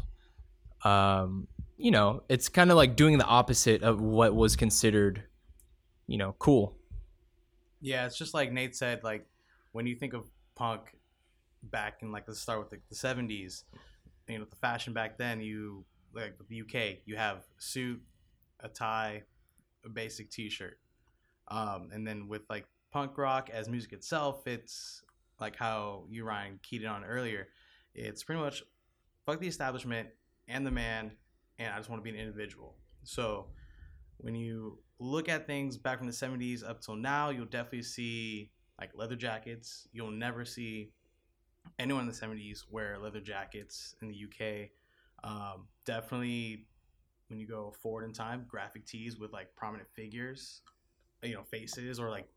um 0.83 1.47
you 1.77 1.91
know 1.91 2.21
it's 2.29 2.49
kind 2.49 2.69
of 2.69 2.77
like 2.77 2.95
doing 2.95 3.17
the 3.17 3.25
opposite 3.25 3.81
of 3.81 3.99
what 3.99 4.35
was 4.35 4.55
considered 4.55 5.23
you 6.07 6.17
know 6.17 6.35
cool 6.39 6.77
Yeah, 7.81 8.05
it's 8.05 8.17
just 8.17 8.33
like 8.33 8.51
Nate 8.51 8.75
said. 8.75 9.03
Like 9.03 9.27
when 9.71 9.85
you 9.85 9.95
think 9.95 10.13
of 10.13 10.25
punk 10.55 10.95
back 11.63 12.01
in 12.01 12.11
like 12.11 12.23
let's 12.27 12.39
start 12.39 12.59
with 12.59 12.69
the, 12.69 12.77
the 12.89 12.95
70s. 12.95 13.63
You 14.27 14.39
know, 14.39 14.45
the 14.45 14.55
fashion 14.55 14.93
back 14.93 15.17
then. 15.17 15.41
You 15.41 15.85
like 16.13 16.35
the 16.49 16.61
UK. 16.61 16.97
You 17.05 17.15
have 17.15 17.37
a 17.37 17.61
suit, 17.61 18.01
a 18.61 18.67
tie, 18.67 19.23
a 19.85 19.89
basic 19.89 20.31
T-shirt, 20.31 20.79
um, 21.49 21.89
and 21.93 22.07
then 22.07 22.27
with 22.27 22.41
like 22.49 22.65
punk 22.91 23.17
rock 23.17 23.49
as 23.53 23.69
music 23.69 23.93
itself, 23.93 24.47
it's 24.47 25.03
like 25.39 25.55
how 25.55 26.05
you 26.09 26.23
Ryan 26.23 26.59
keyed 26.63 26.83
it 26.83 26.87
on 26.87 27.03
earlier. 27.03 27.47
It's 27.93 28.23
pretty 28.23 28.41
much 28.41 28.63
fuck 29.25 29.39
the 29.39 29.47
establishment 29.47 30.09
and 30.47 30.65
the 30.65 30.71
man, 30.71 31.11
and 31.59 31.73
I 31.73 31.77
just 31.77 31.89
want 31.89 32.03
to 32.03 32.03
be 32.03 32.15
an 32.15 32.21
individual. 32.21 32.75
So 33.03 33.47
when 34.17 34.35
you 34.35 34.79
look 34.99 35.29
at 35.29 35.47
things 35.47 35.77
back 35.77 35.97
from 35.97 36.07
the 36.07 36.13
70s 36.13 36.67
up 36.67 36.81
till 36.81 36.95
now, 36.95 37.29
you'll 37.29 37.45
definitely 37.45 37.83
see 37.83 38.51
like 38.79 38.91
leather 38.95 39.15
jackets. 39.15 39.87
You'll 39.91 40.11
never 40.11 40.45
see 40.45 40.91
anyone 41.79 42.01
in 42.01 42.07
the 42.07 42.13
70s 42.13 42.63
wear 42.69 42.97
leather 42.97 43.19
jackets 43.19 43.95
in 44.01 44.07
the 44.07 44.25
UK. 44.25 44.69
Um, 45.23 45.67
definitely 45.85 46.67
when 47.27 47.39
you 47.39 47.47
go 47.47 47.73
forward 47.81 48.03
in 48.03 48.13
time, 48.13 48.45
graphic 48.47 48.85
tees 48.85 49.17
with 49.17 49.33
like 49.33 49.55
prominent 49.55 49.89
figures, 49.93 50.61
you 51.23 51.33
know, 51.33 51.43
faces 51.43 51.99
or 51.99 52.09
like 52.09 52.27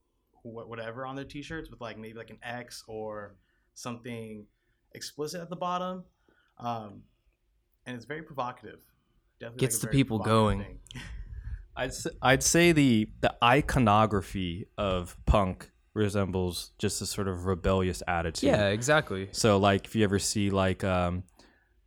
whatever 0.43 1.07
on 1.07 1.16
their 1.16 1.24
t-shirts 1.24 1.70
with 1.70 1.80
like 1.80 1.99
maybe 1.99 2.16
like 2.18 2.30
an 2.30 2.39
X 2.43 2.84
or 2.89 3.36
something 3.74 4.45
explicit 4.95 5.41
at 5.41 5.51
the 5.51 5.57
bottom. 5.57 6.05
Um, 6.59 7.03
and 7.86 7.97
it's 7.97 8.05
very 8.07 8.22
provocative. 8.22 8.80
Definitely 9.41 9.61
Gets 9.66 9.82
like 9.82 9.91
the 9.93 9.97
people 9.97 10.18
going. 10.18 10.78
I'd 11.76 11.91
s- 11.91 12.07
I'd 12.20 12.43
say 12.43 12.72
the 12.72 13.09
the 13.20 13.34
iconography 13.43 14.66
of 14.76 15.16
punk 15.26 15.70
resembles 15.95 16.72
just 16.78 17.01
a 17.03 17.07
sort 17.07 17.28
of 17.28 17.47
rebellious 17.47 18.03
attitude. 18.09 18.49
yeah 18.49 18.68
exactly 18.68 19.28
So 19.32 19.59
like 19.59 19.84
if 19.86 19.95
you 19.97 20.05
ever 20.05 20.18
see 20.18 20.51
like 20.51 20.82
um 20.84 21.22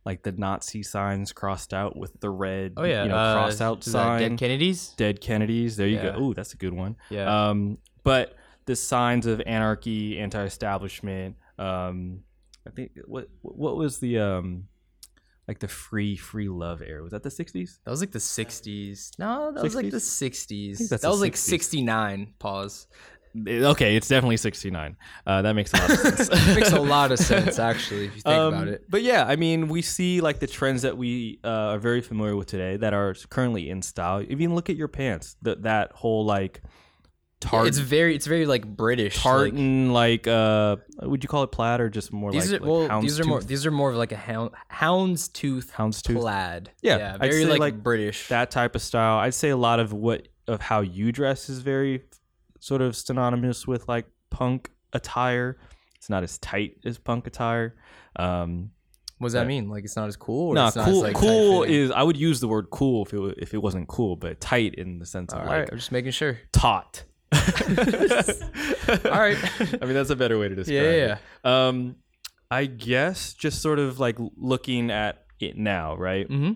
like 0.04 0.22
the 0.22 0.32
Nazi 0.32 0.82
signs 0.82 1.32
crossed 1.32 1.72
out 1.72 1.96
with 1.96 2.18
the 2.20 2.28
red 2.30 2.72
oh 2.76 2.84
yeah 2.84 3.02
you 3.04 3.08
know 3.10 3.16
uh, 3.16 3.32
crossed 3.34 3.60
out 3.62 3.86
is 3.86 3.92
that 3.92 3.98
sign 3.98 4.20
dead 4.30 4.38
kennedys 4.38 4.88
dead 4.96 5.20
Kennedys. 5.20 5.76
There 5.76 5.86
you 5.86 5.96
Yeah. 5.96 6.12
go. 6.12 6.20
Ooh, 6.22 6.34
that's 6.34 6.54
a 6.54 6.56
good 6.56 6.72
one. 6.74 6.96
yeah 7.10 7.48
Um 7.50 7.78
but 8.02 8.34
the 8.66 8.76
signs 8.76 9.26
of 9.26 9.40
anarchy, 9.46 10.18
anti-establishment, 10.18 11.36
um 11.58 12.20
I 12.66 12.70
think 12.70 12.92
what 13.06 13.28
what 13.42 13.76
was 13.76 13.98
the 13.98 14.18
um 14.18 14.64
like 15.48 15.58
the 15.58 15.68
free 15.68 16.16
free 16.16 16.48
love 16.48 16.80
era? 16.82 17.02
Was 17.02 17.10
that 17.12 17.22
the 17.24 17.28
60s? 17.28 17.78
that 17.84 17.90
was 17.90 18.00
like 18.00 18.12
the 18.12 18.18
60s 18.20 19.18
no 19.18 19.52
that 19.52 19.62
was 19.62 19.74
like 19.74 19.90
the 19.90 19.96
60s 19.96 20.88
that 20.88 21.02
was 21.08 21.20
like 21.20 21.36
69 21.36 22.34
pause 22.38 22.86
Okay, 23.34 23.96
it's 23.96 24.08
definitely 24.08 24.36
69. 24.36 24.94
Uh, 25.26 25.40
that 25.40 25.54
makes 25.54 25.72
a 25.72 25.78
lot 25.78 25.90
of 25.90 25.96
sense. 26.18 26.54
makes 26.54 26.70
a 26.72 26.78
lot 26.80 27.12
of 27.12 27.18
sense 27.18 27.58
actually 27.70 28.04
if 28.04 28.16
you 28.16 28.20
think 28.20 28.26
Um, 28.36 28.52
about 28.54 28.68
it 28.68 28.84
But 28.90 29.02
yeah, 29.02 29.24
I 29.26 29.36
mean, 29.36 29.68
we 29.68 29.80
see 29.80 30.20
like 30.20 30.38
the 30.38 30.46
trends 30.46 30.82
that 30.82 30.98
we 30.98 31.40
uh, 31.42 31.48
are 31.72 31.78
very 31.78 32.02
familiar 32.02 32.36
with 32.36 32.48
today 32.48 32.76
that 32.76 32.92
are 32.92 33.14
currently 33.30 33.70
in 33.70 33.80
style. 33.80 34.22
Even 34.28 34.54
look 34.54 34.68
at 34.68 34.76
your 34.76 34.88
pants. 34.88 35.36
That 35.40 35.62
that 35.62 35.92
whole 35.92 36.26
like 36.26 36.60
Yeah, 37.42 37.50
tart 37.50 37.68
it's 37.68 37.78
very 37.78 38.14
it's 38.14 38.26
very 38.26 38.46
like 38.46 38.64
british 38.64 39.22
tartan 39.22 39.92
like, 39.92 40.26
uh 40.26 40.76
would 41.00 41.22
you 41.24 41.28
call 41.28 41.42
it 41.42 41.52
plaid 41.52 41.80
or 41.80 41.88
just 41.88 42.12
more 42.12 42.30
these 42.32 42.52
like, 42.52 42.60
are 42.60 42.64
like 42.64 42.88
well 42.88 43.00
these 43.00 43.18
are 43.20 43.24
more 43.24 43.40
these 43.40 43.66
are 43.66 43.70
more 43.70 43.90
of 43.90 43.96
like 43.96 44.12
a 44.12 44.16
hound 44.16 44.50
houndstooth 44.72 45.70
houndstooth 45.72 46.20
plaid 46.20 46.70
Yeah, 46.82 47.16
I'd 47.20 47.30
very 47.30 47.44
like, 47.44 47.60
like, 47.60 47.82
british 47.82 48.28
that 48.28 48.50
type 48.50 48.74
of 48.74 48.82
style. 48.82 49.18
I'd 49.18 49.34
say 49.34 49.50
a 49.50 49.56
lot 49.56 49.80
of 49.80 49.92
what 49.92 50.28
of 50.48 50.60
how 50.60 50.80
you 50.80 51.12
dress 51.12 51.48
is 51.48 51.60
very 51.60 52.02
sort 52.60 52.80
of 52.80 52.96
synonymous 52.96 53.66
with 53.66 53.88
like 53.88 54.06
punk 54.30 54.70
attire. 54.92 55.58
It's 55.96 56.10
not 56.10 56.22
as 56.22 56.38
tight 56.38 56.78
as 56.84 56.98
punk 56.98 57.26
attire. 57.26 57.76
Um, 58.16 58.70
what 59.18 59.26
does 59.26 59.32
that 59.34 59.46
mean 59.46 59.68
like 59.68 59.84
it's 59.84 59.94
not 59.94 60.08
as 60.08 60.16
cool 60.16 60.48
or 60.50 60.54
no, 60.54 60.66
it's 60.66 60.74
not 60.76 60.86
cool. 60.86 61.06
as, 61.06 61.14
like, 61.14 61.16
cool 61.16 61.62
is 61.62 61.92
I 61.92 62.02
would 62.02 62.16
use 62.16 62.40
the 62.40 62.48
word 62.48 62.70
cool 62.70 63.04
if 63.04 63.14
it 63.14 63.38
if 63.38 63.54
it 63.54 63.58
wasn't 63.58 63.86
cool, 63.86 64.16
but 64.16 64.40
tight 64.40 64.74
in 64.74 64.98
the 64.98 65.06
sense 65.06 65.32
all 65.32 65.40
of 65.40 65.46
right 65.46 65.60
like 65.60 65.72
i'm 65.72 65.78
just 65.78 65.92
making 65.92 66.10
sure 66.10 66.38
taut. 66.52 67.04
All 67.32 69.20
right 69.20 69.36
I 69.82 69.84
mean 69.84 69.94
that's 69.94 70.10
a 70.10 70.16
better 70.16 70.38
way 70.38 70.48
to 70.48 70.54
describe 70.54 70.76
yeah 70.76 70.90
yeah 70.92 71.16
it. 71.44 71.46
Um, 71.48 71.96
I 72.50 72.66
guess 72.66 73.32
just 73.34 73.62
sort 73.62 73.78
of 73.78 73.98
like 73.98 74.18
looking 74.36 74.90
at 74.90 75.24
it 75.40 75.56
now, 75.56 75.96
right? 75.96 76.28
mm-hmm. 76.28 76.52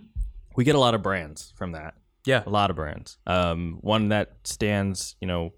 We 0.54 0.64
get 0.64 0.74
a 0.74 0.78
lot 0.78 0.94
of 0.94 1.02
brands 1.02 1.52
from 1.56 1.72
that. 1.72 1.94
yeah 2.26 2.42
a 2.46 2.50
lot 2.50 2.70
of 2.70 2.76
brands. 2.76 3.18
Um, 3.26 3.78
one 3.80 4.08
that 4.10 4.32
stands, 4.44 5.16
you 5.20 5.26
know, 5.28 5.52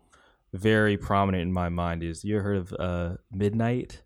very 0.53 0.97
prominent 0.97 1.43
in 1.43 1.53
my 1.53 1.69
mind 1.69 2.03
is 2.03 2.25
you 2.25 2.39
heard 2.39 2.57
of 2.57 2.73
uh, 2.79 3.16
Midnight 3.33 4.03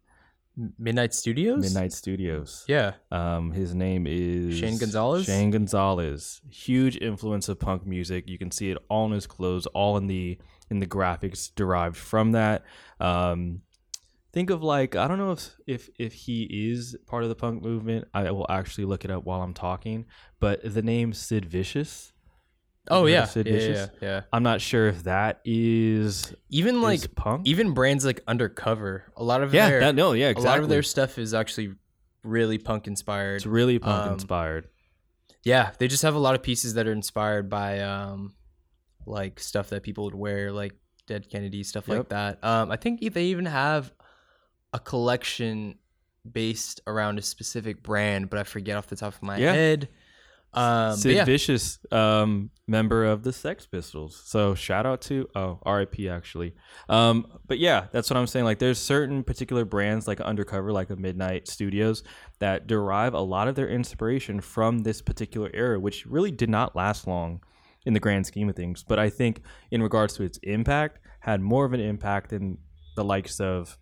midnight 0.79 1.15
studios 1.15 1.63
Midnight 1.63 1.93
Studios. 1.95 2.65
yeah 2.69 2.93
Um, 3.11 3.53
his 3.53 3.75
name 3.75 4.07
is 4.07 4.59
Shane 4.59 4.77
Gonzalez? 4.79 5.25
Shane 5.25 5.51
Gonzalez, 5.51 6.43
huge 6.51 6.97
influence 6.99 7.49
of 7.49 7.59
punk 7.59 7.87
music. 7.87 8.29
You 8.29 8.37
can 8.37 8.51
see 8.51 8.71
it 8.71 8.77
all 8.91 9.07
in 9.07 9.13
his 9.13 9.27
clothes, 9.27 9.65
all 9.69 9.97
in 9.97 10.09
the 10.09 10.39
in 10.71 10.79
the 10.81 10.87
graphics 10.87 11.55
derived 11.55 11.97
from 11.97 12.33
that. 12.33 12.65
Um, 13.01 13.63
think 14.33 14.51
of 14.51 14.63
like 14.63 14.97
I 14.97 15.07
don't 15.09 15.19
know 15.19 15.33
if 15.33 15.51
if 15.67 15.91
if 15.99 16.13
he 16.13 16.43
is 16.71 16.97
part 17.07 17.23
of 17.23 17.29
the 17.29 17.35
punk 17.35 17.63
movement. 17.63 18.09
I 18.15 18.31
will 18.31 18.47
actually 18.49 18.85
look 18.85 19.05
it 19.05 19.11
up 19.11 19.25
while 19.25 19.43
I'm 19.43 19.55
talking. 19.55 20.07
But 20.41 20.61
the 20.63 20.83
name 20.83 21.13
Sid 21.13 21.45
Vicious. 21.45 22.13
oh 22.89 23.07
yeah 23.07 23.25
Sid 23.27 23.47
yeah, 23.47 23.53
yeah 23.53 23.59
Vicious? 23.59 23.91
yeah 24.01 24.21
I'm 24.33 24.43
not 24.43 24.61
sure 24.61 24.89
if 24.89 25.05
that 25.05 25.41
is 25.45 26.35
even 26.51 26.77
is 26.77 26.83
like 26.83 27.15
punk. 27.15 27.47
even 27.47 27.75
brands 27.75 28.05
like 28.05 28.23
undercover 28.27 29.05
a 29.17 29.23
lot 29.23 29.43
of 29.43 29.55
yeah, 29.55 29.69
their 29.69 29.81
that, 29.81 29.95
no, 29.95 30.13
yeah, 30.15 30.31
exactly. 30.31 30.49
a 30.49 30.51
lot 30.53 30.61
of 30.63 30.69
their 30.69 30.83
stuff 30.83 31.19
is 31.19 31.33
actually 31.35 31.75
really 32.25 32.59
punk 32.59 32.87
inspired. 32.89 33.37
It's 33.37 33.47
really 33.47 33.79
punk 33.79 34.07
Um, 34.07 34.13
inspired. 34.15 34.69
Yeah, 35.45 35.73
they 35.79 35.89
just 35.89 36.03
have 36.05 36.15
a 36.15 36.19
lot 36.21 36.35
of 36.37 36.43
pieces 36.43 36.75
that 36.75 36.87
are 36.89 36.93
inspired 36.93 37.49
by 37.51 37.81
um 37.81 38.35
like 39.07 39.40
stuff 39.40 39.70
that 39.70 39.82
people 39.82 40.05
would 40.05 40.14
wear, 40.14 40.53
like 40.53 40.74
Dead 41.07 41.28
Kennedy 41.28 41.62
stuff 41.62 41.88
like 41.88 42.09
that. 42.11 42.42
Um, 42.44 42.70
I 42.70 42.76
think 42.76 43.00
they 43.12 43.24
even 43.24 43.46
have 43.46 43.92
a 44.72 44.78
collection 44.78 45.78
based 46.30 46.80
around 46.86 47.18
a 47.18 47.22
specific 47.22 47.82
brand, 47.82 48.30
but 48.30 48.38
I 48.38 48.44
forget 48.44 48.76
off 48.76 48.86
the 48.86 48.96
top 48.96 49.14
of 49.14 49.22
my 49.22 49.38
Yeah. 49.38 49.53
head. 49.53 49.88
Um, 50.55 50.96
Sid 50.96 51.16
yeah, 51.16 51.24
Vicious, 51.24 51.78
um, 51.90 52.50
member 52.66 53.07
of 53.07 53.22
the 53.22 53.32
Sex 53.32 53.64
Pistols. 53.66 54.20
So 54.26 54.55
shout 54.55 54.84
out 54.84 55.00
to 55.03 55.26
oh 55.34 55.59
R.I.P. 55.62 56.11
Actually, 56.11 56.55
um, 56.90 57.26
but 57.46 57.59
yeah, 57.59 57.86
that's 57.90 58.11
what 58.11 58.18
I'm 58.18 58.26
saying. 58.26 58.44
Like, 58.44 58.59
there's 58.59 58.78
certain 58.78 59.24
particular 59.24 59.64
brands 59.64 60.07
like 60.07 60.20
Undercover, 60.20 60.70
like 60.70 60.90
a 60.90 60.96
Midnight 60.96 61.48
Studios, 61.48 62.03
that 62.38 62.66
derive 62.66 63.14
a 63.14 63.20
lot 63.20 63.48
of 63.48 63.55
their 63.55 63.68
inspiration 63.68 64.42
from 64.42 64.80
this 64.80 65.00
particular 65.00 65.50
era, 65.55 65.80
which 65.80 66.05
really 66.05 66.30
did 66.30 66.50
not 66.50 66.76
last 66.76 67.07
long 67.07 67.42
in 67.87 67.95
the 67.95 68.01
grand 68.01 68.26
scheme 68.26 68.49
of 68.49 68.57
things. 68.57 68.83
But 68.83 68.99
I 68.99 69.11
think 69.11 69.43
in 69.70 69.83
regards 69.83 70.14
to 70.14 70.22
its 70.22 70.39
impact, 70.43 70.99
had 71.20 71.41
more 71.41 71.64
of 71.64 71.72
an 71.72 71.80
impact 71.80 72.30
than 72.30 72.59
the 72.97 73.05
likes 73.05 73.41
of 73.41 73.78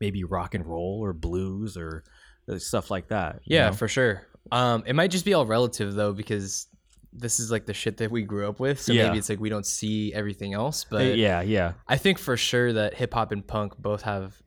maybe 0.00 0.24
rock 0.24 0.54
and 0.54 0.66
roll 0.66 1.00
or 1.02 1.12
blues 1.12 1.76
or 1.76 2.04
uh, 2.50 2.58
stuff 2.58 2.90
like 2.90 3.08
that. 3.08 3.40
yeah, 3.44 3.66
know? 3.68 3.72
for 3.72 3.88
sure. 3.88 4.26
Um, 4.50 4.82
it 4.86 4.94
might 4.94 5.10
just 5.10 5.24
be 5.24 5.34
all 5.34 5.46
relative 5.46 5.94
though, 5.94 6.12
because 6.12 6.66
this 7.12 7.40
is 7.40 7.50
like 7.50 7.66
the 7.66 7.74
shit 7.74 7.96
that 7.98 8.10
we 8.10 8.22
grew 8.22 8.48
up 8.48 8.60
with. 8.60 8.80
So 8.80 8.92
Yeah. 8.92 9.06
maybe 9.06 9.18
it's 9.18 9.28
like 9.28 9.40
we 9.40 9.48
don't 9.48 9.66
see 9.66 10.12
everything 10.14 10.54
else. 10.54 10.84
But 10.88 11.00
Uh, 11.02 11.14
yeah, 11.14 11.40
yeah. 11.42 11.72
I 11.86 11.96
think 11.96 12.18
for 12.18 12.36
sure 12.36 12.72
that 12.72 12.94
hip 12.94 13.14
hop 13.14 13.32
and 13.32 13.46
punk 13.46 13.76
both 13.78 14.02
have 14.02 14.40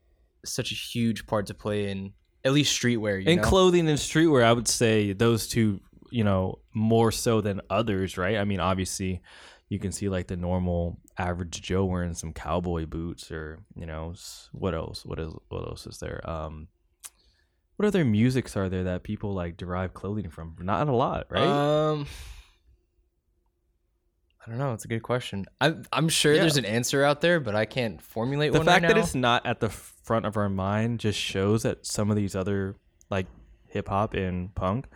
such 0.45 0.71
a 0.71 0.75
huge 0.75 1.27
part 1.27 1.47
to 1.47 1.53
play 1.53 1.89
in 1.89 2.13
at 2.43 2.53
least 2.53 2.79
streetwear. 2.79 3.23
You 3.23 3.29
in 3.29 3.37
know? 3.37 3.43
clothing 3.43 3.87
and 3.87 3.99
streetwear, 3.99 4.43
I 4.43 4.53
would 4.53 4.67
say 4.67 5.13
those 5.13 5.47
two, 5.47 5.79
you 6.11 6.23
know, 6.23 6.59
more 6.73 7.11
so 7.11 7.41
than 7.41 7.61
others, 7.69 8.17
right? 8.17 8.37
I 8.37 8.43
mean, 8.45 8.59
obviously, 8.59 9.21
you 9.69 9.79
can 9.79 9.91
see 9.91 10.09
like 10.09 10.27
the 10.27 10.37
normal 10.37 10.99
average 11.17 11.61
Joe 11.61 11.85
wearing 11.85 12.13
some 12.13 12.33
cowboy 12.33 12.85
boots, 12.85 13.31
or 13.31 13.59
you 13.75 13.85
know, 13.85 14.13
what 14.51 14.73
else? 14.75 15.05
What 15.05 15.19
is 15.19 15.33
what 15.49 15.67
else 15.67 15.87
is 15.87 15.97
there? 15.99 16.21
Um, 16.29 16.67
what 17.77 17.87
other 17.87 18.05
musics 18.05 18.55
are 18.57 18.69
there 18.69 18.83
that 18.83 19.03
people 19.03 19.33
like 19.33 19.57
derive 19.57 19.93
clothing 19.93 20.29
from? 20.29 20.55
Not 20.59 20.87
a 20.87 20.91
lot, 20.95 21.27
right? 21.31 21.41
Um, 21.41 22.05
I 24.45 24.49
don't 24.49 24.57
know. 24.59 24.73
It's 24.73 24.85
a 24.85 24.87
good 24.87 25.03
question. 25.03 25.45
I'm 25.59 25.83
I'm 25.93 26.09
sure 26.09 26.33
Yeah. 26.33 26.41
there's 26.41 26.57
an 26.57 26.65
answer 26.65 27.03
out 27.03 27.21
there, 27.21 27.39
but 27.39 27.55
I 27.55 27.65
can't 27.65 28.01
formulate 28.01 28.51
the 28.51 28.59
one 28.59 28.65
The 28.65 28.71
fact 28.71 28.83
right 28.83 28.89
that 28.89 28.95
now. 28.95 29.03
it's 29.03 29.15
not 29.15 29.45
at 29.45 29.59
the 29.59 29.69
front 29.69 30.25
of 30.25 30.35
our 30.35 30.49
mind 30.49 30.99
just 30.99 31.19
shows 31.19 31.63
that 31.63 31.85
some 31.85 32.09
of 32.09 32.15
these 32.15 32.35
other 32.35 32.75
like 33.09 33.27
hip 33.67 33.87
hop 33.87 34.13
and 34.15 34.53
punk 34.55 34.87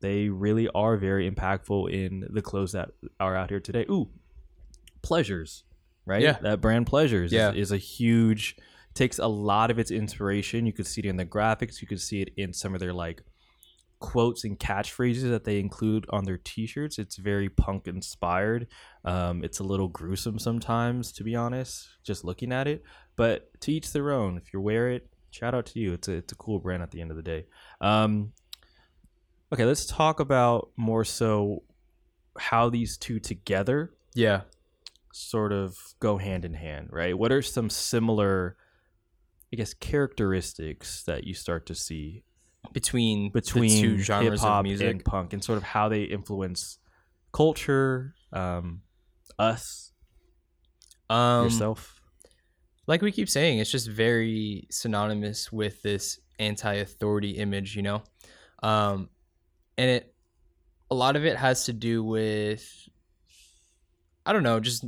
they 0.00 0.28
really 0.28 0.68
are 0.74 0.96
very 0.96 1.30
impactful 1.30 1.92
in 1.92 2.26
the 2.30 2.42
clothes 2.42 2.72
that 2.72 2.90
are 3.18 3.36
out 3.36 3.50
here 3.50 3.60
today. 3.60 3.84
Ooh 3.90 4.08
pleasures 5.02 5.64
right? 6.06 6.22
Yeah. 6.22 6.38
that 6.40 6.60
brand 6.60 6.86
pleasures 6.86 7.32
Yeah. 7.32 7.50
is, 7.50 7.56
is 7.56 7.72
a 7.72 7.76
huge 7.76 8.56
takes 8.94 9.18
a 9.18 9.26
lot 9.28 9.70
of 9.70 9.78
its 9.78 9.90
inspiration. 9.90 10.66
You 10.66 10.72
could 10.72 10.86
see 10.86 11.02
it 11.02 11.06
in 11.06 11.16
the 11.16 11.24
graphics. 11.26 11.80
You 11.80 11.86
could 11.86 12.00
see 12.00 12.22
it 12.22 12.30
in 12.36 12.52
some 12.52 12.74
of 12.74 12.80
their 12.80 12.92
like 12.92 13.22
quotes 14.00 14.42
and 14.44 14.58
catchphrases 14.58 15.28
that 15.28 15.44
they 15.44 15.60
include 15.60 16.06
on 16.10 16.24
their 16.24 16.38
t-shirts. 16.38 16.98
It's 16.98 17.16
very 17.16 17.48
punk 17.48 17.86
inspired. 17.86 18.66
Um, 19.04 19.44
it's 19.44 19.58
a 19.60 19.64
little 19.64 19.88
gruesome 19.88 20.38
sometimes 20.38 21.12
to 21.12 21.24
be 21.24 21.36
honest 21.36 21.88
just 22.02 22.24
looking 22.24 22.52
at 22.52 22.66
it. 22.66 22.82
But 23.16 23.50
to 23.60 23.72
each 23.72 23.92
their 23.92 24.10
own. 24.10 24.36
If 24.36 24.52
you 24.52 24.60
wear 24.60 24.90
it 24.90 25.08
shout 25.30 25.54
out 25.54 25.66
to 25.66 25.78
you. 25.78 25.92
It's 25.92 26.08
a, 26.08 26.14
it's 26.14 26.32
a 26.32 26.36
cool 26.36 26.58
brand 26.58 26.82
at 26.82 26.90
the 26.90 27.00
end 27.02 27.10
of 27.10 27.16
the 27.18 27.22
day. 27.22 27.44
Um, 27.82 28.32
okay 29.52 29.64
let's 29.64 29.86
talk 29.86 30.20
about 30.20 30.70
more 30.76 31.04
so 31.04 31.62
how 32.38 32.68
these 32.68 32.96
two 32.96 33.18
together 33.18 33.92
yeah. 34.14 34.42
sort 35.12 35.52
of 35.52 35.76
go 36.00 36.18
hand 36.18 36.44
in 36.44 36.54
hand 36.54 36.88
right 36.90 37.18
what 37.18 37.32
are 37.32 37.42
some 37.42 37.68
similar 37.68 38.56
i 39.52 39.56
guess 39.56 39.74
characteristics 39.74 41.02
that 41.04 41.24
you 41.24 41.34
start 41.34 41.66
to 41.66 41.74
see 41.74 42.22
Between 42.72 43.30
between 43.32 43.70
the 43.70 43.80
two 43.80 43.98
genres 43.98 44.40
hip 44.40 44.48
hop 44.48 44.60
of 44.60 44.64
music. 44.64 44.90
and 44.90 45.04
punk 45.04 45.32
and 45.32 45.42
sort 45.42 45.58
of 45.58 45.64
how 45.64 45.88
they 45.88 46.02
influence 46.02 46.78
culture 47.32 48.14
um, 48.32 48.82
us 49.38 49.92
um, 51.10 51.44
yourself 51.44 51.98
like 52.88 53.02
we 53.02 53.12
keep 53.12 53.28
saying, 53.28 53.58
it's 53.58 53.70
just 53.70 53.86
very 53.86 54.66
synonymous 54.70 55.52
with 55.52 55.82
this 55.82 56.18
anti-authority 56.38 57.32
image, 57.32 57.76
you 57.76 57.82
know. 57.82 58.02
Um, 58.62 59.10
and 59.78 59.88
it 59.90 60.14
a 60.90 60.94
lot 60.94 61.16
of 61.16 61.24
it 61.24 61.36
has 61.36 61.64
to 61.66 61.72
do 61.72 62.02
with 62.04 62.62
I 64.26 64.32
don't 64.34 64.42
know, 64.42 64.60
just 64.60 64.84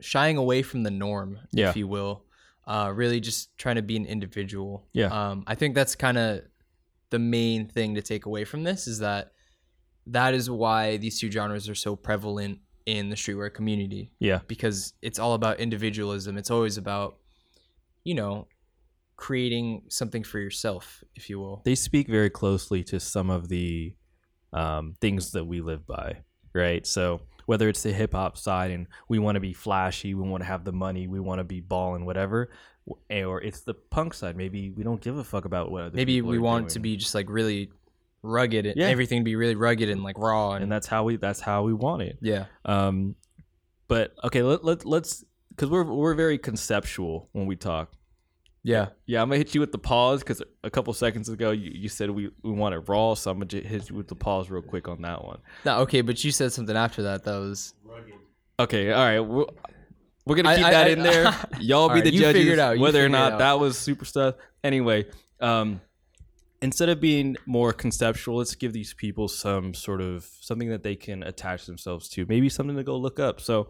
shying 0.00 0.36
away 0.36 0.62
from 0.62 0.82
the 0.84 0.90
norm, 0.90 1.38
Yeah. 1.52 1.70
if 1.70 1.76
you 1.76 1.88
will. 1.88 2.24
Uh, 2.64 2.92
really 2.94 3.18
just 3.20 3.56
trying 3.58 3.74
to 3.76 3.82
be 3.82 3.96
an 3.96 4.06
individual. 4.06 4.86
Yeah. 4.92 5.06
Um, 5.06 5.42
I 5.48 5.56
think 5.56 5.74
that's 5.74 5.96
kind 5.96 6.16
of 6.16 6.42
the 7.10 7.18
main 7.18 7.66
thing 7.66 7.96
to 7.96 8.02
take 8.02 8.26
away 8.26 8.44
from 8.44 8.62
this 8.62 8.86
is 8.86 9.00
that 9.00 9.32
that 10.06 10.32
is 10.34 10.48
why 10.48 10.96
these 10.96 11.18
two 11.18 11.30
genres 11.30 11.68
are 11.68 11.74
so 11.74 11.96
prevalent 11.96 12.60
in 12.86 13.10
the 13.10 13.14
streetwear 13.16 13.52
community 13.54 14.10
yeah 14.18 14.40
because 14.48 14.92
it's 15.02 15.18
all 15.18 15.34
about 15.34 15.60
individualism. 15.60 16.36
It's 16.36 16.50
always 16.50 16.76
about, 16.78 17.18
you 18.04 18.14
know, 18.14 18.46
creating 19.16 19.82
something 19.88 20.24
for 20.24 20.38
yourself, 20.40 21.02
if 21.14 21.28
you 21.30 21.38
will. 21.38 21.62
they 21.64 21.74
speak 21.76 22.08
very 22.08 22.30
closely 22.30 22.82
to 22.84 22.98
some 22.98 23.28
of 23.30 23.48
the 23.48 23.94
um, 24.52 24.94
things 25.00 25.32
that 25.32 25.44
we 25.44 25.60
live 25.60 25.86
by, 25.86 26.18
right? 26.54 26.86
So 26.86 27.20
whether 27.46 27.68
it's 27.68 27.82
the 27.82 27.92
hip 27.92 28.12
hop 28.12 28.36
side 28.38 28.70
and 28.70 28.86
we 29.08 29.18
want 29.18 29.36
to 29.36 29.40
be 29.40 29.52
flashy, 29.52 30.14
we 30.14 30.22
want 30.28 30.42
to 30.42 30.46
have 30.46 30.64
the 30.64 30.72
money, 30.72 31.06
we 31.08 31.20
want 31.20 31.38
to 31.40 31.44
be 31.44 31.60
balling, 31.60 32.04
whatever, 32.04 32.50
or 33.10 33.40
it's 33.42 33.60
the 33.60 33.74
punk 33.74 34.14
side. 34.14 34.36
Maybe 34.36 34.70
we 34.70 34.82
don't 34.82 35.00
give 35.00 35.16
a 35.18 35.24
fuck 35.24 35.44
about 35.44 35.70
what 35.70 35.84
other 35.84 35.96
Maybe 35.96 36.20
we 36.22 36.38
want 36.38 36.70
to 36.70 36.78
be 36.80 36.96
just 36.96 37.14
like 37.14 37.28
really 37.28 37.70
rugged 38.22 38.66
and 38.66 38.76
Yeah. 38.76 38.86
everything 38.88 39.24
be 39.24 39.34
really 39.36 39.56
rugged 39.56 39.88
and 39.88 40.02
like 40.04 40.16
raw 40.18 40.52
and, 40.52 40.64
and 40.64 40.72
that's 40.72 40.86
how 40.86 41.02
we 41.04 41.16
that's 41.16 41.40
how 41.40 41.64
we 41.64 41.72
want 41.74 42.02
it. 42.02 42.18
yeah. 42.20 42.44
Um, 42.64 43.16
but 43.88 44.14
okay, 44.24 44.42
let, 44.42 44.64
let 44.64 44.84
let's 44.86 45.24
because 45.50 45.68
we're 45.68 45.84
we're 45.84 46.14
very 46.14 46.38
conceptual 46.38 47.28
when 47.32 47.46
we 47.46 47.56
talk. 47.56 47.92
Yeah. 48.64 48.88
Yeah, 49.06 49.22
I'm 49.22 49.28
gonna 49.28 49.38
hit 49.38 49.54
you 49.54 49.60
with 49.60 49.72
the 49.72 49.78
pause 49.78 50.20
because 50.20 50.42
a 50.62 50.70
couple 50.70 50.92
seconds 50.94 51.28
ago 51.28 51.50
you, 51.50 51.72
you 51.74 51.88
said 51.88 52.10
we, 52.10 52.30
we 52.42 52.52
want 52.52 52.74
it 52.74 52.88
raw, 52.88 53.14
so 53.14 53.30
I'm 53.30 53.40
gonna 53.40 53.62
hit 53.62 53.90
you 53.90 53.96
with 53.96 54.08
the 54.08 54.14
pause 54.14 54.50
real 54.50 54.62
quick 54.62 54.88
on 54.88 55.02
that 55.02 55.24
one. 55.24 55.38
No, 55.64 55.78
okay, 55.80 56.00
but 56.00 56.22
you 56.22 56.30
said 56.30 56.52
something 56.52 56.76
after 56.76 57.02
that 57.02 57.24
that 57.24 57.36
was 57.38 57.74
Okay, 58.60 58.92
all 58.92 59.04
right, 59.04 59.20
we're, 59.20 59.46
we're 60.26 60.36
gonna 60.36 60.54
keep 60.56 60.66
I- 60.66 60.70
that 60.70 60.86
I- 60.86 60.90
in 60.90 61.02
there. 61.02 61.34
Y'all 61.60 61.88
be 61.88 61.94
right, 61.94 62.04
the 62.04 62.10
judges 62.12 62.58
out, 62.58 62.78
whether 62.78 63.04
or 63.04 63.08
not 63.08 63.38
that 63.38 63.58
was 63.58 63.76
super 63.76 64.04
stuff. 64.04 64.36
Anyway, 64.62 65.06
um, 65.40 65.80
instead 66.60 66.88
of 66.88 67.00
being 67.00 67.36
more 67.46 67.72
conceptual, 67.72 68.36
let's 68.36 68.54
give 68.54 68.72
these 68.72 68.94
people 68.94 69.26
some 69.26 69.74
sort 69.74 70.00
of 70.00 70.28
something 70.40 70.68
that 70.68 70.84
they 70.84 70.94
can 70.94 71.24
attach 71.24 71.66
themselves 71.66 72.08
to. 72.10 72.24
Maybe 72.26 72.48
something 72.48 72.76
to 72.76 72.84
go 72.84 72.96
look 72.96 73.18
up. 73.18 73.40
So, 73.40 73.68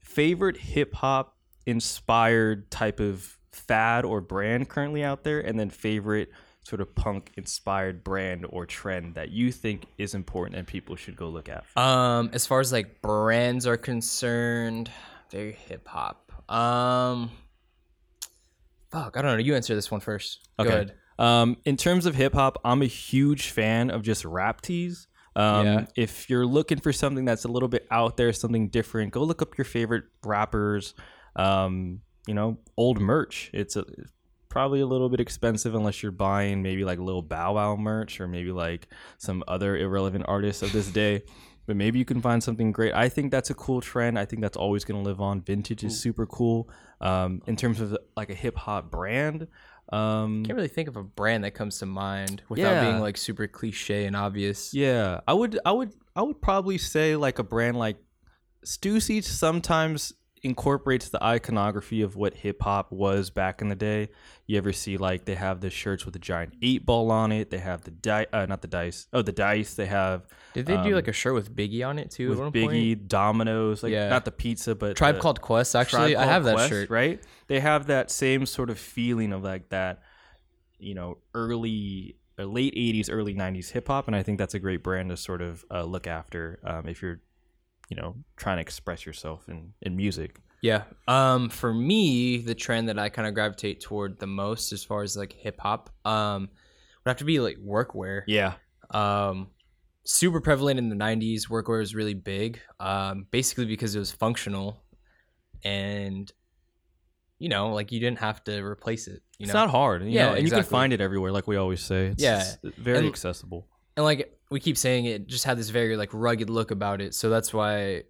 favorite 0.00 0.56
hip 0.56 0.94
hop 0.94 1.36
inspired 1.66 2.70
type 2.70 3.00
of 3.00 3.33
fad 3.54 4.04
or 4.04 4.20
brand 4.20 4.68
currently 4.68 5.02
out 5.04 5.24
there, 5.24 5.40
and 5.40 5.58
then 5.58 5.70
favorite 5.70 6.30
sort 6.62 6.80
of 6.80 6.94
punk 6.94 7.30
inspired 7.36 8.02
brand 8.02 8.46
or 8.48 8.64
trend 8.64 9.14
that 9.16 9.30
you 9.30 9.52
think 9.52 9.84
is 9.98 10.14
important 10.14 10.56
and 10.58 10.66
people 10.66 10.96
should 10.96 11.14
go 11.14 11.28
look 11.28 11.48
at. 11.48 11.62
Um, 11.76 12.30
as 12.32 12.46
far 12.46 12.60
as 12.60 12.72
like 12.72 13.02
brands 13.02 13.66
are 13.66 13.76
concerned, 13.76 14.90
very 15.30 15.52
hip 15.52 15.86
hop. 15.86 16.32
Um, 16.50 17.30
fuck, 18.90 19.16
I 19.16 19.22
don't 19.22 19.32
know. 19.36 19.42
You 19.44 19.54
answer 19.54 19.74
this 19.74 19.90
one 19.90 20.00
first. 20.00 20.48
Go 20.58 20.64
Okay. 20.64 20.72
ahead. 20.74 20.94
Um, 21.18 21.56
in 21.64 21.76
terms 21.76 22.06
of 22.06 22.14
hip 22.14 22.32
hop, 22.34 22.58
I'm 22.64 22.82
a 22.82 22.86
huge 22.86 23.50
fan 23.50 23.90
of 23.90 24.02
just 24.02 24.24
rap 24.24 24.60
tees. 24.62 25.06
Um, 25.36 25.66
Yeah. 25.66 25.86
If 25.96 26.30
you're 26.30 26.46
looking 26.46 26.78
for 26.80 26.92
something 26.92 27.24
that's 27.24 27.44
a 27.44 27.48
little 27.48 27.68
bit 27.68 27.86
out 27.90 28.16
there, 28.16 28.32
something 28.32 28.68
different, 28.68 29.12
go 29.12 29.22
look 29.22 29.42
up 29.42 29.58
your 29.58 29.64
favorite 29.64 30.04
rappers. 30.24 30.94
Um, 31.36 32.00
you 32.26 32.34
know, 32.34 32.58
old 32.76 33.00
merch. 33.00 33.50
It's 33.52 33.76
a, 33.76 33.84
probably 34.48 34.80
a 34.80 34.86
little 34.86 35.08
bit 35.08 35.20
expensive 35.20 35.74
unless 35.74 36.02
you're 36.02 36.12
buying 36.12 36.62
maybe 36.62 36.84
like 36.84 36.98
little 36.98 37.22
Bow 37.22 37.54
Wow 37.54 37.76
merch 37.76 38.20
or 38.20 38.28
maybe 38.28 38.52
like 38.52 38.88
some 39.18 39.42
other 39.48 39.76
irrelevant 39.76 40.24
artists 40.28 40.62
of 40.62 40.72
this 40.72 40.88
day. 40.88 41.22
But 41.66 41.76
maybe 41.76 41.98
you 41.98 42.04
can 42.04 42.20
find 42.20 42.42
something 42.42 42.72
great. 42.72 42.92
I 42.94 43.08
think 43.08 43.30
that's 43.30 43.48
a 43.48 43.54
cool 43.54 43.80
trend. 43.80 44.18
I 44.18 44.26
think 44.26 44.42
that's 44.42 44.56
always 44.56 44.84
going 44.84 45.02
to 45.02 45.08
live 45.08 45.20
on. 45.20 45.40
Vintage 45.40 45.82
is 45.82 45.98
super 45.98 46.26
cool. 46.26 46.68
Um, 47.00 47.40
in 47.46 47.56
terms 47.56 47.80
of 47.80 47.96
like 48.16 48.28
a 48.30 48.34
hip 48.34 48.54
hop 48.56 48.90
brand, 48.90 49.48
um, 49.90 50.44
Can't 50.44 50.56
really 50.56 50.68
think 50.68 50.88
of 50.88 50.96
a 50.96 51.02
brand 51.02 51.44
that 51.44 51.52
comes 51.52 51.78
to 51.78 51.86
mind 51.86 52.42
without 52.48 52.70
Yeah. 52.70 52.90
being 52.90 53.00
like 53.00 53.16
super 53.16 53.46
cliche 53.46 54.04
and 54.04 54.14
obvious. 54.14 54.74
Yeah, 54.74 55.20
I 55.26 55.32
would, 55.32 55.58
I 55.64 55.72
would, 55.72 55.92
I 56.14 56.22
would 56.22 56.40
probably 56.42 56.78
say 56.78 57.16
like 57.16 57.38
a 57.38 57.42
brand 57.42 57.78
like 57.78 57.96
Stussy. 58.64 59.22
Sometimes 59.24 60.12
incorporates 60.44 61.08
the 61.08 61.22
iconography 61.24 62.02
of 62.02 62.16
what 62.16 62.34
hip 62.34 62.62
hop 62.62 62.92
was 62.92 63.30
back 63.30 63.62
in 63.62 63.68
the 63.68 63.74
day. 63.74 64.10
You 64.46 64.58
ever 64.58 64.72
see 64.72 64.96
like 64.96 65.24
they 65.24 65.34
have 65.34 65.60
the 65.60 65.70
shirts 65.70 66.04
with 66.04 66.14
a 66.14 66.18
giant 66.18 66.54
eight 66.62 66.84
ball 66.84 67.10
on 67.10 67.32
it? 67.32 67.50
They 67.50 67.58
have 67.58 67.82
the 67.82 67.90
die, 67.90 68.26
uh, 68.32 68.46
not 68.46 68.60
the 68.62 68.68
dice. 68.68 69.06
Oh, 69.12 69.22
the 69.22 69.32
dice. 69.32 69.74
They 69.74 69.86
have 69.86 70.26
Did 70.52 70.66
they 70.66 70.74
do 70.76 70.88
Um, 70.90 70.92
like 70.92 71.08
a 71.08 71.12
shirt 71.12 71.34
with 71.34 71.54
Biggie 71.56 71.86
on 71.86 71.98
it 71.98 72.10
too? 72.10 72.28
with 72.28 72.38
at 72.38 72.42
one 72.44 72.52
Biggie, 72.52 72.94
point? 72.96 73.08
Dominoes, 73.08 73.82
like 73.82 73.92
Yeah. 73.92 74.08
not 74.10 74.24
the 74.24 74.30
pizza, 74.32 74.74
but 74.74 74.96
Tribe 74.96 75.18
called 75.18 75.40
Quest. 75.40 75.74
Actually, 75.74 76.14
I 76.14 76.24
have 76.26 76.44
that 76.44 76.54
Quest, 76.54 76.68
shirt. 76.68 76.90
right? 76.90 77.20
They 77.46 77.60
have 77.60 77.86
that 77.86 78.10
same 78.10 78.44
sort 78.46 78.70
of 78.70 78.78
feeling 78.78 79.32
of 79.32 79.42
like 79.42 79.70
that, 79.70 80.02
you 80.78 80.94
know, 80.94 81.18
early, 81.34 82.16
uh, 82.38 82.44
late 82.44 82.74
'80s, 82.74 83.08
early 83.10 83.34
'90s 83.34 83.70
hip 83.70 83.88
hop, 83.88 84.06
and 84.08 84.14
I 84.16 84.22
think 84.22 84.38
that's 84.38 84.54
a 84.54 84.58
great 84.58 84.82
brand 84.82 85.08
to 85.10 85.16
sort 85.16 85.40
of 85.40 85.64
uh, 85.70 85.84
look 85.84 86.06
after 86.06 86.58
um, 86.64 86.86
if 86.88 87.00
you're, 87.00 87.20
you 87.90 87.96
know, 87.96 88.16
trying 88.36 88.56
to 88.56 88.62
express 88.62 89.04
yourself 89.06 89.48
in 89.48 89.72
in 89.82 89.96
music. 89.96 90.40
Yeah. 90.62 90.84
Um, 91.08 91.50
for 91.50 91.74
me, 91.74 92.38
the 92.38 92.54
trend 92.54 92.88
that 92.88 92.98
I 92.98 93.10
kind 93.10 93.28
of 93.28 93.34
gravitate 93.34 93.82
toward 93.82 94.18
the 94.18 94.26
most, 94.26 94.72
as 94.72 94.82
far 94.82 95.02
as 95.02 95.14
like 95.16 95.32
hip 95.34 95.60
hop, 95.60 95.90
um, 96.06 96.42
would 97.04 97.10
have 97.10 97.18
to 97.18 97.24
be 97.24 97.38
like 97.40 97.58
workwear. 97.58 98.22
Yeah, 98.26 98.54
Um, 98.90 99.48
super 100.04 100.40
prevalent 100.40 100.78
in 100.78 100.88
the 100.88 100.96
'90s. 100.96 101.48
Workwear 101.50 101.78
was 101.80 101.94
really 101.94 102.14
big. 102.14 102.60
Um, 102.80 103.26
basically 103.30 103.66
because 103.66 103.94
it 103.94 103.98
was 103.98 104.10
functional, 104.12 104.82
and 105.64 106.30
you 107.38 107.48
know, 107.48 107.70
like 107.74 107.92
you 107.92 108.00
didn't 108.00 108.20
have 108.20 108.42
to 108.44 108.62
replace 108.64 109.06
it. 109.06 109.20
You 109.38 109.44
it's 109.44 109.52
know, 109.52 109.60
not 109.60 109.70
hard. 109.70 110.02
You 110.02 110.10
Yeah, 110.10 110.26
know, 110.28 110.34
and 110.34 110.44
you 110.46 110.50
can 110.50 110.62
find 110.62 110.92
it 110.92 111.00
everywhere, 111.00 111.32
like 111.32 111.46
we 111.46 111.56
always 111.56 111.82
say. 111.82 112.06
It's, 112.06 112.22
Yeah. 112.22 112.40
it's 112.62 112.76
very 112.78 112.98
And- 112.98 113.08
accessible. 113.08 113.66
and 113.96 114.04
like 114.04 114.38
we 114.54 114.60
keep 114.60 114.78
saying, 114.78 115.04
it 115.06 115.26
just 115.26 115.44
had 115.44 115.58
this 115.58 115.68
very 115.70 115.96
like 115.96 116.10
rugged 116.14 116.48
look 116.48 116.70
about 116.70 117.00
it. 117.00 117.12
So 117.12 117.28
that's 117.28 117.52
why 117.52 118.04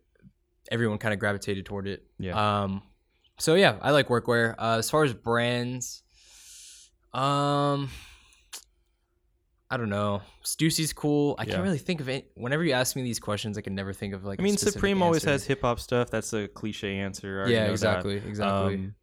everyone 0.70 0.98
kind 0.98 1.14
of 1.14 1.18
gravitated 1.18 1.64
toward 1.64 1.88
it. 1.88 2.04
Yeah. 2.18 2.34
Um, 2.64 2.82
so 3.38 3.54
yeah, 3.54 3.78
I 3.80 3.92
like 3.92 4.08
workwear. 4.08 4.54
Uh, 4.58 4.76
as 4.78 4.90
far 4.90 5.04
as 5.04 5.14
brands, 5.14 6.02
um, 7.14 7.88
I 9.70 9.78
don't 9.78 9.88
know. 9.88 10.20
Stussy's 10.42 10.92
cool. 10.92 11.34
I 11.38 11.44
Yeah. 11.44 11.52
can't 11.52 11.62
really 11.62 11.78
think 11.78 12.00
of 12.02 12.08
it. 12.10 12.30
Whenever 12.34 12.62
you 12.62 12.72
ask 12.72 12.94
me 12.94 13.02
these 13.02 13.18
questions, 13.18 13.56
I 13.56 13.62
can 13.62 13.74
never 13.74 13.94
think 13.94 14.12
of 14.14 14.24
like. 14.24 14.38
I 14.38 14.42
mean, 14.42 14.58
Supreme 14.58 15.02
always 15.02 15.24
has 15.24 15.44
hip 15.46 15.62
hop 15.62 15.80
stuff. 15.80 16.10
That's 16.10 16.32
a 16.34 16.46
cliche 16.46 16.98
answer. 16.98 17.44
I 17.46 17.48
Yeah, 17.48 17.60
know 17.60 17.66
that. 17.68 17.72
exactly, 17.72 18.16
exactly. 18.16 18.74
Um, 18.74 18.94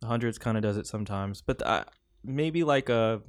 the 0.00 0.08
hundreds 0.08 0.36
kind 0.38 0.56
of 0.56 0.64
does 0.64 0.76
it 0.76 0.88
sometimes, 0.88 1.42
but 1.42 1.62
uh, 1.62 1.84
maybe 2.24 2.64
like 2.64 2.88
a. 2.88 3.22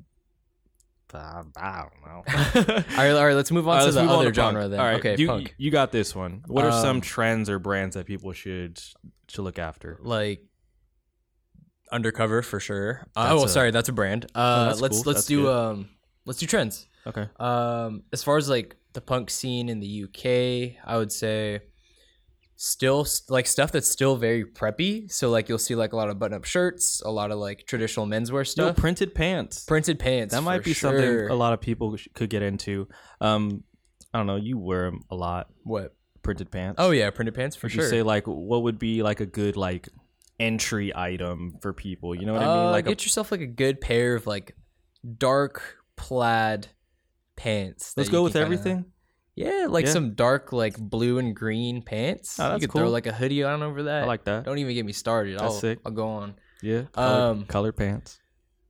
I 1.19 1.83
don't 1.83 2.01
know. 2.05 2.23
all 2.97 2.97
right, 2.97 3.11
all 3.11 3.25
right. 3.25 3.33
Let's 3.35 3.51
move 3.51 3.67
on 3.67 3.73
All 3.79 3.85
right, 3.85 3.85
to 3.87 3.91
the 3.91 4.01
other 4.01 4.31
to 4.31 4.41
punk. 4.41 4.55
genre 4.55 4.67
then. 4.67 4.79
All 4.79 4.85
right, 4.85 4.99
okay, 4.99 5.15
you, 5.17 5.27
punk. 5.27 5.53
you 5.57 5.71
got 5.71 5.91
this 5.91 6.15
one. 6.15 6.43
What 6.47 6.65
are 6.65 6.71
some 6.71 6.97
Um, 6.97 7.01
trends 7.01 7.49
or 7.49 7.59
brands 7.59 7.95
that 7.95 8.05
people 8.05 8.31
should 8.33 8.81
to 9.29 9.41
look 9.41 9.59
after? 9.59 9.97
like 10.01 10.41
undercover 11.91 12.41
for 12.41 12.59
sure. 12.59 13.05
Uh, 13.15 13.29
That's 13.29 13.41
oh, 13.41 13.45
a- 13.45 13.49
sorry, 13.49 13.71
that's 13.71 13.89
a 13.89 13.93
brand. 13.93 14.25
Uh, 14.33 14.65
that's 14.69 14.81
let's 14.81 14.95
cool. 14.97 15.03
let's 15.11 15.19
That's 15.19 15.27
do 15.27 15.41
good. 15.43 15.55
um 15.55 15.89
let's 16.25 16.39
do 16.39 16.45
trends. 16.47 16.87
Okay. 17.05 17.27
Um, 17.39 18.03
as 18.13 18.23
far 18.23 18.37
as 18.37 18.49
like 18.49 18.75
the 18.93 19.01
punk 19.01 19.29
scene 19.29 19.69
in 19.69 19.79
the 19.79 20.03
UK, 20.05 20.77
I 20.85 20.97
would 20.97 21.11
say 21.11 21.59
still 22.55 23.05
like 23.29 23.47
stuff 23.47 23.71
that's 23.71 23.89
still 23.89 24.15
very 24.15 24.45
preppy. 24.45 25.11
So 25.11 25.29
like 25.29 25.49
you'll 25.49 25.57
see 25.57 25.75
like 25.75 25.93
a 25.93 25.95
lot 25.95 26.09
of 26.09 26.19
button-up 26.19 26.45
shirts, 26.45 27.01
a 27.03 27.11
lot 27.11 27.31
of 27.31 27.39
like 27.39 27.65
traditional 27.67 28.05
menswear 28.07 28.45
stuff, 28.47 28.77
No 28.77 28.81
printed 28.81 29.13
pants. 29.15 29.65
printed 29.65 29.99
pants. 29.99 30.33
that 30.33 30.41
might 30.41 30.63
be 30.63 30.73
something 30.73 31.29
a 31.29 31.33
lot 31.35 31.53
of 31.53 31.61
people 31.61 31.95
sh- 31.97 32.07
could 32.13 32.29
get 32.29 32.41
into. 32.41 32.87
Um, 33.21 33.63
I 34.13 34.19
don't 34.19 34.27
know. 34.27 34.35
You 34.35 34.57
wear 34.57 34.85
them 34.85 35.01
a 35.09 35.15
lot. 35.15 35.47
What? 35.63 35.95
Printed 36.21 36.51
pants. 36.51 36.75
Oh 36.79 36.91
yeah, 36.91 37.09
printed 37.09 37.33
pants 37.35 37.55
for 37.55 37.65
Would 37.65 37.71
sure. 37.73 37.83
you 37.83 37.89
say 37.89 38.01
like 38.03 38.25
what 38.27 38.63
would 38.63 38.79
be 38.79 39.03
like 39.03 39.19
a 39.19 39.25
good 39.25 39.57
like 39.57 39.89
entry 40.39 40.95
item 40.95 41.57
for 41.61 41.73
people? 41.73 42.15
You 42.15 42.25
know 42.25 42.33
what 42.33 42.43
I 42.43 42.45
Uh, 42.45 42.55
mean? 42.63 42.71
Like 42.71 42.85
a, 42.85 42.89
get 42.89 43.03
yourself 43.03 43.31
like 43.31 43.41
a 43.41 43.47
good 43.47 43.81
pair 43.81 44.15
of 44.15 44.25
like 44.27 44.55
dark 45.17 45.61
plaid 45.97 46.67
pants. 47.35 47.93
let's 47.97 48.09
go 48.09 48.23
with 48.23 48.33
kinda- 48.33 48.45
everything. 48.45 48.85
Yeah, 49.35 49.65
like 49.69 49.85
Yeah. 49.85 49.91
some 49.91 50.13
dark 50.13 50.53
like 50.53 50.77
blue 50.77 51.17
and 51.17 51.35
green 51.35 51.81
pants. 51.81 52.39
Oh, 52.39 52.49
that's 52.49 52.61
you 52.61 52.67
could 52.67 52.79
throw 52.79 52.89
like 52.89 53.07
a 53.07 53.11
hoodie 53.13 53.43
on 53.43 53.63
over 53.63 53.83
that. 53.83 54.03
I 54.03 54.05
like 54.05 54.25
that. 54.25 54.45
Don't 54.45 54.57
even 54.59 54.73
get 54.75 54.85
me 54.85 54.93
started. 54.93 55.33
That's 55.35 55.43
I'll, 55.43 55.51
sick. 55.51 55.79
I'll 55.85 55.91
go 55.91 56.07
on. 56.07 56.35
Yeah. 56.61 56.83
Color, 56.91 57.31
Um, 57.31 57.45
color 57.45 57.71
pants. 57.71 58.19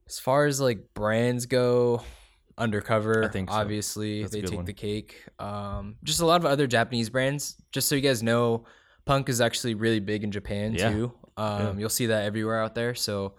As 0.08 0.20
far 0.20 0.46
as 0.46 0.62
like 0.62 0.94
brands 0.94 1.46
go, 1.48 2.02
Undercover, 2.58 3.24
I 3.26 3.30
think 3.30 3.50
so. 3.50 3.56
obviously 3.56 4.22
That's 4.22 4.34
they 4.34 4.42
take 4.42 4.56
one. 4.58 4.66
the 4.66 4.74
cake. 4.74 5.26
Um, 5.40 5.96
just 6.04 6.20
a 6.22 6.26
lot 6.26 6.40
of 6.40 6.46
other 6.46 6.68
Japanese 6.68 7.10
brands. 7.10 7.56
Just 7.72 7.90
so 7.90 7.96
you 7.96 8.02
guys 8.02 8.22
know, 8.22 8.66
punk 9.06 9.28
is 9.28 9.42
actually 9.42 9.74
really 9.74 10.00
big 10.00 10.24
in 10.24 10.32
Japan 10.32 10.74
Yeah. 10.76 10.92
too. 10.92 11.14
Um, 11.36 11.60
Yeah. 11.62 11.74
You'll 11.80 11.90
see 11.90 12.06
that 12.08 12.26
everywhere 12.26 12.62
out 12.62 12.76
there. 12.76 12.94
So, 12.96 13.34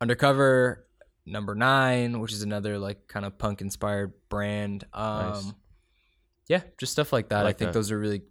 Undercover, 0.00 0.86
number 1.26 1.54
nine, 1.54 2.18
which 2.20 2.32
is 2.32 2.42
another 2.42 2.78
like 2.78 3.06
kind 3.08 3.24
of 3.26 3.38
punk 3.38 3.60
inspired 3.60 4.12
brand. 4.28 4.84
Um, 4.92 5.32
Nice. 5.32 5.52
Yeah, 6.52 6.60
just 6.76 6.92
stuff 6.92 7.14
like 7.14 7.30
that. 7.30 7.38
I, 7.38 7.42
like 7.44 7.56
think 7.56 7.70
that. 7.70 7.72
those 7.72 7.90
are 7.90 7.98
really 7.98 8.24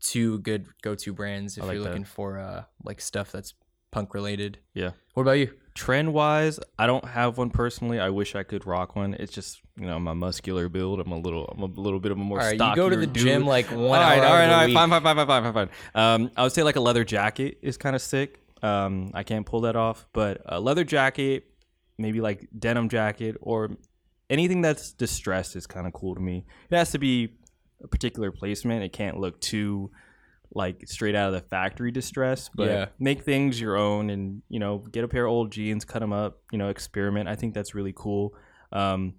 two 0.00 0.38
good 0.38 0.66
go 0.80 0.94
to 0.94 1.12
brands 1.12 1.58
if 1.58 1.64
like 1.64 1.74
you're 1.74 1.82
that. 1.82 1.90
looking 1.90 2.04
for 2.04 2.38
uh, 2.38 2.64
like 2.82 3.02
stuff 3.02 3.30
that's 3.30 3.52
punk 3.90 4.14
related. 4.14 4.60
Yeah. 4.72 4.92
What 5.12 5.24
about 5.24 5.32
you? 5.32 5.52
Trend 5.74 6.14
wise, 6.14 6.58
I 6.78 6.86
don't 6.86 7.04
have 7.04 7.36
one 7.36 7.50
personally. 7.50 8.00
I 8.00 8.08
wish 8.08 8.34
I 8.34 8.44
could 8.44 8.66
rock 8.66 8.96
one. 8.96 9.12
It's 9.12 9.30
just 9.30 9.60
you 9.76 9.84
know 9.84 9.98
my 9.98 10.14
muscular 10.14 10.70
build. 10.70 11.00
I'm 11.00 11.12
a 11.12 11.18
little. 11.18 11.44
I'm 11.54 11.62
a 11.62 11.66
little 11.66 12.00
bit 12.00 12.12
of 12.12 12.18
a 12.18 12.20
more. 12.22 12.40
All 12.40 12.46
right, 12.46 12.58
you 12.58 12.76
go 12.76 12.88
to 12.88 12.96
the 12.96 13.06
dude. 13.06 13.22
gym 13.22 13.44
like 13.44 13.66
one 13.66 13.80
all 13.80 13.90
right, 13.90 14.18
all 14.20 14.32
right, 14.32 14.48
all 14.48 14.64
right. 14.64 14.72
Fine, 14.72 14.88
fine, 14.88 15.02
fine, 15.02 15.16
fine, 15.16 15.26
fine, 15.26 15.42
fine, 15.42 15.52
fine. 15.52 15.70
Um, 15.94 16.30
I 16.34 16.44
would 16.44 16.52
say 16.52 16.62
like 16.62 16.76
a 16.76 16.80
leather 16.80 17.04
jacket 17.04 17.58
is 17.60 17.76
kind 17.76 17.94
of 17.94 18.00
sick. 18.00 18.40
Um, 18.62 19.10
I 19.12 19.22
can't 19.22 19.44
pull 19.44 19.60
that 19.62 19.76
off, 19.76 20.06
but 20.14 20.40
a 20.46 20.58
leather 20.58 20.84
jacket, 20.84 21.44
maybe 21.98 22.22
like 22.22 22.48
denim 22.58 22.88
jacket 22.88 23.36
or 23.42 23.72
anything 24.30 24.62
that's 24.62 24.92
distressed 24.92 25.56
is 25.56 25.66
kind 25.66 25.86
of 25.86 25.92
cool 25.92 26.14
to 26.14 26.20
me. 26.20 26.44
It 26.70 26.76
has 26.76 26.90
to 26.92 26.98
be 26.98 27.34
a 27.82 27.88
particular 27.88 28.32
placement. 28.32 28.82
It 28.82 28.92
can't 28.92 29.18
look 29.18 29.40
too 29.40 29.90
like 30.54 30.86
straight 30.88 31.14
out 31.16 31.28
of 31.28 31.34
the 31.34 31.48
factory 31.48 31.90
distress, 31.90 32.48
but 32.54 32.68
Yeah. 32.68 32.86
make 32.98 33.22
things 33.22 33.60
your 33.60 33.76
own 33.76 34.08
and 34.10 34.42
you 34.48 34.60
know 34.60 34.78
get 34.78 35.02
a 35.04 35.08
pair 35.08 35.26
of 35.26 35.32
old 35.32 35.50
jeans, 35.52 35.84
cut 35.84 35.98
them 36.00 36.12
up, 36.12 36.40
you 36.52 36.58
know, 36.58 36.68
experiment. 36.68 37.28
I 37.28 37.34
think 37.34 37.54
that's 37.54 37.74
really 37.74 37.92
cool. 37.94 38.34
Um, 38.72 39.14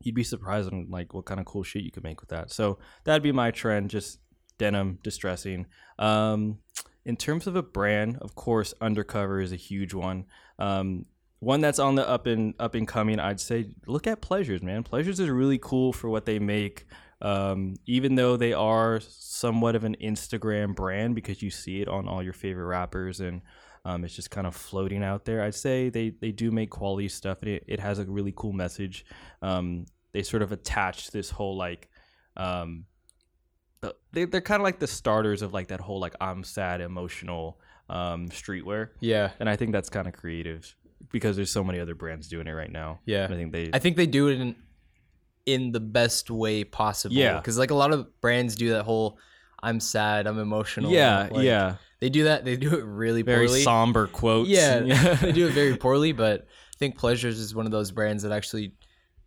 you'd 0.00 0.14
be 0.14 0.24
surprised 0.24 0.72
on 0.72 0.86
like 0.90 1.12
what 1.14 1.26
kind 1.26 1.38
of 1.40 1.46
cool 1.46 1.62
shit 1.62 1.82
you 1.84 1.90
could 1.92 2.02
make 2.04 2.20
with 2.20 2.30
that. 2.30 2.50
So 2.50 2.78
that'd 3.04 3.22
be 3.22 3.32
my 3.32 3.50
trend, 3.50 3.90
just 3.90 4.18
denim 4.58 4.98
distressing. 5.02 5.66
Um, 5.98 6.58
in 7.04 7.16
terms 7.16 7.46
of 7.46 7.54
a 7.56 7.62
brand, 7.62 8.18
of 8.20 8.34
course, 8.34 8.74
Undercover 8.80 9.40
is 9.40 9.52
a 9.52 9.56
huge 9.56 9.92
one. 9.94 10.24
Um, 10.58 11.04
one 11.42 11.60
that's 11.60 11.80
on 11.80 11.96
the 11.96 12.08
up 12.08 12.26
and 12.26 12.54
up 12.60 12.76
and 12.76 12.86
coming, 12.86 13.18
I'd 13.18 13.40
say 13.40 13.66
look 13.88 14.06
at 14.06 14.20
Pleasures, 14.20 14.62
man. 14.62 14.84
Pleasures 14.84 15.18
is 15.18 15.28
really 15.28 15.58
cool 15.58 15.92
for 15.92 16.08
what 16.08 16.24
they 16.24 16.38
make. 16.38 16.86
Um, 17.20 17.74
even 17.84 18.14
though 18.14 18.36
they 18.36 18.52
are 18.52 19.00
somewhat 19.00 19.74
of 19.74 19.82
an 19.82 19.96
Instagram 20.00 20.76
brand 20.76 21.16
because 21.16 21.42
you 21.42 21.50
see 21.50 21.80
it 21.80 21.88
on 21.88 22.06
all 22.06 22.22
your 22.22 22.32
favorite 22.32 22.66
rappers 22.66 23.18
and 23.20 23.42
um, 23.84 24.04
it's 24.04 24.14
just 24.14 24.30
kind 24.30 24.46
of 24.46 24.54
floating 24.54 25.02
out 25.02 25.24
there. 25.24 25.42
I'd 25.42 25.56
say 25.56 25.88
they, 25.88 26.10
they 26.10 26.30
do 26.30 26.52
make 26.52 26.70
quality 26.70 27.08
stuff 27.08 27.38
and 27.42 27.50
it, 27.50 27.64
it 27.66 27.80
has 27.80 27.98
a 27.98 28.04
really 28.04 28.32
cool 28.36 28.52
message. 28.52 29.04
Um, 29.40 29.86
they 30.12 30.22
sort 30.22 30.42
of 30.42 30.52
attach 30.52 31.10
this 31.10 31.30
whole 31.30 31.56
like 31.56 31.88
um, 32.36 32.84
the- 33.80 33.96
they, 34.12 34.26
they're 34.26 34.40
kind 34.40 34.60
of 34.60 34.64
like 34.64 34.78
the 34.78 34.86
starters 34.86 35.42
of 35.42 35.52
like 35.52 35.68
that 35.68 35.80
whole 35.80 35.98
like 35.98 36.14
I'm 36.20 36.44
sad 36.44 36.80
emotional 36.80 37.58
um, 37.88 38.28
streetwear, 38.28 38.90
Yeah, 39.00 39.30
and 39.40 39.48
I 39.48 39.56
think 39.56 39.72
that's 39.72 39.90
kind 39.90 40.06
of 40.06 40.14
creative 40.14 40.74
because 41.12 41.36
there's 41.36 41.50
so 41.50 41.62
many 41.62 41.78
other 41.78 41.94
brands 41.94 42.28
doing 42.28 42.46
it 42.46 42.52
right 42.52 42.70
now. 42.72 43.00
yeah. 43.06 43.24
I 43.24 43.34
think 43.34 43.52
they 43.52 43.70
I 43.72 43.78
think 43.78 43.96
they 43.96 44.06
do 44.06 44.28
it 44.28 44.40
in 44.40 44.54
in 45.46 45.72
the 45.72 45.80
best 45.80 46.30
way 46.30 46.64
possible. 46.64 47.14
Yeah. 47.16 47.36
because 47.38 47.58
like 47.58 47.70
a 47.70 47.74
lot 47.74 47.92
of 47.92 48.20
brands 48.20 48.54
do 48.56 48.70
that 48.70 48.84
whole 48.84 49.18
"I'm 49.62 49.80
sad, 49.80 50.26
I'm 50.26 50.38
emotional." 50.38 50.90
yeah 50.92 51.28
like, 51.30 51.42
yeah 51.44 51.76
They 52.00 52.08
do 52.10 52.24
that. 52.24 52.44
They 52.44 52.56
do 52.56 52.74
it 52.76 52.84
really 52.84 53.22
very 53.22 53.46
poorly. 53.46 53.62
somber 53.62 54.06
quotes. 54.08 54.48
Yeah, 54.48 54.80
they 55.20 55.32
do 55.32 55.46
it 55.48 55.52
very 55.52 55.76
poorly. 55.76 56.12
But 56.12 56.42
I 56.42 56.76
think 56.78 56.96
Pleasures 56.98 57.38
is 57.38 57.54
one 57.54 57.66
of 57.66 57.72
those 57.72 57.90
brands 57.92 58.22
that 58.24 58.32
actually 58.32 58.74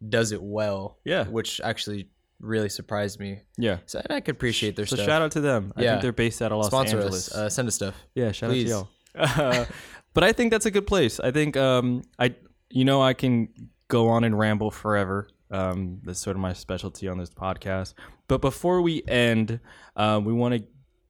does 0.07 0.31
it 0.33 0.41
well. 0.41 0.99
Yeah. 1.05 1.23
which 1.25 1.61
actually 1.63 2.09
really 2.41 2.67
surprised 2.69 3.17
me. 3.19 3.39
yeah. 3.57 3.77
So 3.85 4.01
I 4.09 4.19
could 4.19 4.35
appreciate 4.35 4.75
their 4.75 4.85
stuff. 4.85 4.99
So 4.99 5.03
stuff. 5.03 5.13
shout 5.13 5.21
out 5.21 5.31
to 5.31 5.41
them. 5.41 5.71
I 5.77 5.83
Yeah. 5.83 5.91
think 5.91 6.01
they're 6.01 6.11
based 6.11 6.41
out 6.41 6.51
of 6.51 6.57
Los 6.57 6.67
Sponsor 6.67 6.97
Angeles. 6.97 7.29
us. 7.29 7.35
Uh, 7.35 7.49
send 7.49 7.67
us 7.69 7.75
stuff. 7.75 7.95
Yeah, 8.13 8.31
shout 8.33 8.49
Please. 8.49 8.71
out 8.73 8.87
to 9.15 9.19
y'all. 9.19 9.51
Uh, 9.51 9.65
but 10.15 10.23
I 10.23 10.31
think 10.31 10.49
that's 10.49 10.65
a 10.65 10.71
good 10.71 10.87
place. 10.87 11.19
I 11.19 11.29
think 11.29 11.55
um, 11.55 12.01
I, 12.17 12.33
you 12.69 12.85
know, 12.85 13.03
I 13.03 13.13
can 13.13 13.49
go 13.89 14.07
on 14.07 14.23
and 14.23 14.39
ramble 14.39 14.71
forever. 14.71 15.27
Um, 15.51 15.99
that's 16.03 16.19
sort 16.19 16.35
of 16.35 16.41
my 16.41 16.53
specialty 16.53 17.07
on 17.07 17.19
this 17.19 17.29
podcast. 17.29 17.93
But 18.27 18.41
before 18.41 18.81
we 18.81 19.03
end, 19.07 19.59
uh, 19.95 20.19
we 20.23 20.33
want 20.33 20.55
to 20.55 20.63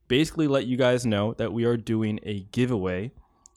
basically 0.08 0.48
let 0.48 0.66
you 0.66 0.76
guys 0.76 1.06
know 1.06 1.32
that 1.34 1.52
we 1.52 1.64
are 1.64 1.76
doing 1.76 2.20
a 2.24 2.40
giveaway. 2.40 3.12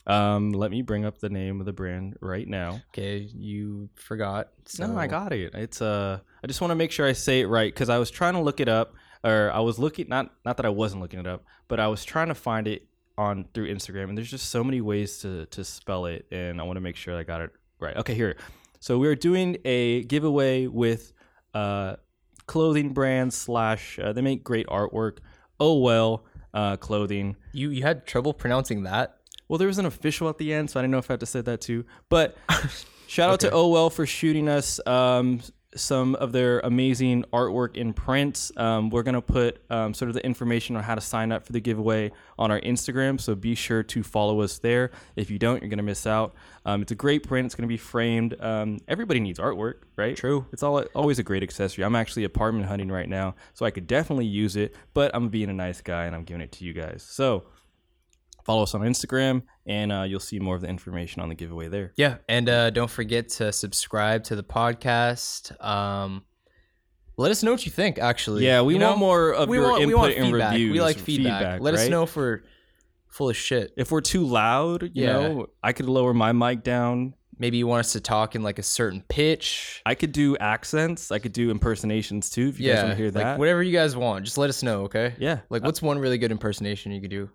Um, 0.07 0.51
let 0.51 0.71
me 0.71 0.81
bring 0.83 1.03
up 1.03 1.19
the 1.19 1.29
name 1.29 1.59
of 1.59 1.65
the 1.65 1.73
brand 1.73 2.15
right 2.21 2.47
now. 2.47 2.81
Okay, 2.93 3.17
you 3.17 3.89
forgot. 3.95 4.49
No, 4.79 4.97
I 4.97 5.07
got 5.07 5.33
it. 5.33 5.53
It's 5.55 5.81
uh, 5.81 6.19
I 6.43 6.47
just 6.47 6.61
want 6.61 6.71
to 6.71 6.75
make 6.75 6.91
sure 6.91 7.07
I 7.07 7.13
say 7.13 7.41
it 7.41 7.47
right 7.47 7.73
because 7.73 7.89
I 7.89 7.97
was 7.97 8.09
trying 8.09 8.33
to 8.33 8.39
look 8.39 8.59
it 8.59 8.69
up, 8.69 8.93
or 9.23 9.51
I 9.51 9.59
was 9.59 9.77
looking 9.77 10.07
not 10.09 10.31
not 10.45 10.57
that 10.57 10.65
I 10.65 10.69
wasn't 10.69 11.01
looking 11.01 11.19
it 11.19 11.27
up, 11.27 11.43
but 11.67 11.79
I 11.79 11.87
was 11.87 12.05
trying 12.05 12.29
to 12.29 12.35
find 12.35 12.67
it 12.67 12.87
on 13.19 13.45
through 13.53 13.67
Instagram, 13.67 14.09
and 14.09 14.17
there's 14.17 14.31
just 14.31 14.49
so 14.49 14.63
many 14.63 14.81
ways 14.81 15.19
to 15.19 15.45
to 15.47 15.63
spell 15.63 16.05
it, 16.05 16.25
and 16.31 16.59
I 16.59 16.63
want 16.63 16.77
to 16.77 16.81
make 16.81 16.95
sure 16.95 17.15
I 17.17 17.23
got 17.23 17.41
it 17.41 17.51
right. 17.79 17.95
Okay, 17.97 18.15
here. 18.15 18.37
So 18.79 18.97
we 18.97 19.07
are 19.07 19.15
doing 19.15 19.57
a 19.65 20.03
giveaway 20.03 20.67
with 20.67 21.11
uh, 21.53 21.97
clothing 22.47 22.93
brand 22.93 23.33
slash. 23.33 23.99
Uh, 23.99 24.13
they 24.13 24.21
make 24.21 24.43
great 24.43 24.67
artwork. 24.67 25.17
Oh 25.59 25.79
well, 25.79 26.23
uh, 26.53 26.77
clothing. 26.77 27.35
You 27.51 27.69
you 27.71 27.83
had 27.83 28.07
trouble 28.07 28.33
pronouncing 28.33 28.83
that. 28.83 29.17
Well, 29.49 29.57
there 29.57 29.67
was 29.67 29.79
an 29.79 29.85
official 29.85 30.29
at 30.29 30.37
the 30.37 30.53
end, 30.53 30.69
so 30.69 30.79
I 30.79 30.83
didn't 30.83 30.91
know 30.91 30.99
if 30.99 31.09
I 31.09 31.13
had 31.13 31.19
to 31.19 31.25
say 31.25 31.41
that 31.41 31.59
too. 31.59 31.85
But 32.07 32.37
shout 33.07 33.29
out 33.29 33.39
to 33.41 33.51
Oh 33.51 33.67
Well 33.67 33.89
for 33.89 34.05
shooting 34.05 34.47
us 34.47 34.79
um, 34.87 35.41
some 35.75 36.15
of 36.15 36.31
their 36.31 36.59
amazing 36.61 37.23
artwork 37.31 37.77
in 37.77 37.93
print. 37.93 38.51
Um, 38.57 38.89
we're 38.89 39.03
gonna 39.03 39.21
put 39.21 39.61
um, 39.69 39.93
sort 39.93 40.09
of 40.09 40.15
the 40.15 40.25
information 40.25 40.75
on 40.75 40.83
how 40.83 40.95
to 40.95 41.01
sign 41.01 41.31
up 41.31 41.45
for 41.45 41.53
the 41.53 41.59
giveaway 41.59 42.11
on 42.37 42.51
our 42.51 42.59
Instagram, 42.61 43.19
so 43.19 43.35
be 43.35 43.55
sure 43.55 43.83
to 43.83 44.03
follow 44.03 44.41
us 44.41 44.59
there. 44.59 44.91
If 45.15 45.29
you 45.29 45.37
don't, 45.39 45.61
you're 45.61 45.69
gonna 45.69 45.83
miss 45.83 46.07
out. 46.07 46.33
Um, 46.65 46.81
it's 46.81 46.91
a 46.91 46.95
great 46.95 47.27
print. 47.27 47.45
It's 47.45 47.55
gonna 47.55 47.67
be 47.67 47.77
framed. 47.77 48.35
Um, 48.39 48.79
everybody 48.87 49.19
needs 49.19 49.39
artwork, 49.39 49.83
right? 49.95 50.15
True. 50.15 50.45
It's 50.51 50.63
all 50.63 50.79
always 50.95 51.19
a 51.19 51.23
great 51.23 51.43
accessory. 51.43 51.83
I'm 51.83 51.95
actually 51.95 52.23
apartment 52.23 52.67
hunting 52.67 52.91
right 52.91 53.09
now, 53.09 53.35
so 53.53 53.65
I 53.65 53.71
could 53.71 53.87
definitely 53.87 54.25
use 54.25 54.55
it. 54.55 54.75
But 54.93 55.11
I'm 55.13 55.29
being 55.29 55.49
a 55.49 55.53
nice 55.53 55.81
guy 55.81 56.05
and 56.05 56.15
I'm 56.15 56.23
giving 56.23 56.41
it 56.41 56.51
to 56.53 56.65
you 56.65 56.73
guys. 56.73 57.05
So 57.07 57.45
follow 58.49 58.63
us 58.63 58.73
on 58.73 58.81
Instagram, 58.81 59.43
and 59.67 59.91
uh, 59.91 60.01
you'll 60.01 60.19
see 60.19 60.39
more 60.39 60.55
of 60.55 60.61
the 60.61 60.67
information 60.67 61.21
on 61.21 61.29
the 61.29 61.35
giveaway 61.35 61.67
there. 61.67 61.93
Yeah, 61.97 62.15
and 62.27 62.49
uh, 62.49 62.71
don't 62.71 62.89
forget 62.89 63.29
to 63.37 63.51
subscribe 63.51 64.23
to 64.23 64.35
the 64.35 64.41
podcast. 64.41 65.53
Um, 65.63 66.23
let 67.15 67.29
us 67.29 67.43
know 67.43 67.51
what 67.51 67.63
you 67.67 67.71
think. 67.71 67.99
Actually, 67.99 68.45
Yeah, 68.47 68.63
we 68.63 68.73
You 68.73 68.79
want 68.79 68.95
know? 68.95 68.99
more 68.99 69.33
of 69.35 69.49
your 69.49 69.61
want, 69.69 69.83
input 69.83 69.87
we 69.87 69.93
want 69.93 70.13
and 70.15 70.25
feedback. 70.31 70.51
reviews. 70.53 70.73
We 70.73 70.81
like 70.81 70.97
feedback. 70.97 71.61
Let 71.61 71.75
us 71.75 71.87
know 71.89 72.03
if 72.03 72.15
we're 72.15 72.39
full 73.07 73.29
of 73.29 73.37
shit. 73.37 73.71
if 73.77 73.91
we're 73.91 74.01
too 74.01 74.25
loud. 74.25 74.81
You 74.81 74.89
Yeah. 75.05 75.13
know, 75.13 75.47
I 75.61 75.73
could 75.73 75.87
lower 75.87 76.15
my 76.15 76.31
mic 76.31 76.63
down. 76.63 77.13
Maybe 77.37 77.57
you 77.57 77.67
want 77.67 77.81
us 77.81 77.93
to 77.93 78.01
talk 78.01 78.33
in 78.33 78.41
like 78.41 78.57
a 78.57 78.63
certain 78.63 79.03
pitch. 79.09 79.81
I 79.85 79.93
could 79.93 80.11
do 80.11 80.37
accents. 80.37 81.11
I 81.11 81.19
could 81.19 81.33
do 81.33 81.51
impersonations 81.51 82.31
too. 82.31 82.47
If 82.49 82.59
you 82.59 82.67
guys 82.67 82.77
yeah, 82.77 82.83
want 82.85 82.97
to 82.97 83.03
hear 83.03 83.11
that, 83.11 83.23
like 83.31 83.37
whatever 83.39 83.61
you 83.61 83.73
guys 83.73 83.95
want. 83.95 84.25
Just 84.25 84.37
let 84.39 84.49
us 84.49 84.63
know, 84.63 84.83
okay? 84.85 85.13
yeah. 85.19 85.41
Like, 85.51 85.63
what's 85.63 85.81
one 85.83 85.99
really 85.99 86.17
good 86.17 86.31
impersonation 86.31 86.91
you 86.91 86.99
could 87.01 87.11
do? 87.11 87.29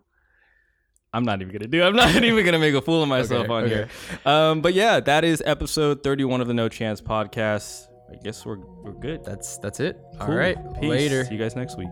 I'm 1.15 1.25
not 1.25 1.41
even 1.41 1.53
gonna 1.53 1.69
do. 1.69 1.83
I'm 1.83 1.95
not 1.97 2.15
even 2.23 2.45
gonna 2.45 2.59
make 2.59 2.75
a 2.75 2.83
fool 2.83 3.03
of 3.03 3.09
myself 3.09 3.45
Okay, 3.45 3.53
on 3.53 3.65
okay. 3.65 3.75
here. 3.75 3.89
Um, 4.27 4.61
but 4.61 4.75
yeah, 4.75 5.01
that 5.01 5.25
is 5.25 5.43
episode 5.47 6.03
31 6.03 6.41
of 6.41 6.49
the 6.49 6.55
No 6.55 6.69
Chance 6.69 7.01
podcast. 7.01 7.89
I 8.12 8.17
guess 8.17 8.45
we're 8.45 8.59
we're 8.83 8.93
good. 8.93 9.25
That's 9.25 9.57
that's 9.59 9.81
it. 9.81 9.99
All 10.21 10.27
Cool. 10.27 10.35
right, 10.37 10.57
Peace. 10.81 10.91
later. 10.91 11.25
See 11.25 11.33
you 11.35 11.39
guys 11.39 11.57
next 11.57 11.79
week. 11.79 11.89